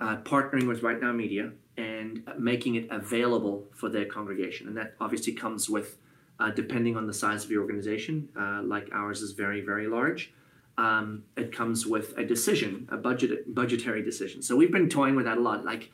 uh, 0.00 0.16
partnering 0.18 0.66
with 0.66 0.82
Right 0.82 1.00
Now 1.00 1.12
Media 1.12 1.52
and 1.76 2.22
making 2.38 2.74
it 2.76 2.88
available 2.90 3.64
for 3.74 3.88
their 3.88 4.06
congregation. 4.06 4.66
And 4.68 4.76
that 4.76 4.94
obviously 5.00 5.32
comes 5.32 5.68
with, 5.68 5.96
uh, 6.40 6.50
depending 6.50 6.96
on 6.96 7.06
the 7.06 7.14
size 7.14 7.44
of 7.44 7.50
your 7.50 7.62
organization, 7.62 8.28
uh, 8.38 8.62
like 8.62 8.88
ours 8.92 9.22
is 9.22 9.32
very, 9.32 9.60
very 9.60 9.86
large. 9.86 10.32
Um, 10.76 11.24
it 11.36 11.52
comes 11.52 11.86
with 11.86 12.16
a 12.16 12.24
decision, 12.24 12.88
a 12.90 12.96
budget, 12.96 13.54
budgetary 13.54 14.02
decision. 14.02 14.42
So 14.42 14.56
we've 14.56 14.72
been 14.72 14.88
toying 14.88 15.16
with 15.16 15.24
that 15.26 15.38
a 15.38 15.40
lot. 15.40 15.64
Like, 15.64 15.90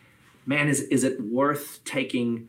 man, 0.47 0.69
is 0.69 0.81
is 0.81 1.05
it 1.05 1.21
worth 1.21 1.83
taking, 1.85 2.49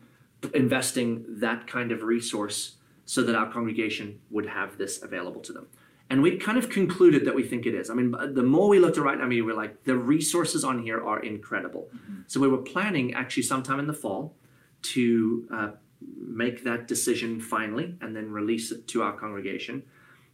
investing 0.52 1.24
that 1.40 1.66
kind 1.66 1.92
of 1.92 2.02
resource 2.02 2.75
so 3.06 3.22
that 3.22 3.34
our 3.34 3.50
congregation 3.50 4.20
would 4.30 4.46
have 4.46 4.76
this 4.76 5.02
available 5.02 5.40
to 5.40 5.52
them? 5.52 5.66
And 6.08 6.22
we 6.22 6.36
kind 6.36 6.56
of 6.56 6.70
concluded 6.70 7.24
that 7.24 7.34
we 7.34 7.42
think 7.42 7.66
it 7.66 7.74
is. 7.74 7.90
I 7.90 7.94
mean, 7.94 8.14
the 8.34 8.42
more 8.42 8.68
we 8.68 8.78
looked 8.78 8.96
at 8.96 9.02
right 9.02 9.18
now, 9.18 9.24
I 9.24 9.26
mean, 9.26 9.44
we're 9.44 9.56
like, 9.56 9.82
the 9.84 9.96
resources 9.96 10.62
on 10.62 10.82
here 10.82 11.04
are 11.04 11.20
incredible. 11.20 11.88
Mm-hmm. 11.88 12.20
So 12.28 12.38
we 12.38 12.46
were 12.46 12.58
planning 12.58 13.14
actually 13.14 13.42
sometime 13.42 13.80
in 13.80 13.88
the 13.88 13.92
fall 13.92 14.36
to 14.82 15.48
uh, 15.52 15.70
make 16.16 16.62
that 16.62 16.86
decision 16.86 17.40
finally 17.40 17.96
and 18.00 18.14
then 18.14 18.30
release 18.30 18.70
it 18.70 18.86
to 18.88 19.02
our 19.02 19.14
congregation. 19.14 19.82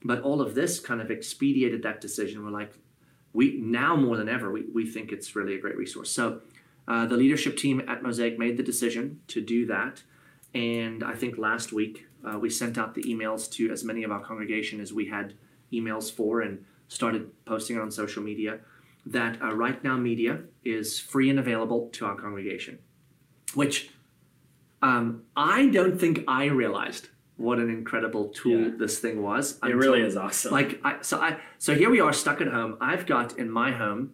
But 0.04 0.20
all 0.20 0.42
of 0.42 0.54
this 0.54 0.78
kind 0.78 1.00
of 1.00 1.11
expedited 1.11 1.82
that 1.85 2.00
decision. 2.02 2.44
We're 2.44 2.50
like, 2.50 2.74
we 3.32 3.56
now 3.58 3.96
more 3.96 4.18
than 4.18 4.28
ever, 4.28 4.50
we, 4.50 4.64
we 4.74 4.85
think 4.85 5.11
it's 5.11 5.35
really 5.35 5.54
a 5.54 5.58
great 5.58 5.76
resource. 5.76 6.11
So 6.11 6.42
uh, 6.87 7.06
the 7.06 7.16
leadership 7.16 7.56
team 7.56 7.82
at 7.88 8.02
Mosaic 8.02 8.38
made 8.38 8.58
the 8.58 8.62
decision 8.62 9.20
to 9.28 9.40
do 9.40 9.64
that. 9.66 10.02
And 10.54 11.02
I 11.02 11.14
think 11.14 11.38
last 11.38 11.72
week 11.72 12.06
uh, 12.24 12.38
we 12.38 12.50
sent 12.50 12.78
out 12.78 12.94
the 12.94 13.02
emails 13.02 13.50
to 13.52 13.70
as 13.70 13.85
many 13.85 14.04
of 14.04 14.11
our 14.11 14.20
congregation 14.20 14.80
as 14.80 14.92
we 14.92 15.06
had 15.06 15.35
emails 15.72 16.11
for 16.12 16.40
and 16.40 16.64
started 16.88 17.30
posting 17.44 17.76
it 17.76 17.80
on 17.80 17.90
social 17.90 18.22
media 18.22 18.61
that 19.06 19.40
uh, 19.42 19.54
Right 19.54 19.82
Now 19.82 19.96
Media 19.96 20.40
is 20.64 21.00
free 21.00 21.30
and 21.30 21.38
available 21.38 21.88
to 21.92 22.06
our 22.06 22.14
congregation, 22.14 22.78
which 23.54 23.90
um, 24.82 25.22
I 25.37 25.68
don't 25.68 25.98
think 25.98 26.24
I 26.28 26.44
realized 26.46 27.08
what 27.37 27.58
an 27.58 27.70
incredible 27.70 28.28
tool 28.28 28.61
yeah. 28.61 28.70
this 28.76 28.98
thing 28.98 29.22
was. 29.22 29.58
It 29.64 29.74
really 29.74 30.02
is 30.02 30.16
awesome. 30.16 30.52
Like, 30.52 30.80
I, 30.85 31.02
so 31.02 31.18
I, 31.18 31.38
so 31.58 31.74
here 31.74 31.90
we 31.90 32.00
are 32.00 32.12
stuck 32.12 32.40
at 32.40 32.48
home. 32.48 32.76
I've 32.80 33.06
got 33.06 33.38
in 33.38 33.50
my 33.50 33.72
home 33.72 34.12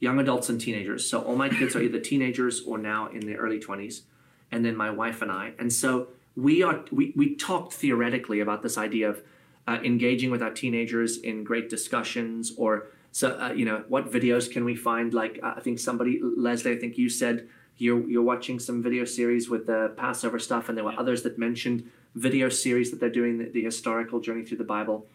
young 0.00 0.18
adults 0.18 0.48
and 0.48 0.60
teenagers. 0.60 1.08
So 1.08 1.20
all 1.20 1.36
my 1.36 1.48
kids 1.48 1.76
are 1.76 1.80
either 1.80 2.00
teenagers 2.00 2.62
or 2.62 2.78
now 2.78 3.08
in 3.08 3.26
their 3.26 3.36
early 3.36 3.60
twenties, 3.60 4.02
and 4.50 4.64
then 4.64 4.76
my 4.76 4.90
wife 4.90 5.22
and 5.22 5.30
I. 5.30 5.52
And 5.58 5.72
so 5.72 6.08
we 6.36 6.62
are 6.62 6.84
we 6.90 7.12
we 7.16 7.34
talked 7.36 7.72
theoretically 7.72 8.40
about 8.40 8.62
this 8.62 8.76
idea 8.76 9.10
of 9.10 9.22
uh, 9.66 9.78
engaging 9.82 10.30
with 10.30 10.42
our 10.42 10.50
teenagers 10.50 11.18
in 11.18 11.44
great 11.44 11.70
discussions 11.70 12.52
or 12.56 12.88
so 13.12 13.38
uh, 13.38 13.52
you 13.52 13.64
know 13.64 13.84
what 13.88 14.10
videos 14.10 14.50
can 14.50 14.64
we 14.64 14.74
find? 14.74 15.14
Like 15.14 15.38
uh, 15.42 15.54
i 15.56 15.60
think 15.60 15.78
somebody 15.78 16.20
leslie 16.22 16.72
i 16.72 16.76
think 16.76 16.98
you 16.98 17.08
said 17.08 17.48
you're, 17.76 18.08
you're 18.08 18.22
watching 18.22 18.60
some 18.60 18.82
video 18.82 19.04
series 19.04 19.50
with 19.50 19.66
the 19.66 19.92
passover 19.96 20.38
stuff 20.38 20.68
and 20.68 20.78
there 20.78 20.84
were 20.84 20.92
yeah. 20.92 21.00
others 21.00 21.22
that 21.24 21.38
mentioned 21.38 21.90
video 22.14 22.48
series 22.48 22.92
that 22.92 23.00
they're 23.00 23.10
doing 23.10 23.38
the, 23.38 23.50
the 23.50 23.64
historical 23.64 24.20
journey 24.20 24.44
through 24.44 24.58
the 24.58 24.64
bible. 24.64 25.06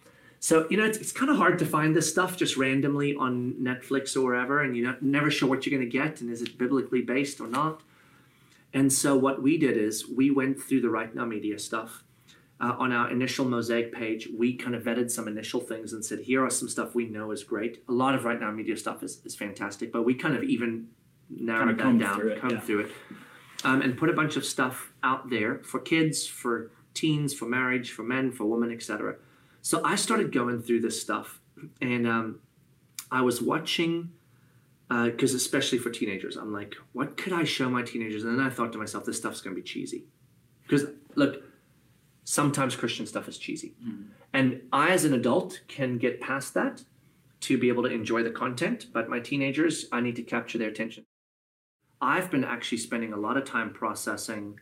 So 0.41 0.67
you 0.69 0.77
know 0.77 0.85
it's, 0.85 0.97
it's 0.97 1.11
kind 1.11 1.29
of 1.29 1.37
hard 1.37 1.59
to 1.59 1.65
find 1.65 1.93
this 1.95 2.09
stuff 2.09 2.37
just 2.37 2.55
randomly 2.55 3.13
on 3.15 3.55
netflix 3.61 4.15
or 4.15 4.21
wherever 4.21 4.61
and 4.61 4.75
you're 4.75 4.87
not, 4.87 5.01
never 5.01 5.29
sure 5.29 5.49
what 5.49 5.65
you're 5.65 5.77
going 5.77 5.89
to 5.89 5.97
get 5.97 6.21
and 6.21 6.31
is 6.31 6.41
it 6.41 6.57
biblically 6.57 7.01
based 7.01 7.41
or 7.41 7.47
not 7.47 7.81
and 8.73 8.91
so 8.91 9.17
what 9.17 9.41
we 9.41 9.57
did 9.57 9.77
is 9.77 10.07
we 10.07 10.29
went 10.31 10.61
through 10.61 10.81
the 10.81 10.89
right 10.89 11.13
now 11.13 11.25
media 11.25 11.57
stuff 11.57 12.03
uh, 12.61 12.75
on 12.77 12.91
our 12.91 13.09
initial 13.09 13.45
mosaic 13.45 13.93
page. 13.93 14.27
We 14.37 14.55
kind 14.55 14.75
of 14.75 14.83
vetted 14.83 15.09
some 15.09 15.27
initial 15.27 15.59
things 15.59 15.93
and 15.93 16.03
said 16.03 16.19
here 16.19 16.43
are 16.45 16.49
some 16.49 16.69
stuff 16.69 16.93
we 16.93 17.07
know 17.07 17.31
is 17.31 17.43
great. 17.43 17.83
A 17.87 17.91
lot 17.91 18.15
of 18.15 18.25
right 18.25 18.39
now 18.39 18.51
media 18.51 18.77
stuff 18.77 19.01
is, 19.01 19.21
is 19.25 19.35
fantastic 19.35 19.91
but 19.91 20.03
we 20.03 20.13
kind 20.13 20.35
of 20.35 20.43
even 20.43 20.89
narrowed 21.29 21.77
kind 21.77 21.95
of 21.95 21.99
that 21.99 22.05
down 22.05 22.19
through 22.19 22.31
it, 22.31 22.41
come 22.41 22.49
yeah. 22.51 22.59
through 22.59 22.79
it 22.81 22.91
um, 23.63 23.81
and 23.81 23.97
put 23.97 24.09
a 24.09 24.13
bunch 24.13 24.35
of 24.35 24.45
stuff 24.45 24.91
out 25.03 25.29
there 25.29 25.59
for 25.59 25.79
kids 25.79 26.25
for 26.25 26.71
teens 26.93 27.33
for 27.33 27.45
marriage 27.45 27.91
for 27.91 28.03
men 28.03 28.31
for 28.31 28.45
women 28.45 28.71
etc 28.71 29.15
so 29.61 29.83
i 29.85 29.95
started 29.95 30.31
going 30.31 30.61
through 30.61 30.81
this 30.81 30.99
stuff 30.99 31.39
and 31.81 32.07
um, 32.07 32.39
i 33.11 33.21
was 33.21 33.41
watching 33.41 34.11
because 34.89 35.33
uh, 35.33 35.37
especially 35.37 35.77
for 35.77 35.89
teenagers 35.91 36.35
i'm 36.35 36.51
like 36.51 36.75
what 36.93 37.15
could 37.15 37.31
i 37.31 37.43
show 37.43 37.69
my 37.69 37.81
teenagers 37.81 38.23
and 38.23 38.37
then 38.37 38.45
i 38.45 38.49
thought 38.49 38.71
to 38.71 38.79
myself 38.79 39.05
this 39.05 39.17
stuff's 39.17 39.41
going 39.41 39.55
to 39.55 39.61
be 39.61 39.67
cheesy 39.67 40.05
because 40.63 40.85
look 41.15 41.43
sometimes 42.29 42.75
Christian 42.75 43.07
stuff 43.07 43.27
is 43.27 43.39
cheesy. 43.39 43.73
Mm. 43.83 44.09
And 44.33 44.61
I, 44.71 44.89
as 44.89 45.03
an 45.03 45.15
adult, 45.15 45.61
can 45.67 45.97
get 45.97 46.21
past 46.21 46.53
that 46.53 46.83
to 47.41 47.57
be 47.57 47.69
able 47.69 47.81
to 47.81 47.89
enjoy 47.89 48.21
the 48.21 48.29
content, 48.29 48.85
but 48.93 49.09
my 49.09 49.19
teenagers, 49.19 49.87
I 49.91 49.99
need 49.99 50.15
to 50.17 50.21
capture 50.21 50.59
their 50.59 50.69
attention. 50.69 51.05
I've 51.99 52.29
been 52.29 52.43
actually 52.43 52.77
spending 52.77 53.13
a 53.13 53.17
lot 53.17 53.35
of 53.35 53.45
time 53.45 53.73
processing 53.73 54.59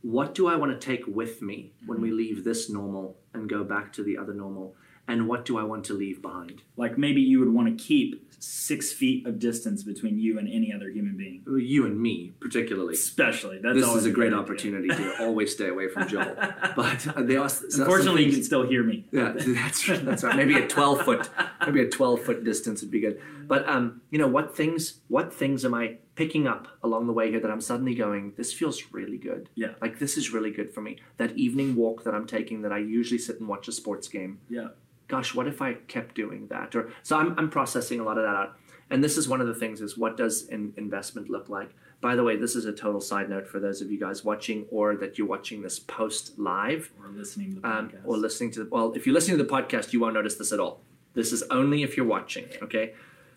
what 0.00 0.34
do 0.34 0.48
I 0.48 0.56
want 0.56 0.72
to 0.72 0.84
take 0.84 1.06
with 1.06 1.42
me 1.42 1.74
when 1.86 2.00
we 2.00 2.08
mm-hmm. 2.08 2.16
leave 2.16 2.44
this 2.44 2.68
normal 2.68 3.18
and 3.34 3.48
go 3.48 3.62
back 3.62 3.92
to 3.92 4.02
the 4.02 4.18
other 4.18 4.34
normal? 4.34 4.74
And 5.08 5.28
what 5.28 5.44
do 5.44 5.58
I 5.58 5.62
want 5.62 5.84
to 5.86 5.94
leave 5.94 6.22
behind? 6.22 6.62
Like 6.76 6.96
maybe 6.96 7.20
you 7.20 7.40
would 7.40 7.52
want 7.52 7.76
to 7.76 7.84
keep 7.84 8.32
six 8.42 8.92
feet 8.92 9.24
of 9.26 9.38
distance 9.38 9.84
between 9.84 10.18
you 10.18 10.38
and 10.38 10.48
any 10.48 10.72
other 10.72 10.88
human 10.88 11.16
being. 11.16 11.42
You 11.46 11.86
and 11.86 12.00
me, 12.00 12.32
particularly. 12.40 12.94
Especially. 12.94 13.58
That's 13.58 13.76
this 13.76 13.88
is 13.88 14.04
a 14.04 14.10
great 14.10 14.34
opportunity 14.34 14.88
to 14.88 15.16
always 15.20 15.52
stay 15.52 15.68
away 15.68 15.88
from 15.88 16.08
Joel. 16.08 16.36
But 16.74 17.06
uh, 17.06 17.22
they 17.22 17.36
also, 17.36 17.66
unfortunately, 17.66 18.24
you 18.24 18.32
can 18.32 18.42
still 18.42 18.66
hear 18.66 18.82
me. 18.82 19.04
Yeah, 19.12 19.32
that's 19.36 19.86
that's 19.86 20.24
right. 20.24 20.36
Maybe 20.36 20.54
a 20.56 20.66
twelve 20.66 21.02
foot, 21.02 21.28
maybe 21.64 21.80
a 21.82 21.88
twelve 21.88 22.22
foot 22.22 22.44
distance 22.44 22.80
would 22.80 22.90
be 22.90 23.00
good. 23.00 23.20
But 23.52 23.68
um, 23.68 24.00
you 24.10 24.18
know 24.18 24.28
what 24.28 24.56
things? 24.56 25.00
What 25.08 25.34
things 25.34 25.64
am 25.66 25.74
I 25.74 25.98
picking 26.14 26.46
up 26.46 26.68
along 26.82 27.06
the 27.06 27.12
way 27.12 27.30
here 27.30 27.40
that 27.40 27.50
I'm 27.50 27.60
suddenly 27.60 27.94
going? 27.94 28.32
This 28.38 28.50
feels 28.50 28.82
really 28.92 29.18
good. 29.18 29.50
Yeah. 29.54 29.72
Like 29.82 29.98
this 29.98 30.16
is 30.16 30.32
really 30.32 30.50
good 30.50 30.72
for 30.72 30.80
me. 30.80 30.96
That 31.18 31.36
evening 31.36 31.76
walk 31.76 32.04
that 32.04 32.14
I'm 32.14 32.26
taking, 32.26 32.62
that 32.62 32.72
I 32.72 32.78
usually 32.78 33.18
sit 33.18 33.40
and 33.40 33.48
watch 33.48 33.68
a 33.68 33.72
sports 33.72 34.08
game. 34.08 34.40
Yeah 34.48 34.68
gosh, 35.08 35.34
what 35.34 35.46
if 35.46 35.60
I 35.60 35.74
kept 35.74 36.14
doing 36.14 36.46
that? 36.48 36.74
Or 36.74 36.90
so 37.02 37.18
I'm, 37.18 37.38
I'm 37.38 37.50
processing 37.50 38.00
a 38.00 38.02
lot 38.02 38.16
of 38.16 38.24
that 38.24 38.34
out. 38.34 38.56
And 38.88 39.04
this 39.04 39.18
is 39.18 39.28
one 39.28 39.42
of 39.42 39.46
the 39.46 39.54
things 39.54 39.82
is 39.82 39.98
what 39.98 40.16
does 40.16 40.48
an 40.48 40.72
investment 40.78 41.28
look 41.28 41.50
like? 41.50 41.68
By 42.00 42.14
the 42.16 42.24
way, 42.24 42.36
this 42.36 42.56
is 42.56 42.64
a 42.64 42.72
total 42.72 43.00
side 43.00 43.28
note 43.28 43.46
for 43.46 43.60
those 43.60 43.82
of 43.82 43.92
you 43.92 44.00
guys 44.00 44.24
watching 44.24 44.64
or 44.70 44.96
that 44.96 45.18
you're 45.18 45.26
watching 45.26 45.60
this 45.60 45.78
post 45.78 46.38
live 46.38 46.90
or 46.98 47.10
listening 47.10 47.56
to 47.56 47.60
the 47.60 47.68
um, 47.68 47.92
or 48.06 48.16
listening 48.16 48.52
to 48.52 48.64
the, 48.64 48.70
well, 48.70 48.92
if 48.94 49.06
you're 49.06 49.14
listening 49.14 49.36
to 49.36 49.44
the 49.44 49.50
podcast, 49.50 49.92
you 49.92 50.00
won't 50.00 50.14
notice 50.14 50.36
this 50.36 50.50
at 50.50 50.58
all. 50.58 50.80
This 51.12 51.30
is 51.30 51.42
only 51.50 51.82
if 51.82 51.94
you're 51.94 52.06
watching. 52.06 52.46
Okay. 52.62 52.94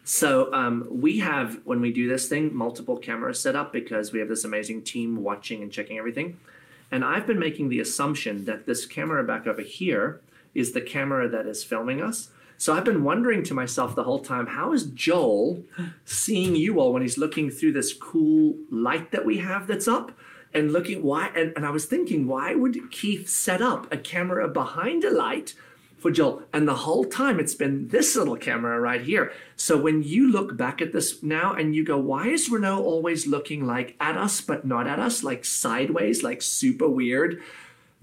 So 0.07 0.53
um, 0.53 0.87
we 0.87 1.17
have 1.19 1.61
when 1.63 1.81
we 1.81 1.91
do 1.91 2.07
this 2.07 2.29
thing 2.29 2.55
multiple 2.55 2.95
cameras 2.95 3.39
set 3.39 3.55
up 3.55 3.73
because 3.73 4.13
we 4.13 4.19
have 4.19 4.29
this 4.29 4.43
amazing 4.43 4.83
team 4.83 5.23
watching 5.23 5.63
and 5.63 5.71
checking 5.71 5.97
everything. 5.97 6.39
And 6.91 7.03
I've 7.03 7.25
been 7.25 7.39
making 7.39 7.69
the 7.69 7.79
assumption 7.79 8.45
that 8.45 8.67
this 8.67 8.85
camera 8.85 9.23
back 9.23 9.47
over 9.47 9.63
here 9.63 10.21
is 10.53 10.73
the 10.73 10.81
camera 10.81 11.27
that 11.29 11.47
is 11.47 11.63
filming 11.63 12.03
us. 12.03 12.29
So 12.59 12.75
I've 12.75 12.85
been 12.85 13.03
wondering 13.03 13.41
to 13.45 13.55
myself 13.55 13.95
the 13.95 14.03
whole 14.03 14.19
time, 14.19 14.45
how 14.45 14.73
is 14.73 14.85
Joel 14.85 15.63
seeing 16.05 16.55
you 16.55 16.79
all 16.79 16.93
when 16.93 17.01
he's 17.01 17.17
looking 17.17 17.49
through 17.49 17.73
this 17.73 17.91
cool 17.91 18.55
light 18.69 19.11
that 19.11 19.25
we 19.25 19.39
have 19.39 19.65
that's 19.65 19.87
up? 19.87 20.11
And 20.53 20.71
looking 20.71 21.01
why 21.01 21.31
and, 21.35 21.51
and 21.55 21.65
I 21.65 21.71
was 21.71 21.85
thinking, 21.85 22.27
why 22.27 22.53
would 22.53 22.91
Keith 22.91 23.27
set 23.27 23.59
up 23.59 23.91
a 23.91 23.97
camera 23.97 24.47
behind 24.47 25.03
a 25.03 25.09
light 25.09 25.55
for 26.05 26.11
Joel? 26.11 26.43
And 26.53 26.67
the 26.67 26.75
whole 26.75 27.03
time 27.03 27.39
it's 27.39 27.55
been 27.55 27.87
this 27.87 28.15
little 28.15 28.37
camera 28.37 28.79
right 28.79 29.01
here. 29.01 29.31
So 29.55 29.75
when 29.75 30.03
you 30.03 30.31
look 30.31 30.55
back 30.55 30.79
at 30.79 30.93
this 30.93 31.23
now 31.23 31.53
and 31.53 31.75
you 31.75 31.83
go, 31.83 31.97
why 31.97 32.27
is 32.27 32.47
Renault 32.47 32.83
always 32.83 33.25
looking 33.25 33.65
like 33.65 33.95
at 33.99 34.15
us 34.15 34.39
but 34.39 34.65
not 34.65 34.85
at 34.85 34.99
us, 34.99 35.23
like 35.23 35.43
sideways, 35.43 36.21
like 36.21 36.43
super 36.43 36.87
weird? 36.87 37.41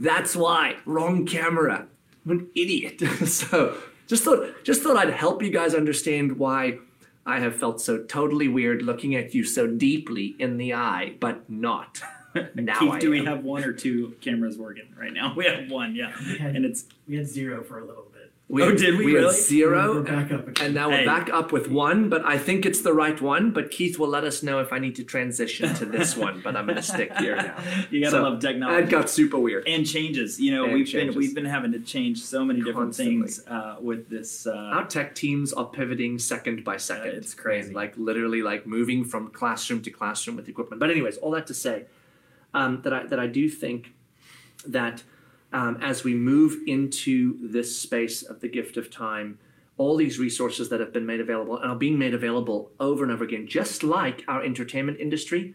That's 0.01 0.35
why. 0.35 0.79
Wrong 0.85 1.25
camera. 1.25 1.87
I'm 2.25 2.33
an 2.33 2.49
idiot. 2.57 3.01
so 3.29 3.79
just 4.09 4.25
thought 4.25 4.65
just 4.65 4.83
thought 4.83 4.97
I'd 4.97 5.15
help 5.15 5.41
you 5.41 5.51
guys 5.51 5.73
understand 5.73 6.39
why 6.39 6.79
I 7.25 7.39
have 7.39 7.55
felt 7.55 7.81
so 7.81 8.03
totally 8.03 8.49
weird 8.49 8.83
looking 8.83 9.15
at 9.15 9.33
you 9.33 9.45
so 9.45 9.69
deeply 9.69 10.35
in 10.41 10.57
the 10.57 10.75
eye, 10.75 11.15
but 11.21 11.49
not. 11.49 12.03
now 12.55 12.79
Keith, 12.79 13.01
do 13.01 13.11
we 13.11 13.25
have 13.25 13.45
one 13.45 13.65
or 13.65 13.73
two 13.73 14.15
cameras 14.21 14.57
working 14.59 14.89
right 14.99 15.13
now? 15.13 15.35
We 15.43 15.47
have 15.47 15.71
one, 15.71 15.95
yeah, 15.95 16.11
had, 16.11 16.57
and 16.57 16.65
it's 16.65 16.85
we 17.09 17.17
had 17.17 17.27
zero 17.27 17.63
for 17.63 17.79
a 17.79 17.85
little 17.85 18.05
bit. 18.13 18.13
We, 18.49 18.63
oh, 18.63 18.75
did 18.75 18.99
we, 18.99 19.07
we 19.07 19.15
really? 19.15 19.35
Had 19.35 19.43
zero, 19.43 19.95
we're 19.95 20.03
back 20.03 20.31
up 20.31 20.47
again. 20.47 20.67
and 20.67 20.75
now 20.75 20.91
we're 20.91 21.07
back 21.07 21.31
up 21.31 21.53
with 21.53 21.71
one. 21.71 22.11
But 22.11 22.23
I 22.27 22.37
think 22.37 22.67
it's 22.67 22.83
the 22.83 22.93
right 22.93 23.19
one. 23.19 23.51
But 23.51 23.71
Keith 23.71 23.99
will 23.99 24.09
let 24.09 24.25
us 24.25 24.43
know 24.43 24.59
if 24.59 24.75
I 24.75 24.79
need 24.79 24.95
to 24.97 25.05
transition 25.05 25.73
to 25.77 25.87
this 25.87 26.17
one. 26.19 26.43
But 26.43 26.55
I'm 26.55 26.67
going 26.67 26.77
to 26.77 26.83
stick 26.83 27.17
here 27.17 27.37
now. 27.37 27.57
You 27.91 28.03
gotta 28.03 28.11
so, 28.11 28.23
love 28.23 28.41
technology. 28.41 28.83
It 28.83 28.91
got 28.91 29.09
super 29.09 29.39
weird 29.39 29.67
and 29.67 29.87
changes. 29.87 30.39
You 30.39 30.51
know, 30.51 30.65
and 30.65 30.75
we've 30.75 30.87
changes. 30.87 31.15
been 31.15 31.19
we've 31.19 31.35
been 31.35 31.47
having 31.47 31.73
to 31.73 31.81
change 31.81 32.21
so 32.21 32.45
many 32.45 32.59
different 32.59 32.89
Constantly. 32.89 33.29
things 33.29 33.47
uh, 33.47 33.77
with 33.81 34.11
this. 34.11 34.47
Uh, 34.47 34.53
Our 34.53 34.87
tech 34.87 35.15
teams 35.15 35.55
are 35.55 35.65
pivoting 35.65 36.19
second 36.19 36.63
by 36.63 36.77
second. 36.77 37.13
Uh, 37.13 37.17
it's 37.17 37.33
crazy, 37.33 37.73
like 37.73 37.97
literally 37.97 38.43
like 38.43 38.67
moving 38.67 39.03
from 39.03 39.31
classroom 39.31 39.81
to 39.83 39.91
classroom 39.91 40.37
with 40.37 40.47
equipment. 40.47 40.79
But 40.79 40.91
anyways, 40.91 41.17
all 41.17 41.31
that 41.31 41.47
to 41.47 41.55
say 41.55 41.87
um, 42.55 42.83
that 42.83 42.93
I 42.93 43.07
that 43.07 43.19
I 43.19 43.27
do 43.27 43.49
think 43.49 43.93
that 44.67 45.03
um, 45.53 45.79
as 45.83 46.05
we 46.05 46.15
move 46.15 46.57
into 46.67 47.39
this 47.41 47.77
space 47.77 48.23
of 48.23 48.41
the 48.41 48.49
gift 48.49 48.77
of 48.77 48.91
time, 48.91 49.39
all 49.77 49.97
these 49.97 50.19
resources 50.19 50.69
that 50.69 50.81
have 50.81 50.93
been 50.93 51.07
made 51.07 51.21
available 51.21 51.57
and 51.59 51.71
are 51.71 51.77
being 51.77 51.99
made 51.99 52.15
available 52.15 52.71
over 52.81 53.03
and 53.03 53.13
over 53.13 53.25
again, 53.25 53.47
just 53.47 53.83
like 53.83 54.25
our 54.29 54.43
entertainment 54.43 54.99
industry 55.01 55.55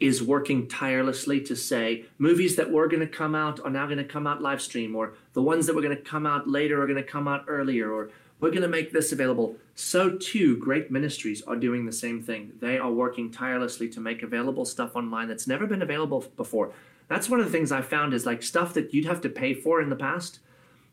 is 0.00 0.22
working 0.22 0.68
tirelessly 0.68 1.40
to 1.40 1.56
say 1.56 2.04
movies 2.18 2.54
that 2.56 2.70
were 2.70 2.86
going 2.86 3.00
to 3.00 3.06
come 3.06 3.34
out 3.34 3.58
are 3.60 3.70
now 3.70 3.84
going 3.84 3.98
to 3.98 4.04
come 4.04 4.26
out 4.26 4.40
live 4.40 4.62
stream, 4.62 4.94
or 4.94 5.14
the 5.32 5.42
ones 5.42 5.66
that 5.66 5.74
were 5.74 5.82
going 5.82 5.96
to 5.96 6.02
come 6.02 6.26
out 6.26 6.48
later 6.48 6.80
are 6.80 6.86
going 6.86 7.02
to 7.02 7.02
come 7.02 7.26
out 7.26 7.44
earlier, 7.48 7.92
or 7.92 8.10
we're 8.40 8.50
going 8.50 8.62
to 8.62 8.68
make 8.68 8.92
this 8.92 9.12
available. 9.12 9.56
So, 9.74 10.16
too, 10.16 10.56
great 10.58 10.90
ministries 10.90 11.42
are 11.42 11.56
doing 11.56 11.86
the 11.86 11.92
same 11.92 12.22
thing. 12.22 12.52
They 12.60 12.78
are 12.78 12.90
working 12.90 13.30
tirelessly 13.30 13.88
to 13.90 14.00
make 14.00 14.22
available 14.22 14.64
stuff 14.64 14.94
online 14.94 15.28
that's 15.28 15.46
never 15.46 15.66
been 15.66 15.82
available 15.82 16.24
before. 16.36 16.72
That's 17.08 17.28
one 17.28 17.40
of 17.40 17.46
the 17.46 17.52
things 17.52 17.72
I 17.72 17.82
found 17.82 18.14
is 18.14 18.26
like 18.26 18.42
stuff 18.42 18.74
that 18.74 18.92
you'd 18.92 19.06
have 19.06 19.20
to 19.22 19.28
pay 19.28 19.54
for 19.54 19.80
in 19.80 19.88
the 19.88 19.96
past, 19.96 20.40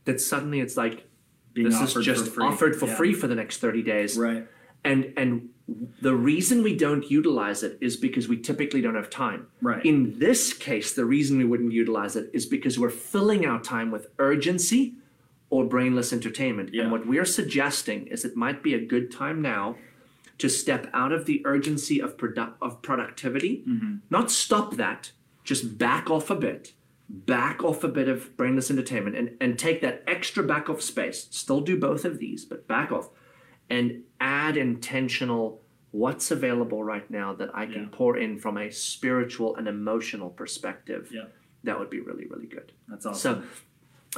that 0.06 0.22
suddenly 0.22 0.60
it's 0.60 0.78
like, 0.78 1.08
Being 1.54 1.70
this 1.70 1.96
is 1.96 2.06
just 2.06 2.28
for 2.30 2.44
offered 2.44 2.76
for 2.76 2.88
Yeah. 2.88 2.96
free 2.96 3.14
for 3.14 3.28
the 3.28 3.36
next 3.36 3.58
30 3.58 3.84
days. 3.84 4.18
Right. 4.18 4.48
And, 4.84 5.14
and 5.18 5.50
the 6.02 6.16
reason 6.16 6.62
we 6.64 6.76
don't 6.76 7.10
utilize 7.10 7.64
it 7.64 7.78
is 7.82 7.98
because 7.98 8.28
we 8.28 8.38
typically 8.38 8.82
don't 8.82 8.96
have 8.96 9.10
time. 9.10 9.48
Right. 9.62 9.84
In 9.84 10.18
this 10.20 10.54
case, 10.54 10.94
the 10.94 11.06
reason 11.06 11.38
we 11.38 11.46
wouldn't 11.46 11.74
utilize 11.74 12.16
it 12.16 12.30
is 12.34 12.46
because 12.46 12.78
we're 12.80 12.92
filling 12.92 13.46
our 13.46 13.60
time 13.62 13.90
with 13.92 14.08
urgency 14.20 14.96
or 15.56 15.66
brainless 15.66 16.12
entertainment. 16.12 16.70
Yeah. 16.74 16.84
And 16.84 16.92
what 16.92 17.08
we're 17.08 17.26
suggesting 17.26 18.08
is 18.08 18.26
it 18.26 18.36
might 18.36 18.62
be 18.62 18.74
a 18.74 18.86
good 18.86 19.12
time 19.12 19.42
now 19.42 19.78
to 20.38 20.50
step 20.50 20.90
out 20.94 21.14
of 21.14 21.26
the 21.26 21.42
urgency 21.46 22.00
of 22.02 22.18
produ- 22.18 22.54
of 22.62 22.82
productivity, 22.82 23.64
Mm-hmm. 23.68 23.96
not 24.10 24.30
stop 24.30 24.76
that, 24.76 25.12
just 25.46 25.78
back 25.78 26.10
off 26.10 26.30
a 26.30 26.36
bit, 26.36 26.74
back 27.08 27.64
off 27.64 27.84
a 27.86 27.88
bit 27.88 28.10
of 28.10 28.36
brainless 28.36 28.70
entertainment 28.70 29.16
and, 29.16 29.38
and 29.40 29.58
take 29.58 29.80
that 29.82 30.04
extra 30.08 30.44
back 30.44 30.70
off 30.70 30.82
space. 30.82 31.28
Still 31.32 31.62
do 31.62 31.80
both 31.80 32.04
of 32.04 32.20
these, 32.20 32.44
but 32.44 32.68
back 32.68 32.92
off 32.92 33.10
and 33.70 34.04
add 34.20 34.58
intentional 34.58 35.62
what's 35.92 36.30
available 36.32 36.84
right 36.84 37.10
now 37.10 37.34
that 37.34 37.50
I 37.56 37.66
can 37.66 37.84
Yeah. 37.84 37.88
pour 37.94 38.18
in 38.18 38.38
from 38.38 38.58
a 38.58 38.70
spiritual 38.72 39.56
and 39.56 39.68
emotional 39.70 40.30
perspective. 40.30 41.10
Yeah. 41.14 41.28
That 41.64 41.80
would 41.80 41.90
be 41.90 42.02
really, 42.02 42.26
really 42.28 42.48
good. 42.48 42.74
That's 42.90 43.06
awesome. 43.06 43.44
So, 43.44 43.48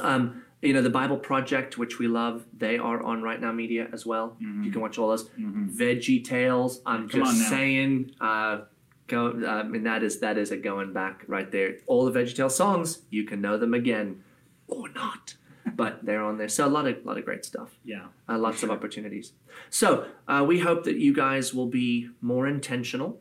um, 0.00 0.42
you 0.62 0.72
know, 0.72 0.82
the 0.82 0.90
Bible 0.90 1.16
Project, 1.16 1.78
which 1.78 1.98
we 1.98 2.08
love, 2.08 2.44
they 2.56 2.78
are 2.78 3.00
on 3.02 3.22
Right 3.22 3.40
Now 3.40 3.52
Media 3.52 3.88
as 3.92 4.04
well. 4.04 4.36
You 4.64 4.70
can 4.72 4.80
watch 4.80 4.98
all 4.98 5.08
those. 5.08 5.28
Veggie 5.38 6.24
Tales. 6.24 6.80
I'm 6.84 7.08
Mm-hmm. 7.08 7.18
Come 7.18 7.34
just 7.34 7.48
saying. 7.48 8.12
Uh, 8.20 8.58
go. 9.06 9.44
I 9.46 9.62
mean, 9.62 9.84
that 9.84 10.02
is 10.02 10.20
that 10.20 10.36
is 10.36 10.50
a 10.50 10.56
going 10.56 10.92
back 10.92 11.24
right 11.28 11.50
there. 11.50 11.76
All 11.86 12.04
the 12.04 12.18
Veggie 12.18 12.34
Tales 12.34 12.56
songs, 12.56 13.02
you 13.10 13.24
can 13.24 13.40
know 13.40 13.56
them 13.56 13.74
again, 13.74 14.22
or 14.66 14.88
not, 14.88 15.34
but 15.76 16.04
they're 16.04 16.22
on 16.22 16.38
there. 16.38 16.48
So 16.48 16.66
a 16.66 16.68
lot 16.68 16.86
of 16.88 17.04
lot 17.04 17.18
of 17.18 17.24
great 17.24 17.44
stuff 17.44 17.70
yeah. 17.84 18.06
uh, 18.28 18.38
lots 18.38 18.62
of 18.62 18.70
opportunities. 18.70 19.32
So 19.70 20.06
uh, 20.26 20.44
we 20.46 20.60
hope 20.60 20.84
that 20.84 20.96
you 20.96 21.14
guys 21.14 21.54
will 21.54 21.66
be 21.66 22.10
more 22.20 22.46
intentional. 22.46 23.20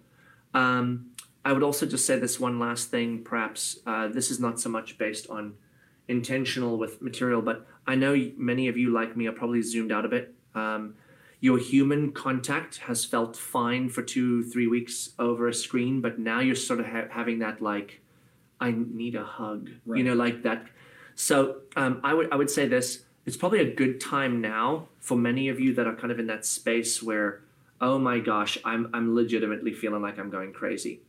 Um, 0.53 1.11
I 1.45 1.53
would 1.53 1.63
also 1.63 1.85
just 1.85 2.05
say 2.05 2.19
this 2.19 2.39
one 2.39 2.59
last 2.59 2.89
thing. 2.89 3.23
Perhaps 3.23 3.79
uh, 3.85 4.07
this 4.07 4.31
is 4.31 4.39
not 4.39 4.59
so 4.59 4.69
much 4.69 4.97
based 4.97 5.29
on 5.29 5.53
intentional 6.07 6.77
with 6.77 7.01
material, 7.01 7.41
but 7.41 7.65
I 7.85 7.95
know 7.95 8.15
many 8.37 8.67
of 8.67 8.77
you, 8.77 8.91
like 8.91 9.15
me, 9.17 9.27
are 9.27 9.31
probably 9.31 9.61
zoomed 9.61 9.91
out 9.91 10.05
a 10.05 10.09
bit. 10.09 10.33
Um, 10.55 10.95
your 11.39 11.59
human 11.59 12.11
contact 12.11 12.77
has 12.77 13.05
felt 13.05 13.35
fine 13.35 13.89
for 13.89 14.01
two, 14.01 14.43
three 14.43 14.67
weeks 14.67 15.11
over 15.19 15.47
a 15.47 15.53
screen, 15.53 16.01
but 16.01 16.17
now 16.17 16.39
you're 16.39 16.55
sort 16.55 16.79
of 16.79 16.87
ha- 16.87 17.07
having 17.11 17.39
that 17.39 17.61
like, 17.61 18.01
I 18.59 18.71
need 18.71 19.15
a 19.15 19.23
hug, 19.23 19.69
you 19.85 20.03
know, 20.03 20.15
like 20.15 20.43
that. 20.43 20.65
So 21.13 21.57
um, 21.75 22.01
I 22.03 22.13
would 22.13 22.31
I 22.31 22.35
would 22.35 22.49
say 22.49 22.67
this: 22.67 23.03
it's 23.25 23.37
probably 23.37 23.59
a 23.59 23.71
good 23.71 24.01
time 24.01 24.41
now 24.41 24.87
for 24.99 25.15
many 25.15 25.49
of 25.49 25.59
you 25.59 25.75
that 25.75 25.85
are 25.85 25.95
kind 25.95 26.11
of 26.11 26.19
in 26.19 26.27
that 26.27 26.43
space 26.43 27.03
where, 27.03 27.41
oh 27.81 27.99
my 27.99 28.19
gosh, 28.19 28.57
I'm 28.65 28.89
I'm 28.93 29.13
legitimately 29.13 29.73
feeling 29.73 30.01
like 30.01 30.17
I'm 30.17 30.31
going 30.31 30.53
crazy. 30.53 31.01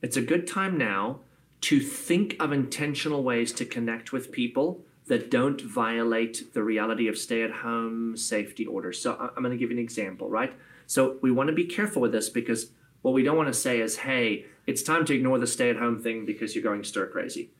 It's 0.00 0.16
a 0.16 0.22
good 0.22 0.46
time 0.46 0.78
now 0.78 1.20
to 1.60 1.80
think 1.80 2.36
of 2.40 2.52
intentional 2.52 3.22
ways 3.22 3.52
to 3.52 3.64
connect 3.64 4.12
with 4.12 4.30
people 4.30 4.80
that 5.06 5.30
don't 5.30 5.60
violate 5.60 6.52
the 6.52 6.62
reality 6.62 7.08
of 7.08 7.18
stay-at-home 7.18 8.16
safety 8.16 8.66
orders. 8.66 9.00
So 9.00 9.16
I'm 9.18 9.42
going 9.42 9.50
to 9.50 9.56
give 9.56 9.70
you 9.70 9.76
an 9.76 9.82
example, 9.82 10.28
right? 10.28 10.52
So 10.86 11.16
we 11.22 11.30
want 11.30 11.48
to 11.48 11.54
be 11.54 11.64
careful 11.64 12.02
with 12.02 12.12
this 12.12 12.28
because 12.28 12.70
what 13.02 13.14
we 13.14 13.22
don't 13.22 13.36
want 13.36 13.48
to 13.48 13.58
say 13.58 13.80
is, 13.80 13.96
"Hey, 13.96 14.46
it's 14.66 14.82
time 14.82 15.04
to 15.06 15.14
ignore 15.14 15.38
the 15.38 15.46
stay-at-home 15.46 16.02
thing 16.02 16.26
because 16.26 16.54
you're 16.54 16.64
going 16.64 16.84
stir 16.84 17.06
crazy." 17.06 17.50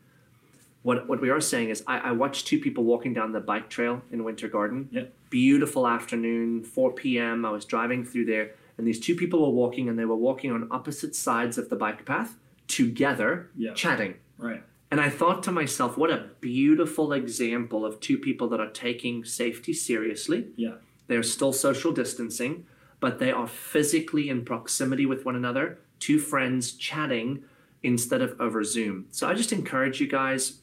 What 0.82 1.08
what 1.08 1.20
we 1.20 1.30
are 1.30 1.40
saying 1.40 1.70
is, 1.70 1.82
I, 1.86 1.98
I 1.98 2.12
watched 2.12 2.46
two 2.46 2.58
people 2.58 2.84
walking 2.84 3.14
down 3.14 3.32
the 3.32 3.40
bike 3.40 3.68
trail 3.68 4.02
in 4.12 4.24
Winter 4.24 4.48
Garden. 4.48 4.88
Yep. 4.92 5.12
Beautiful 5.30 5.86
afternoon, 5.86 6.64
4 6.64 6.92
p.m. 6.92 7.44
I 7.44 7.50
was 7.50 7.64
driving 7.64 8.04
through 8.04 8.26
there, 8.26 8.52
and 8.76 8.86
these 8.86 9.00
two 9.00 9.14
people 9.14 9.42
were 9.42 9.54
walking, 9.54 9.88
and 9.88 9.98
they 9.98 10.04
were 10.04 10.16
walking 10.16 10.52
on 10.52 10.68
opposite 10.70 11.14
sides 11.14 11.58
of 11.58 11.68
the 11.68 11.76
bike 11.76 12.04
path 12.04 12.36
together, 12.68 13.50
Yeah. 13.56 13.74
chatting. 13.74 14.14
Right. 14.38 14.62
And 14.90 15.00
I 15.00 15.10
thought 15.10 15.42
to 15.44 15.52
myself, 15.52 15.98
what 15.98 16.10
a 16.10 16.30
beautiful 16.40 17.12
example 17.12 17.84
of 17.84 18.00
two 18.00 18.16
people 18.18 18.48
that 18.48 18.60
are 18.60 18.70
taking 18.70 19.24
safety 19.24 19.72
seriously. 19.72 20.46
Yeah. 20.56 20.74
They're 21.08 21.22
still 21.22 21.52
social 21.52 21.92
distancing, 21.92 22.66
but 23.00 23.18
they 23.18 23.30
are 23.32 23.46
physically 23.48 24.28
in 24.28 24.44
proximity 24.44 25.04
with 25.06 25.24
one 25.24 25.36
another, 25.36 25.78
two 25.98 26.18
friends 26.18 26.72
chatting 26.72 27.42
instead 27.82 28.22
of 28.22 28.40
over 28.40 28.64
Zoom. 28.64 29.06
So 29.10 29.28
I 29.28 29.34
just 29.34 29.52
encourage 29.52 30.00
you 30.00 30.06
guys 30.06 30.60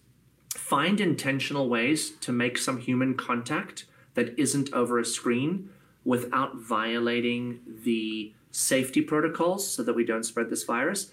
find 0.55 0.99
intentional 1.01 1.69
ways 1.69 2.11
to 2.21 2.31
make 2.31 2.57
some 2.57 2.79
human 2.79 3.13
contact 3.15 3.85
that 4.15 4.37
isn't 4.39 4.73
over 4.73 4.97
a 4.99 5.05
screen 5.05 5.69
without 6.03 6.55
violating 6.55 7.59
the 7.83 8.31
safety 8.51 9.01
protocols 9.01 9.67
so 9.69 9.83
that 9.83 9.93
we 9.95 10.05
don't 10.05 10.23
spread 10.23 10.49
this 10.49 10.63
virus. 10.63 11.11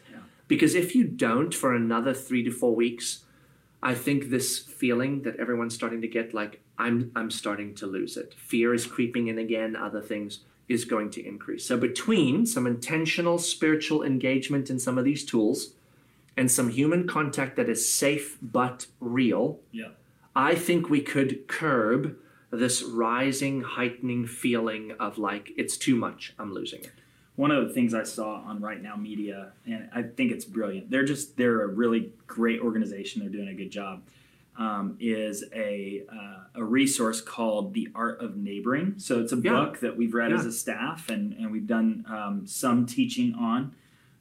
Because 0.53 0.75
if 0.75 0.95
you 0.95 1.05
don't 1.05 1.55
for 1.55 1.75
another 1.75 2.13
3 2.13 2.43
to 2.43 2.51
4 2.51 2.75
weeks, 2.75 3.25
I 3.83 3.95
think 3.95 4.29
this 4.29 4.59
feeling 4.59 5.23
that 5.23 5.37
everyone's 5.37 5.75
starting 5.75 6.03
to 6.03 6.07
get 6.07 6.35
like 6.35 6.61
I'm 6.77 7.11
I'm 7.17 7.31
starting 7.31 7.75
to 7.77 7.87
lose 7.87 8.19
it. 8.19 8.35
Fear 8.35 8.75
is 8.75 8.85
creeping 8.85 9.29
in 9.29 9.39
again, 9.39 9.75
other 9.75 10.03
things 10.03 10.41
is 10.69 10.85
going 10.85 11.09
to 11.13 11.27
increase. 11.27 11.65
So 11.65 11.79
between 11.79 12.45
some 12.45 12.67
intentional 12.67 13.39
spiritual 13.39 14.03
engagement 14.03 14.69
in 14.69 14.79
some 14.79 14.99
of 14.99 15.07
these 15.07 15.25
tools 15.25 15.73
and 16.37 16.51
some 16.51 16.69
human 16.69 17.09
contact 17.09 17.57
that 17.57 17.71
is 17.71 17.91
safe 17.91 18.37
but 18.43 18.89
real, 19.01 19.59
Yeah. 19.71 19.93
I 20.37 20.55
think 20.55 20.91
we 20.91 21.01
could 21.01 21.49
curb 21.49 22.15
this 22.51 22.83
rising 22.83 23.63
heightening 23.63 24.27
feeling 24.27 24.93
of 25.01 25.17
like 25.17 25.53
it's 25.57 25.79
too 25.79 25.97
much, 25.97 26.35
I'm 26.39 26.53
losing 26.53 26.83
it. 26.85 26.93
One 27.43 27.51
of 27.51 27.67
the 27.67 27.75
things 27.75 27.93
I 27.93 28.05
saw 28.05 28.37
on 28.37 28.61
Right 28.61 28.81
Now 28.81 28.95
Media, 28.95 29.51
and 29.67 29.89
I 29.93 30.03
think 30.03 30.31
it's 30.31 30.45
brilliant. 30.45 30.93
They're 30.93 31.05
just 31.05 31.37
they're 31.37 31.63
a 31.63 31.67
really 31.67 32.13
great 32.29 32.61
organization. 32.61 33.21
They're 33.21 33.33
doing 33.33 33.49
a 33.49 33.55
good 33.55 33.73
job. 33.73 34.05
Um, 34.57 34.97
is 35.01 35.43
a 35.53 36.05
uh, 36.09 36.45
a 36.55 36.63
resource 36.63 37.21
called 37.21 37.75
The 37.75 37.89
Art 37.97 38.21
of 38.21 38.37
Neighboring. 38.37 38.95
So 38.99 39.21
it's 39.21 39.33
a 39.33 39.37
Yeah. 39.37 39.55
book 39.55 39.81
that 39.81 39.97
we've 39.97 40.15
read 40.15 40.33
as 40.33 40.47
a 40.47 40.53
staff, 40.53 41.09
and 41.09 41.33
and 41.33 41.51
we've 41.51 41.67
done 41.67 42.05
um, 42.09 42.47
some 42.47 42.87
teaching 42.87 43.35
on. 43.35 43.75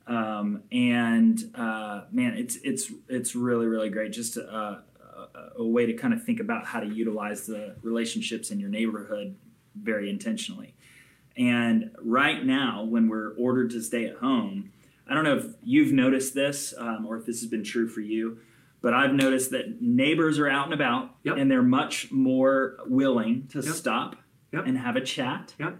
Um, 0.07 0.63
and 0.71 1.51
uh, 1.53 2.05
man, 2.11 2.35
it's 2.35 2.55
it's 2.63 2.91
it's 3.07 3.35
really 3.35 3.67
really 3.67 3.91
great. 3.91 4.13
Just 4.13 4.35
a, 4.35 4.51
a, 4.51 4.83
a 5.57 5.63
way 5.63 5.85
to 5.85 5.93
kind 5.93 6.15
of 6.15 6.23
think 6.23 6.39
about 6.39 6.65
how 6.65 6.79
to 6.79 6.87
utilize 6.87 7.45
the 7.45 7.75
relationships 7.83 8.49
in 8.49 8.59
your 8.59 8.71
neighborhood 8.71 9.35
very 9.75 10.09
intentionally. 10.09 10.73
And 11.37 11.91
right 12.01 12.43
now, 12.45 12.83
when 12.83 13.07
we're 13.07 13.33
ordered 13.35 13.69
to 13.71 13.81
stay 13.81 14.05
at 14.05 14.17
home, 14.17 14.71
I 15.07 15.13
don't 15.13 15.23
know 15.23 15.37
if 15.37 15.45
you've 15.63 15.91
noticed 15.93 16.33
this 16.33 16.73
um, 16.77 17.05
or 17.05 17.17
if 17.17 17.25
this 17.25 17.41
has 17.41 17.49
been 17.49 17.63
true 17.63 17.87
for 17.87 18.01
you, 18.01 18.39
but 18.81 18.93
I've 18.93 19.13
noticed 19.13 19.51
that 19.51 19.81
neighbors 19.81 20.39
are 20.39 20.49
out 20.49 20.65
and 20.65 20.73
about 20.73 21.15
Yep. 21.23 21.37
and 21.37 21.49
they're 21.51 21.61
much 21.63 22.11
more 22.11 22.77
willing 22.87 23.47
to 23.49 23.59
Yep. 23.61 23.73
stop 23.75 24.15
Yep. 24.51 24.65
and 24.67 24.77
have 24.77 24.95
a 24.95 25.01
chat. 25.01 25.55
Yep. 25.59 25.77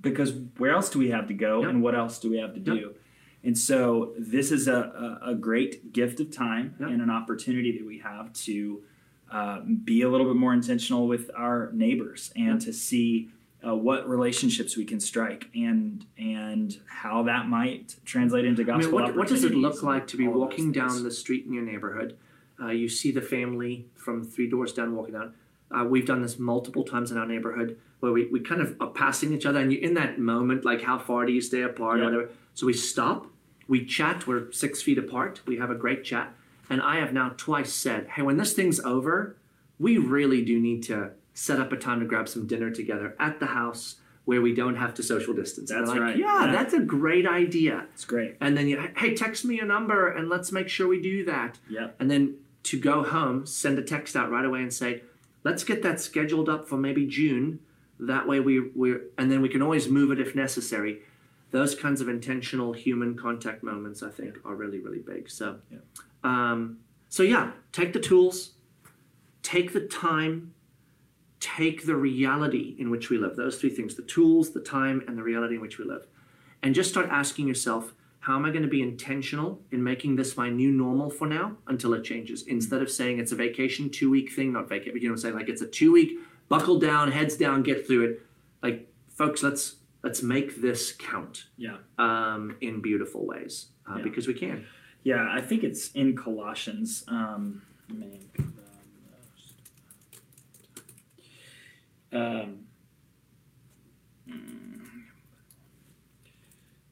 Because 0.00 0.32
where 0.58 0.72
else 0.72 0.90
do 0.90 0.98
we 0.98 1.10
have 1.10 1.28
to 1.28 1.34
go 1.34 1.62
and 1.64 1.82
what 1.82 1.94
else 1.94 2.18
do 2.18 2.30
we 2.30 2.38
have 2.38 2.54
to 2.54 2.60
do? 2.60 2.94
And 3.44 3.56
so 3.58 4.14
this 4.18 4.52
is 4.52 4.68
a, 4.68 5.18
a, 5.24 5.30
a 5.30 5.34
great 5.34 5.92
gift 5.92 6.20
of 6.20 6.30
time 6.30 6.74
and 6.78 7.00
an 7.02 7.10
opportunity 7.10 7.76
that 7.78 7.84
we 7.86 7.98
have 7.98 8.32
to 8.34 8.82
uh, 9.30 9.60
be 9.84 10.02
a 10.02 10.08
little 10.08 10.26
bit 10.26 10.36
more 10.36 10.52
intentional 10.52 11.06
with 11.08 11.30
our 11.36 11.70
neighbors 11.72 12.32
and 12.36 12.60
to 12.60 12.72
see 12.72 13.30
uh, 13.66 13.74
what 13.74 14.08
relationships 14.08 14.76
we 14.76 14.84
can 14.84 15.00
strike 15.00 15.46
and 15.54 16.04
and 16.18 16.80
how 16.86 17.22
that 17.22 17.48
might 17.48 17.96
translate 18.04 18.44
into 18.44 18.62
I 18.62 18.64
gospel 18.66 18.92
mean, 18.98 19.02
what, 19.08 19.16
what 19.16 19.28
does 19.28 19.44
it 19.44 19.54
look 19.54 19.82
like 19.82 20.06
to 20.08 20.16
be 20.16 20.24
and 20.24 20.34
all 20.34 20.42
of 20.42 20.48
walking 20.48 20.72
down 20.72 21.02
the 21.04 21.10
street 21.10 21.46
in 21.46 21.52
your 21.52 21.62
neighborhood? 21.64 22.16
Uh, 22.60 22.68
you 22.68 22.88
see 22.88 23.10
the 23.10 23.22
family 23.22 23.86
from 23.96 24.24
three 24.24 24.48
doors 24.48 24.72
down 24.72 24.94
walking 24.94 25.14
down. 25.14 25.34
Uh, 25.70 25.84
we've 25.84 26.06
done 26.06 26.22
this 26.22 26.38
multiple 26.38 26.84
times 26.84 27.10
in 27.10 27.16
our 27.18 27.26
neighborhood 27.26 27.78
where 28.00 28.12
we, 28.12 28.26
we 28.26 28.40
kind 28.40 28.60
of 28.60 28.76
are 28.80 28.90
passing 28.90 29.32
each 29.32 29.46
other, 29.46 29.60
and 29.60 29.72
you're 29.72 29.80
in 29.80 29.94
that 29.94 30.18
moment, 30.18 30.64
like 30.64 30.82
how 30.82 30.98
far 30.98 31.24
do 31.24 31.32
you 31.32 31.40
stay 31.40 31.62
apart 31.62 31.98
Yeah. 31.98 32.04
or 32.06 32.10
whatever. 32.10 32.30
So 32.54 32.66
we 32.66 32.72
stop, 32.72 33.26
we 33.68 33.84
chat, 33.84 34.26
we're 34.26 34.50
six 34.52 34.82
feet 34.82 34.98
apart, 34.98 35.40
we 35.46 35.56
have 35.56 35.70
a 35.70 35.74
great 35.74 36.04
chat. 36.04 36.34
And 36.68 36.82
I 36.82 36.96
have 36.96 37.12
now 37.12 37.32
twice 37.36 37.72
said, 37.72 38.08
hey, 38.08 38.22
when 38.22 38.36
this 38.36 38.52
thing's 38.54 38.80
over, 38.80 39.36
we 39.78 39.98
really 39.98 40.44
do 40.44 40.60
need 40.60 40.82
to 40.84 41.12
set 41.34 41.58
up 41.60 41.72
a 41.72 41.76
time 41.76 42.00
to 42.00 42.06
grab 42.06 42.28
some 42.28 42.46
dinner 42.46 42.70
together 42.70 43.16
at 43.18 43.40
the 43.40 43.46
house 43.46 43.96
where 44.24 44.40
we 44.40 44.54
don't 44.54 44.76
have 44.76 44.94
to 44.94 45.02
social 45.02 45.34
distance. 45.34 45.70
That's 45.70 45.88
like, 45.90 46.00
right. 46.00 46.16
Yeah, 46.16 46.46
Yeah. 46.46 46.52
that's 46.52 46.74
a 46.74 46.80
great 46.80 47.26
idea. 47.26 47.86
It's 47.92 48.04
great. 48.04 48.36
And 48.40 48.56
then 48.56 48.68
you, 48.68 48.80
hey, 48.96 49.14
text 49.14 49.44
me 49.44 49.56
your 49.56 49.66
number 49.66 50.08
and 50.08 50.28
let's 50.28 50.52
make 50.52 50.68
sure 50.68 50.86
we 50.86 51.00
do 51.02 51.24
that. 51.24 51.58
Yep. 51.68 51.96
And 51.98 52.10
then 52.10 52.36
to 52.64 52.78
go 52.78 53.02
home, 53.02 53.46
send 53.46 53.78
a 53.78 53.82
text 53.82 54.14
out 54.14 54.30
right 54.30 54.44
away 54.44 54.60
and 54.62 54.72
say, 54.72 55.02
let's 55.42 55.64
get 55.64 55.82
that 55.82 56.00
scheduled 56.00 56.48
up 56.48 56.68
for 56.68 56.76
maybe 56.76 57.04
June. 57.06 57.58
That 57.98 58.28
way 58.28 58.38
we 58.40 58.60
we 58.74 58.96
and 59.18 59.30
then 59.30 59.42
we 59.42 59.48
can 59.48 59.62
always 59.62 59.88
move 59.88 60.12
it 60.12 60.20
if 60.20 60.34
necessary. 60.36 61.00
Those 61.50 61.74
kinds 61.74 62.00
of 62.00 62.08
intentional 62.08 62.72
human 62.72 63.16
contact 63.16 63.62
moments, 63.62 64.02
I 64.02 64.10
think, 64.10 64.38
are 64.44 64.54
really 64.54 64.78
really 64.78 64.98
big. 65.00 65.28
So, 65.30 65.58
Yeah. 65.70 65.78
um, 66.24 66.78
so 67.08 67.22
yeah, 67.24 67.52
take 67.72 67.92
the 67.92 68.00
tools, 68.00 68.52
take 69.42 69.72
the 69.72 69.80
time, 69.80 70.54
take 71.42 71.84
the 71.86 71.96
reality 71.96 72.76
in 72.78 72.88
which 72.88 73.10
we 73.10 73.18
live. 73.18 73.34
Those 73.36 73.56
three 73.58 73.70
things: 73.70 73.96
the 73.96 74.02
tools, 74.02 74.50
the 74.52 74.60
time, 74.60 75.02
and 75.08 75.18
the 75.18 75.22
reality 75.24 75.56
in 75.56 75.60
which 75.60 75.76
we 75.78 75.84
live, 75.84 76.06
and 76.62 76.74
just 76.74 76.88
start 76.90 77.08
asking 77.10 77.48
yourself. 77.48 77.92
How 78.20 78.36
am 78.36 78.44
I 78.44 78.50
going 78.50 78.62
to 78.62 78.68
be 78.68 78.82
intentional 78.82 79.60
in 79.72 79.82
making 79.82 80.14
this 80.14 80.36
my 80.36 80.48
new 80.48 80.70
normal 80.70 81.10
for 81.10 81.26
now 81.26 81.56
until 81.66 81.92
it 81.94 82.04
changes? 82.04 82.44
Instead 82.46 82.80
of 82.80 82.88
saying 82.88 83.18
it's 83.18 83.32
a 83.32 83.34
vacation, 83.34 83.90
two 83.90 84.10
week 84.12 84.30
thing, 84.30 84.52
not 84.52 84.68
vacation, 84.68 84.94
you 84.94 85.02
know 85.02 85.08
what 85.08 85.12
I'm 85.14 85.22
saying? 85.22 85.34
Like 85.34 85.48
it's 85.48 85.60
a 85.60 85.66
two 85.66 85.90
week, 85.90 86.18
buckle 86.48 86.78
down, 86.78 87.10
heads 87.10 87.36
down, 87.36 87.64
get 87.64 87.84
through 87.84 88.04
it. 88.04 88.20
Like, 88.62 88.88
folks, 89.08 89.42
let's 89.42 89.74
let's 90.04 90.22
make 90.22 90.62
this 90.62 90.92
count 90.92 91.46
Yeah. 91.56 91.78
um, 91.98 92.54
in 92.60 92.80
beautiful 92.80 93.26
ways 93.26 93.70
uh, 93.90 93.96
Yeah. 93.96 94.04
because 94.04 94.28
we 94.28 94.34
can. 94.34 94.66
Yeah, 95.02 95.26
I 95.28 95.40
think 95.40 95.64
it's 95.64 95.90
in 95.90 96.14
Colossians. 96.14 97.02
Um, 97.08 97.62
the 97.88 97.94
most- 97.94 98.52
um, 102.12 102.58
mm, 104.28 104.80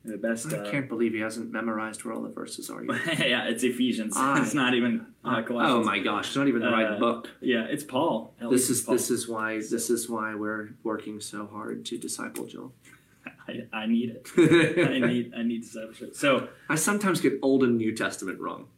the 0.05 0.17
best. 0.17 0.53
I 0.53 0.59
Uh, 0.59 0.71
can't 0.71 0.89
believe 0.89 1.13
he 1.13 1.21
hasn't 1.21 1.51
memorized 1.53 2.05
where 2.05 2.15
all 2.15 2.23
the 2.23 2.31
verses 2.31 2.71
are. 2.71 2.83
yet. 2.83 3.19
yeah, 3.29 3.45
it's 3.49 3.63
Ephesians. 3.63 4.15
I- 4.17 4.41
it's 4.43 4.55
not 4.55 4.75
even 4.75 5.07
uh, 5.25 5.43
oh 5.51 5.83
my 5.85 5.99
gosh, 5.99 6.29
it's 6.29 6.37
not 6.37 6.49
even 6.49 6.63
the 6.63 6.69
Uh, 6.69 6.73
right 6.73 6.99
book. 6.99 7.29
Yeah, 7.41 7.65
it's 7.65 7.85
Paul. 7.85 8.35
At 8.41 8.51
This 8.51 8.71
is 8.71 8.81
Paul. 8.83 8.95
this 8.95 9.11
is 9.11 9.29
why 9.29 9.57
this 9.59 9.91
is 9.91 10.09
why 10.09 10.35
we're 10.35 10.71
working 10.83 11.21
so 11.21 11.47
hard 11.47 11.85
to 11.87 11.99
disciple 11.99 12.47
Joel. 12.47 12.73
I, 13.49 13.67
I 13.73 13.87
need 13.87 14.11
it. 14.17 14.27
I 14.39 14.99
need 15.07 15.35
I 15.37 15.43
need 15.43 15.63
discipleship. 15.63 16.15
So 16.15 16.49
I 16.71 16.77
sometimes 16.77 17.21
get 17.21 17.35
Old 17.43 17.63
and 17.65 17.77
New 17.77 17.95
Testament 17.95 18.41
wrong. 18.41 18.69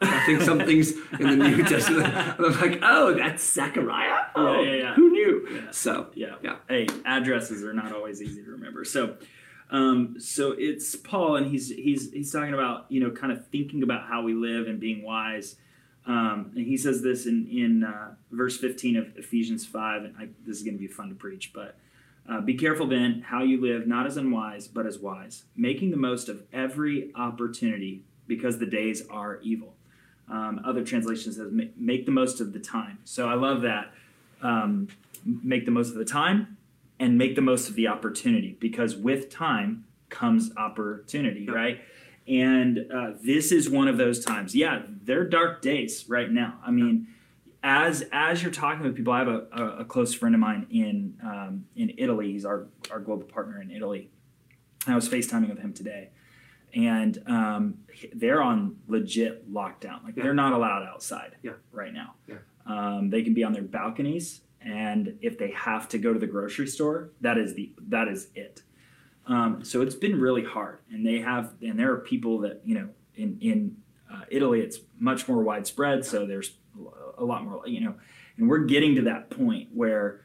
I 0.00 0.24
think 0.26 0.42
some 0.42 0.60
things 0.60 0.92
in 1.18 1.26
the 1.28 1.36
New 1.36 1.64
Testament, 1.64 2.06
and 2.14 2.46
I'm 2.46 2.60
like, 2.60 2.78
oh, 2.84 3.14
that's 3.14 3.42
Zechariah. 3.52 4.26
Oh, 4.36 4.60
yeah, 4.62 4.74
yeah. 4.74 4.94
Who 4.94 5.07
Yeah. 5.50 5.70
So, 5.70 6.08
yeah. 6.14 6.34
Yeah. 6.42 6.56
Hey, 6.68 6.86
addresses 7.04 7.64
are 7.64 7.72
not 7.72 7.92
always 7.92 8.22
easy 8.22 8.42
to 8.42 8.50
remember. 8.50 8.84
So, 8.84 9.16
um, 9.70 10.16
so 10.18 10.54
it's 10.56 10.96
Paul, 10.96 11.36
and 11.36 11.46
he's 11.46 11.68
he's 11.68 12.12
he's 12.12 12.32
talking 12.32 12.54
about 12.54 12.86
you 12.88 13.00
know 13.00 13.10
kind 13.10 13.32
of 13.32 13.46
thinking 13.48 13.82
about 13.82 14.08
how 14.08 14.22
we 14.22 14.34
live 14.34 14.66
and 14.66 14.80
being 14.80 15.02
wise. 15.02 15.56
Um, 16.06 16.52
and 16.56 16.66
he 16.66 16.76
says 16.76 17.02
this 17.02 17.26
in 17.26 17.46
in 17.48 17.84
uh, 17.84 18.14
verse 18.30 18.56
15 18.56 18.96
of 18.96 19.16
Ephesians 19.16 19.66
5, 19.66 20.04
and 20.04 20.14
I, 20.18 20.28
this 20.46 20.56
is 20.56 20.62
going 20.62 20.74
to 20.74 20.80
be 20.80 20.88
fun 20.88 21.08
to 21.08 21.14
preach, 21.14 21.52
but. 21.52 21.76
Uh, 22.30 22.42
be 22.42 22.52
careful 22.52 22.86
then 22.86 23.22
how 23.22 23.42
you 23.42 23.58
live, 23.58 23.86
not 23.86 24.04
as 24.04 24.18
unwise, 24.18 24.68
but 24.68 24.86
as 24.86 24.98
wise, 24.98 25.44
making 25.56 25.90
the 25.90 25.96
most 25.96 26.28
of 26.28 26.42
every 26.52 27.10
opportunity 27.14 28.02
because 28.26 28.58
the 28.58 28.66
days 28.66 29.02
are 29.08 29.40
evil. 29.40 29.74
Um, 30.30 30.60
other 30.64 30.84
translations 30.84 31.36
says 31.36 31.50
make 31.76 32.04
the 32.04 32.12
most 32.12 32.40
of 32.40 32.52
the 32.52 32.58
time. 32.58 32.98
So 33.04 33.28
I 33.28 33.34
love 33.34 33.62
that. 33.62 33.92
Um, 34.42 34.88
make 35.24 35.64
the 35.64 35.70
most 35.70 35.88
of 35.90 35.96
the 35.96 36.04
time 36.04 36.56
and 37.00 37.18
make 37.18 37.34
the 37.34 37.42
most 37.42 37.68
of 37.68 37.74
the 37.74 37.88
opportunity 37.88 38.56
because 38.60 38.96
with 38.96 39.30
time 39.30 39.84
comes 40.10 40.50
opportunity, 40.56 41.40
Yep. 41.40 41.54
right? 41.54 41.80
And 42.26 42.86
uh, 42.92 43.12
this 43.22 43.52
is 43.52 43.68
one 43.70 43.88
of 43.88 43.96
those 43.96 44.24
times. 44.24 44.54
Yeah, 44.54 44.82
they're 45.02 45.24
dark 45.28 45.62
days 45.62 46.04
right 46.08 46.30
now. 46.30 46.58
I 46.64 46.70
mean, 46.70 47.08
as 47.62 48.04
as 48.12 48.42
you're 48.42 48.52
talking 48.52 48.82
with 48.84 48.94
people, 48.96 49.12
I 49.12 49.18
have 49.20 49.28
a, 49.28 49.46
a, 49.52 49.64
a 49.80 49.84
close 49.84 50.14
friend 50.14 50.34
of 50.34 50.40
mine 50.40 50.66
in 50.70 51.18
um, 51.22 51.64
in 51.74 51.92
Italy. 51.98 52.32
He's 52.32 52.44
our 52.44 52.66
our 52.90 53.00
global 53.00 53.24
partner 53.24 53.60
in 53.60 53.70
Italy. 53.70 54.10
I 54.86 54.94
was 54.94 55.08
FaceTiming 55.08 55.48
with 55.48 55.58
him 55.58 55.72
today, 55.72 56.10
and 56.74 57.18
um, 57.26 57.78
they're 58.14 58.42
on 58.42 58.76
legit 58.86 59.50
lockdown. 59.52 60.04
Like 60.04 60.16
Yeah. 60.16 60.22
they're 60.24 60.34
not 60.34 60.52
allowed 60.52 60.84
outside 60.86 61.36
Yeah. 61.42 61.52
right 61.72 61.92
now. 61.92 62.14
Yeah. 62.26 62.36
Um, 62.68 63.10
they 63.10 63.22
can 63.22 63.34
be 63.34 63.42
on 63.42 63.52
their 63.52 63.62
balconies, 63.62 64.42
and 64.60 65.18
if 65.22 65.38
they 65.38 65.50
have 65.52 65.88
to 65.88 65.98
go 65.98 66.12
to 66.12 66.18
the 66.18 66.26
grocery 66.26 66.66
store, 66.66 67.10
that 67.22 67.38
is 67.38 67.54
the 67.54 67.72
that 67.88 68.08
is 68.08 68.28
it. 68.34 68.62
Um, 69.26 69.64
so 69.64 69.82
it's 69.82 69.94
been 69.94 70.20
really 70.20 70.44
hard, 70.44 70.78
and 70.90 71.04
they 71.04 71.18
have, 71.18 71.54
and 71.60 71.78
there 71.78 71.92
are 71.92 71.98
people 71.98 72.38
that 72.40 72.60
you 72.64 72.74
know 72.74 72.88
in 73.14 73.38
in 73.40 73.76
uh, 74.12 74.22
Italy, 74.30 74.60
it's 74.60 74.78
much 74.98 75.28
more 75.28 75.42
widespread. 75.42 76.04
So 76.04 76.26
there's 76.26 76.56
a 77.16 77.24
lot 77.24 77.44
more, 77.44 77.66
you 77.66 77.80
know, 77.80 77.94
and 78.36 78.48
we're 78.48 78.60
getting 78.60 78.94
to 78.96 79.02
that 79.02 79.30
point 79.30 79.68
where 79.74 80.22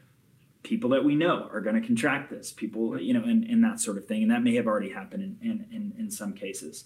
people 0.61 0.91
that 0.91 1.03
we 1.03 1.15
know 1.15 1.49
are 1.51 1.61
going 1.61 1.79
to 1.79 1.85
contract 1.85 2.29
this, 2.29 2.51
people, 2.51 2.99
you 2.99 3.13
know, 3.13 3.23
and, 3.23 3.43
and 3.43 3.63
that 3.63 3.79
sort 3.79 3.97
of 3.97 4.05
thing, 4.05 4.21
and 4.23 4.31
that 4.31 4.43
may 4.43 4.55
have 4.55 4.67
already 4.67 4.91
happened 4.91 5.23
in 5.23 5.49
in, 5.49 5.67
in, 5.71 5.93
in 5.97 6.11
some 6.11 6.33
cases. 6.33 6.85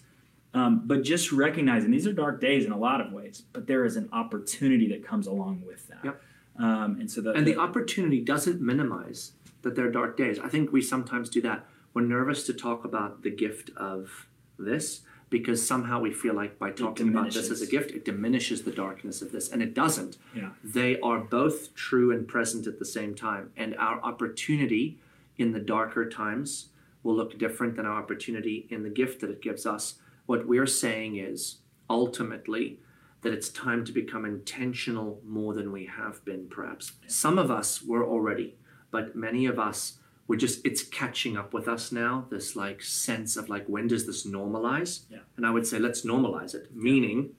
Um, 0.54 0.82
but 0.86 1.02
just 1.02 1.30
recognizing 1.30 1.90
these 1.90 2.06
are 2.06 2.12
dark 2.12 2.40
days 2.40 2.64
in 2.64 2.72
a 2.72 2.78
lot 2.78 3.00
of 3.00 3.12
ways, 3.12 3.42
but 3.52 3.66
there 3.66 3.84
is 3.84 3.96
an 3.96 4.08
opportunity 4.12 4.88
that 4.88 5.06
comes 5.06 5.26
along 5.26 5.62
with 5.66 5.86
that. 5.88 6.04
Yep. 6.04 6.22
Um, 6.58 6.96
and 7.00 7.10
so 7.10 7.20
the, 7.20 7.32
and 7.32 7.46
the 7.46 7.56
opportunity 7.56 8.20
doesn't 8.20 8.60
minimize 8.60 9.32
that 9.62 9.76
there 9.76 9.86
are 9.86 9.90
dark 9.90 10.16
days. 10.16 10.38
I 10.38 10.48
think 10.48 10.72
we 10.72 10.80
sometimes 10.80 11.28
do 11.28 11.40
that. 11.42 11.66
We're 11.94 12.02
nervous 12.02 12.44
to 12.46 12.54
talk 12.54 12.84
about 12.84 13.22
the 13.22 13.30
gift 13.30 13.70
of 13.76 14.26
this 14.58 15.02
because 15.30 15.64
somehow 15.66 16.00
we 16.00 16.12
feel 16.12 16.34
like 16.34 16.58
by 16.58 16.70
talking 16.70 17.08
about 17.08 17.32
this 17.32 17.50
as 17.50 17.60
a 17.60 17.66
gift, 17.66 17.90
it 17.90 18.04
diminishes 18.04 18.62
the 18.62 18.70
darkness 18.70 19.20
of 19.20 19.30
this, 19.30 19.50
and 19.50 19.62
it 19.62 19.74
doesn't. 19.74 20.16
yeah, 20.34 20.50
They 20.64 20.98
are 21.00 21.18
both 21.18 21.74
true 21.74 22.10
and 22.10 22.26
present 22.26 22.66
at 22.66 22.78
the 22.78 22.84
same 22.84 23.14
time, 23.14 23.50
and 23.56 23.76
our 23.76 24.00
opportunity 24.02 24.98
in 25.36 25.52
the 25.52 25.60
darker 25.60 26.08
times 26.08 26.68
will 27.02 27.14
look 27.14 27.38
different 27.38 27.76
than 27.76 27.84
our 27.86 27.98
opportunity 28.00 28.66
in 28.70 28.82
the 28.82 28.90
gift 28.90 29.20
that 29.20 29.30
it 29.30 29.42
gives 29.42 29.66
us. 29.66 29.96
What 30.28 30.46
we're 30.46 30.66
saying 30.66 31.16
is 31.16 31.60
ultimately 31.88 32.80
that 33.22 33.32
it's 33.32 33.48
time 33.48 33.82
to 33.86 33.92
become 33.92 34.26
intentional 34.26 35.22
more 35.24 35.54
than 35.54 35.72
we 35.72 35.86
have 35.86 36.22
been, 36.26 36.48
perhaps. 36.50 36.92
Some 37.06 37.38
of 37.38 37.50
us 37.50 37.80
were 37.82 38.06
already, 38.06 38.56
but 38.90 39.16
many 39.16 39.46
of 39.46 39.58
us 39.58 39.98
we're 40.26 40.36
just 40.36 40.60
it's 40.66 40.82
catching 40.82 41.38
up 41.38 41.54
with 41.54 41.66
us 41.66 41.90
now 41.90 42.26
this 42.30 42.54
like 42.54 42.82
sense 42.82 43.38
of 43.38 43.48
like 43.48 43.64
when 43.66 43.86
does 43.88 44.04
this 44.06 44.26
normalize 44.26 45.06
Yeah. 45.10 45.20
and 45.38 45.46
i 45.46 45.50
would 45.50 45.66
say 45.66 45.78
let's 45.78 46.02
normalize 46.04 46.54
it 46.54 46.68
meaning 46.76 47.30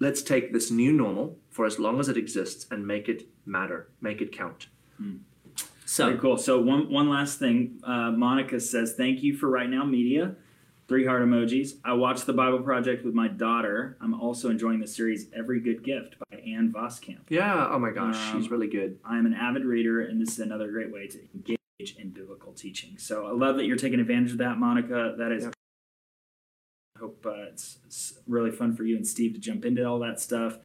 let's 0.00 0.20
take 0.20 0.52
this 0.52 0.72
new 0.72 0.92
normal 0.92 1.38
for 1.50 1.64
as 1.66 1.78
long 1.78 2.00
as 2.00 2.08
it 2.08 2.16
exists 2.16 2.66
and 2.72 2.84
make 2.84 3.08
it 3.08 3.28
matter 3.46 3.88
make 4.00 4.20
it 4.20 4.32
count 4.32 4.66
Hmm. 4.98 5.18
so 5.84 6.06
Very 6.06 6.18
cool. 6.18 6.36
So 6.36 6.60
one 6.60 6.90
one 6.90 7.08
last 7.18 7.38
thing, 7.38 7.56
uh, 7.84 8.10
Monica 8.26 8.58
says, 8.58 8.94
"Thank 8.96 9.22
you 9.22 9.36
for 9.36 9.48
right 9.58 9.70
now 9.76 9.84
media." 9.84 10.24
Three 10.86 11.06
heart 11.06 11.22
emojis. 11.22 11.78
I 11.84 11.94
watched 11.94 12.26
the 12.26 12.34
Bible 12.34 12.60
Project 12.60 13.04
with 13.06 13.14
my 13.14 13.26
daughter. 13.28 13.96
I'm 14.02 14.12
also 14.20 14.50
enjoying 14.50 14.80
the 14.80 14.86
series 14.86 15.28
"Every 15.34 15.60
Good 15.60 15.82
Gift" 15.82 16.16
by 16.30 16.36
Ann 16.38 16.72
Voskamp. 16.74 17.20
yeah 17.30 17.68
oh 17.70 17.78
my 17.78 17.90
gosh 17.90 18.16
Um, 18.16 18.40
she's 18.42 18.50
really 18.50 18.68
good 18.68 18.98
I 19.04 19.16
am 19.18 19.24
an 19.26 19.34
avid 19.34 19.64
reader, 19.64 20.00
and 20.02 20.20
this 20.20 20.32
is 20.32 20.40
another 20.40 20.70
great 20.70 20.92
way 20.92 21.06
to 21.08 21.18
engage 21.34 21.58
in 21.98 22.10
biblical 22.10 22.52
teaching. 22.52 22.98
So 22.98 23.26
I 23.26 23.32
love 23.32 23.56
that 23.56 23.64
you're 23.64 23.76
taking 23.76 23.98
advantage 24.00 24.32
of 24.32 24.38
that, 24.38 24.58
Monica. 24.58 25.14
That 25.18 25.32
is. 25.32 25.44
Yeah. 25.44 25.50
I 26.96 27.00
hope 27.00 27.24
uh, 27.26 27.48
it's, 27.50 27.78
it's 27.86 28.18
really 28.28 28.52
fun 28.52 28.76
for 28.76 28.84
you 28.84 28.94
and 28.96 29.06
Steve 29.06 29.32
to 29.34 29.40
jump 29.40 29.64
into 29.64 29.84
all 29.84 29.98
that 29.98 30.20
stuff. 30.20 30.58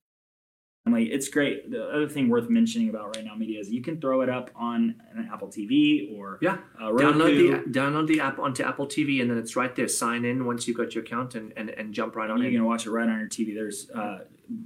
It's 0.98 1.30
great. 1.30 1.70
The 1.72 1.88
other 1.88 2.08
thing 2.08 2.30
worth 2.30 2.50
mentioning 2.50 2.90
about 2.90 3.16
right 3.16 3.26
now 3.26 3.36
media 3.36 3.60
is 3.60 3.70
you 3.70 3.82
can 3.82 4.00
throw 4.00 4.22
it 4.22 4.30
up 4.30 4.50
on 4.56 4.96
an 5.14 5.30
Apple 5.32 5.48
TV 5.48 6.18
or 6.18 6.38
yeah 6.42 6.58
uh, 6.80 6.90
download 6.90 7.38
the 7.38 7.80
download 7.80 8.08
the 8.08 8.20
app 8.20 8.40
onto 8.40 8.64
apple 8.64 8.88
tv 8.88 9.22
and 9.22 9.30
then 9.30 9.38
it's 9.38 9.56
right 9.56 9.76
there 9.76 9.88
sign 9.88 10.26
in 10.26 10.46
once 10.46 10.68
you've 10.68 10.78
got 10.78 10.96
your 10.96 11.04
account 11.04 11.36
and, 11.36 11.54
and, 11.56 11.70
and 11.70 11.94
jump 11.94 12.16
right 12.16 12.30
on 12.30 12.42
it. 12.42 12.52
you 12.52 12.58
can 12.58 12.66
watch 12.66 12.86
it 12.86 12.92
right 12.92 13.08
on 13.08 13.20
your 13.20 13.28
TV. 13.28 13.54
There's 13.54 13.90
uh, 13.92 14.20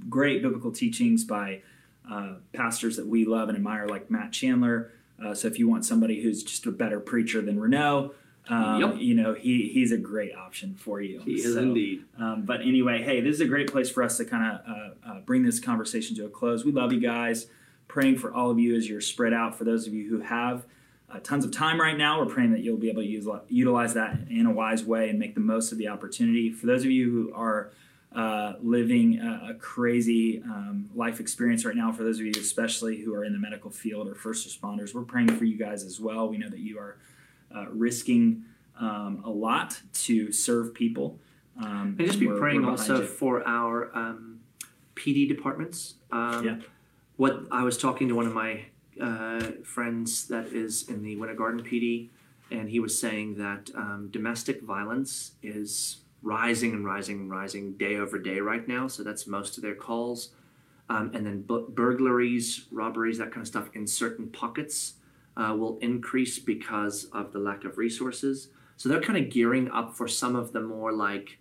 great 0.08 0.42
biblical 0.42 0.72
teachings 0.72 1.24
by 1.24 1.62
uh, 2.10 2.34
pastors 2.52 2.96
that 2.96 3.06
we 3.06 3.24
love 3.24 3.48
and 3.48 3.56
admire, 3.56 3.86
like 3.88 4.10
Matt 4.10 4.32
Chandler. 4.32 4.92
Uh, 5.24 5.34
so 5.34 5.48
if 5.48 5.58
you 5.58 5.68
want 5.68 5.84
somebody 5.84 6.22
who's 6.22 6.42
just 6.42 6.66
a 6.66 6.72
better 6.72 7.00
preacher 7.00 7.40
than 7.40 7.58
Renault, 7.58 8.14
um, 8.48 8.80
Yep. 8.80 8.94
you 8.98 9.14
know 9.14 9.34
he 9.34 9.68
he's 9.72 9.90
a 9.92 9.96
great 9.96 10.34
option 10.34 10.74
for 10.74 11.00
you. 11.00 11.20
he 11.20 11.34
is 11.34 11.54
So, 11.54 11.60
indeed 11.60 12.04
Um, 12.18 12.42
but 12.42 12.60
anyway, 12.60 13.02
hey, 13.02 13.20
this 13.20 13.34
is 13.34 13.40
a 13.40 13.46
great 13.46 13.70
place 13.70 13.90
for 13.90 14.02
us 14.02 14.16
to 14.18 14.24
kind 14.24 14.44
of 14.44 14.60
uh, 14.68 15.10
uh, 15.10 15.20
bring 15.20 15.42
this 15.44 15.58
conversation 15.60 16.14
to 16.16 16.26
a 16.26 16.28
close. 16.28 16.64
We 16.64 16.72
love 16.72 16.92
you 16.92 17.00
guys. 17.00 17.46
Praying 17.88 18.18
for 18.18 18.32
all 18.32 18.50
of 18.50 18.58
you 18.58 18.74
as 18.74 18.88
you're 18.88 19.00
spread 19.00 19.32
out. 19.32 19.56
For 19.56 19.64
those 19.64 19.86
of 19.86 19.94
you 19.94 20.08
who 20.08 20.20
have 20.20 20.64
uh, 21.10 21.20
tons 21.22 21.44
of 21.44 21.52
time 21.52 21.80
right 21.80 21.96
now, 21.96 22.18
we're 22.18 22.32
praying 22.32 22.52
that 22.52 22.60
you'll 22.60 22.76
be 22.78 22.88
able 22.90 23.02
to 23.02 23.08
use, 23.08 23.26
utilize 23.48 23.94
that 23.94 24.18
in 24.30 24.46
a 24.46 24.50
wise 24.50 24.84
way 24.84 25.10
and 25.10 25.18
make 25.18 25.34
the 25.34 25.40
most 25.40 25.70
of 25.70 25.78
the 25.78 25.88
opportunity. 25.88 26.50
For 26.50 26.66
those 26.66 26.82
of 26.82 26.90
you 26.90 27.10
who 27.10 27.32
are 27.34 27.70
uh, 28.14 28.54
living 28.62 29.20
a, 29.20 29.50
a 29.50 29.54
crazy 29.54 30.40
um, 30.44 30.88
life 30.94 31.20
experience 31.20 31.64
right 31.64 31.76
now, 31.76 31.92
for 31.92 32.04
those 32.04 32.18
of 32.20 32.26
you 32.26 32.32
especially 32.36 33.00
who 33.02 33.14
are 33.14 33.24
in 33.24 33.32
the 33.32 33.38
medical 33.38 33.70
field 33.70 34.08
or 34.08 34.14
first 34.14 34.48
responders, 34.48 34.94
we're 34.94 35.02
praying 35.02 35.28
for 35.36 35.44
you 35.44 35.56
guys 35.56 35.84
as 35.84 36.00
well. 36.00 36.28
We 36.28 36.38
know 36.38 36.48
that 36.48 36.60
you 36.60 36.78
are 36.78 36.96
uh, 37.54 37.66
risking 37.70 38.44
um, 38.80 39.22
a 39.24 39.30
lot 39.30 39.80
to 39.92 40.32
serve 40.32 40.74
people. 40.74 41.18
Um, 41.62 41.94
And 41.98 42.06
just 42.06 42.18
be 42.18 42.26
we're- 42.26 42.38
praying 42.38 42.62
we're 42.62 42.70
also 42.70 43.04
for 43.06 43.46
our 43.46 43.96
um, 43.96 44.40
PD 44.96 45.28
departments. 45.28 45.94
Um, 46.10 46.44
Yeah. 46.44 46.56
What 47.16 47.46
I 47.52 47.62
was 47.62 47.78
talking 47.78 48.08
to 48.08 48.14
one 48.16 48.26
of 48.26 48.34
my 48.34 48.64
uh, 49.00 49.40
friends 49.62 50.26
that 50.28 50.46
is 50.48 50.88
in 50.88 51.02
the 51.02 51.14
Winter 51.16 51.34
Garden 51.36 51.62
PD, 51.62 52.08
and 52.50 52.68
he 52.68 52.80
was 52.80 52.98
saying 52.98 53.36
that 53.36 53.70
um, 53.76 54.08
domestic 54.10 54.62
violence 54.62 55.32
is 55.42 55.98
rising 56.22 56.72
and 56.72 56.84
rising 56.84 57.20
and 57.20 57.30
rising 57.30 57.74
day 57.74 57.96
over 57.96 58.18
day 58.18 58.40
right 58.40 58.66
now. 58.66 58.88
So 58.88 59.04
that's 59.04 59.26
most 59.28 59.56
of 59.56 59.62
their 59.62 59.76
calls. 59.76 60.30
Um, 60.88 61.12
and 61.14 61.24
then 61.24 61.42
bu- 61.42 61.68
burglaries, 61.70 62.66
robberies, 62.72 63.18
that 63.18 63.30
kind 63.30 63.42
of 63.42 63.46
stuff 63.48 63.70
in 63.74 63.86
certain 63.86 64.26
pockets 64.28 64.94
uh, 65.36 65.54
will 65.58 65.78
increase 65.78 66.38
because 66.38 67.04
of 67.12 67.32
the 67.32 67.38
lack 67.38 67.64
of 67.64 67.78
resources. 67.78 68.48
So 68.76 68.88
they're 68.88 69.00
kind 69.00 69.18
of 69.18 69.30
gearing 69.30 69.70
up 69.70 69.96
for 69.96 70.08
some 70.08 70.36
of 70.36 70.52
the 70.52 70.60
more 70.60 70.92
like 70.92 71.38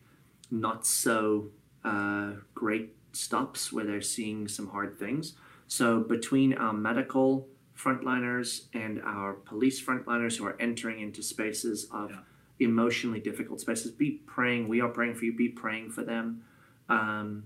not 0.52 0.86
so 0.86 1.50
uh, 1.84 2.34
great 2.54 2.96
stops 3.12 3.72
where 3.74 3.86
they're 3.86 4.02
seeing 4.02 4.48
some 4.48 4.68
hard 4.68 4.98
things. 4.98 5.36
So 5.68 6.00
between 6.02 6.54
our 6.54 6.74
medical 6.74 7.48
frontliners 7.78 8.66
and 8.74 9.02
our 9.02 9.34
police 9.34 9.84
frontliners 9.84 10.38
who 10.38 10.46
are 10.46 10.56
entering 10.60 11.00
into 11.02 11.22
spaces 11.24 11.88
of 11.92 12.12
Yeah. 12.12 12.20
emotionally 12.60 13.20
difficult 13.20 13.60
spaces, 13.62 13.92
be 13.92 14.22
praying. 14.28 14.68
We 14.68 14.80
are 14.82 14.90
praying 14.90 15.16
for 15.16 15.26
you. 15.26 15.34
Be 15.36 15.50
praying 15.50 15.90
for 15.92 16.04
them. 16.04 16.44
Um, 16.88 17.46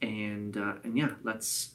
and 0.00 0.56
uh, 0.56 0.74
and 0.84 0.96
yeah, 0.96 1.12
let's 1.24 1.74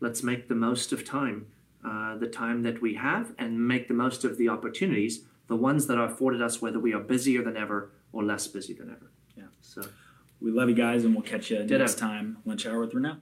let's 0.00 0.22
make 0.22 0.48
the 0.48 0.54
most 0.54 0.92
of 0.92 1.04
time, 1.04 1.46
uh, 1.84 2.16
the 2.16 2.26
time 2.26 2.62
that 2.62 2.80
we 2.80 2.94
have, 2.94 3.32
and 3.38 3.66
make 3.66 3.88
the 3.88 3.94
most 3.94 4.24
of 4.24 4.38
the 4.38 4.48
opportunities, 4.48 5.24
the 5.48 5.56
ones 5.56 5.86
that 5.86 5.98
are 5.98 6.06
afforded 6.06 6.40
us, 6.40 6.62
whether 6.62 6.78
we 6.78 6.92
are 6.94 7.00
busier 7.00 7.42
than 7.42 7.56
ever 7.56 7.90
or 8.12 8.22
less 8.24 8.46
busy 8.46 8.72
than 8.72 8.90
ever. 8.90 9.10
Yeah. 9.36 9.44
So. 9.60 9.82
We 10.40 10.50
love 10.50 10.68
you 10.68 10.74
guys, 10.74 11.04
and 11.04 11.14
we'll 11.14 11.22
catch 11.22 11.50
you 11.50 11.58
Ditto. 11.58 11.78
next 11.78 11.98
time. 11.98 12.36
Lunch 12.44 12.66
hour 12.66 12.80
with 12.80 12.92
Renee. 12.92 13.16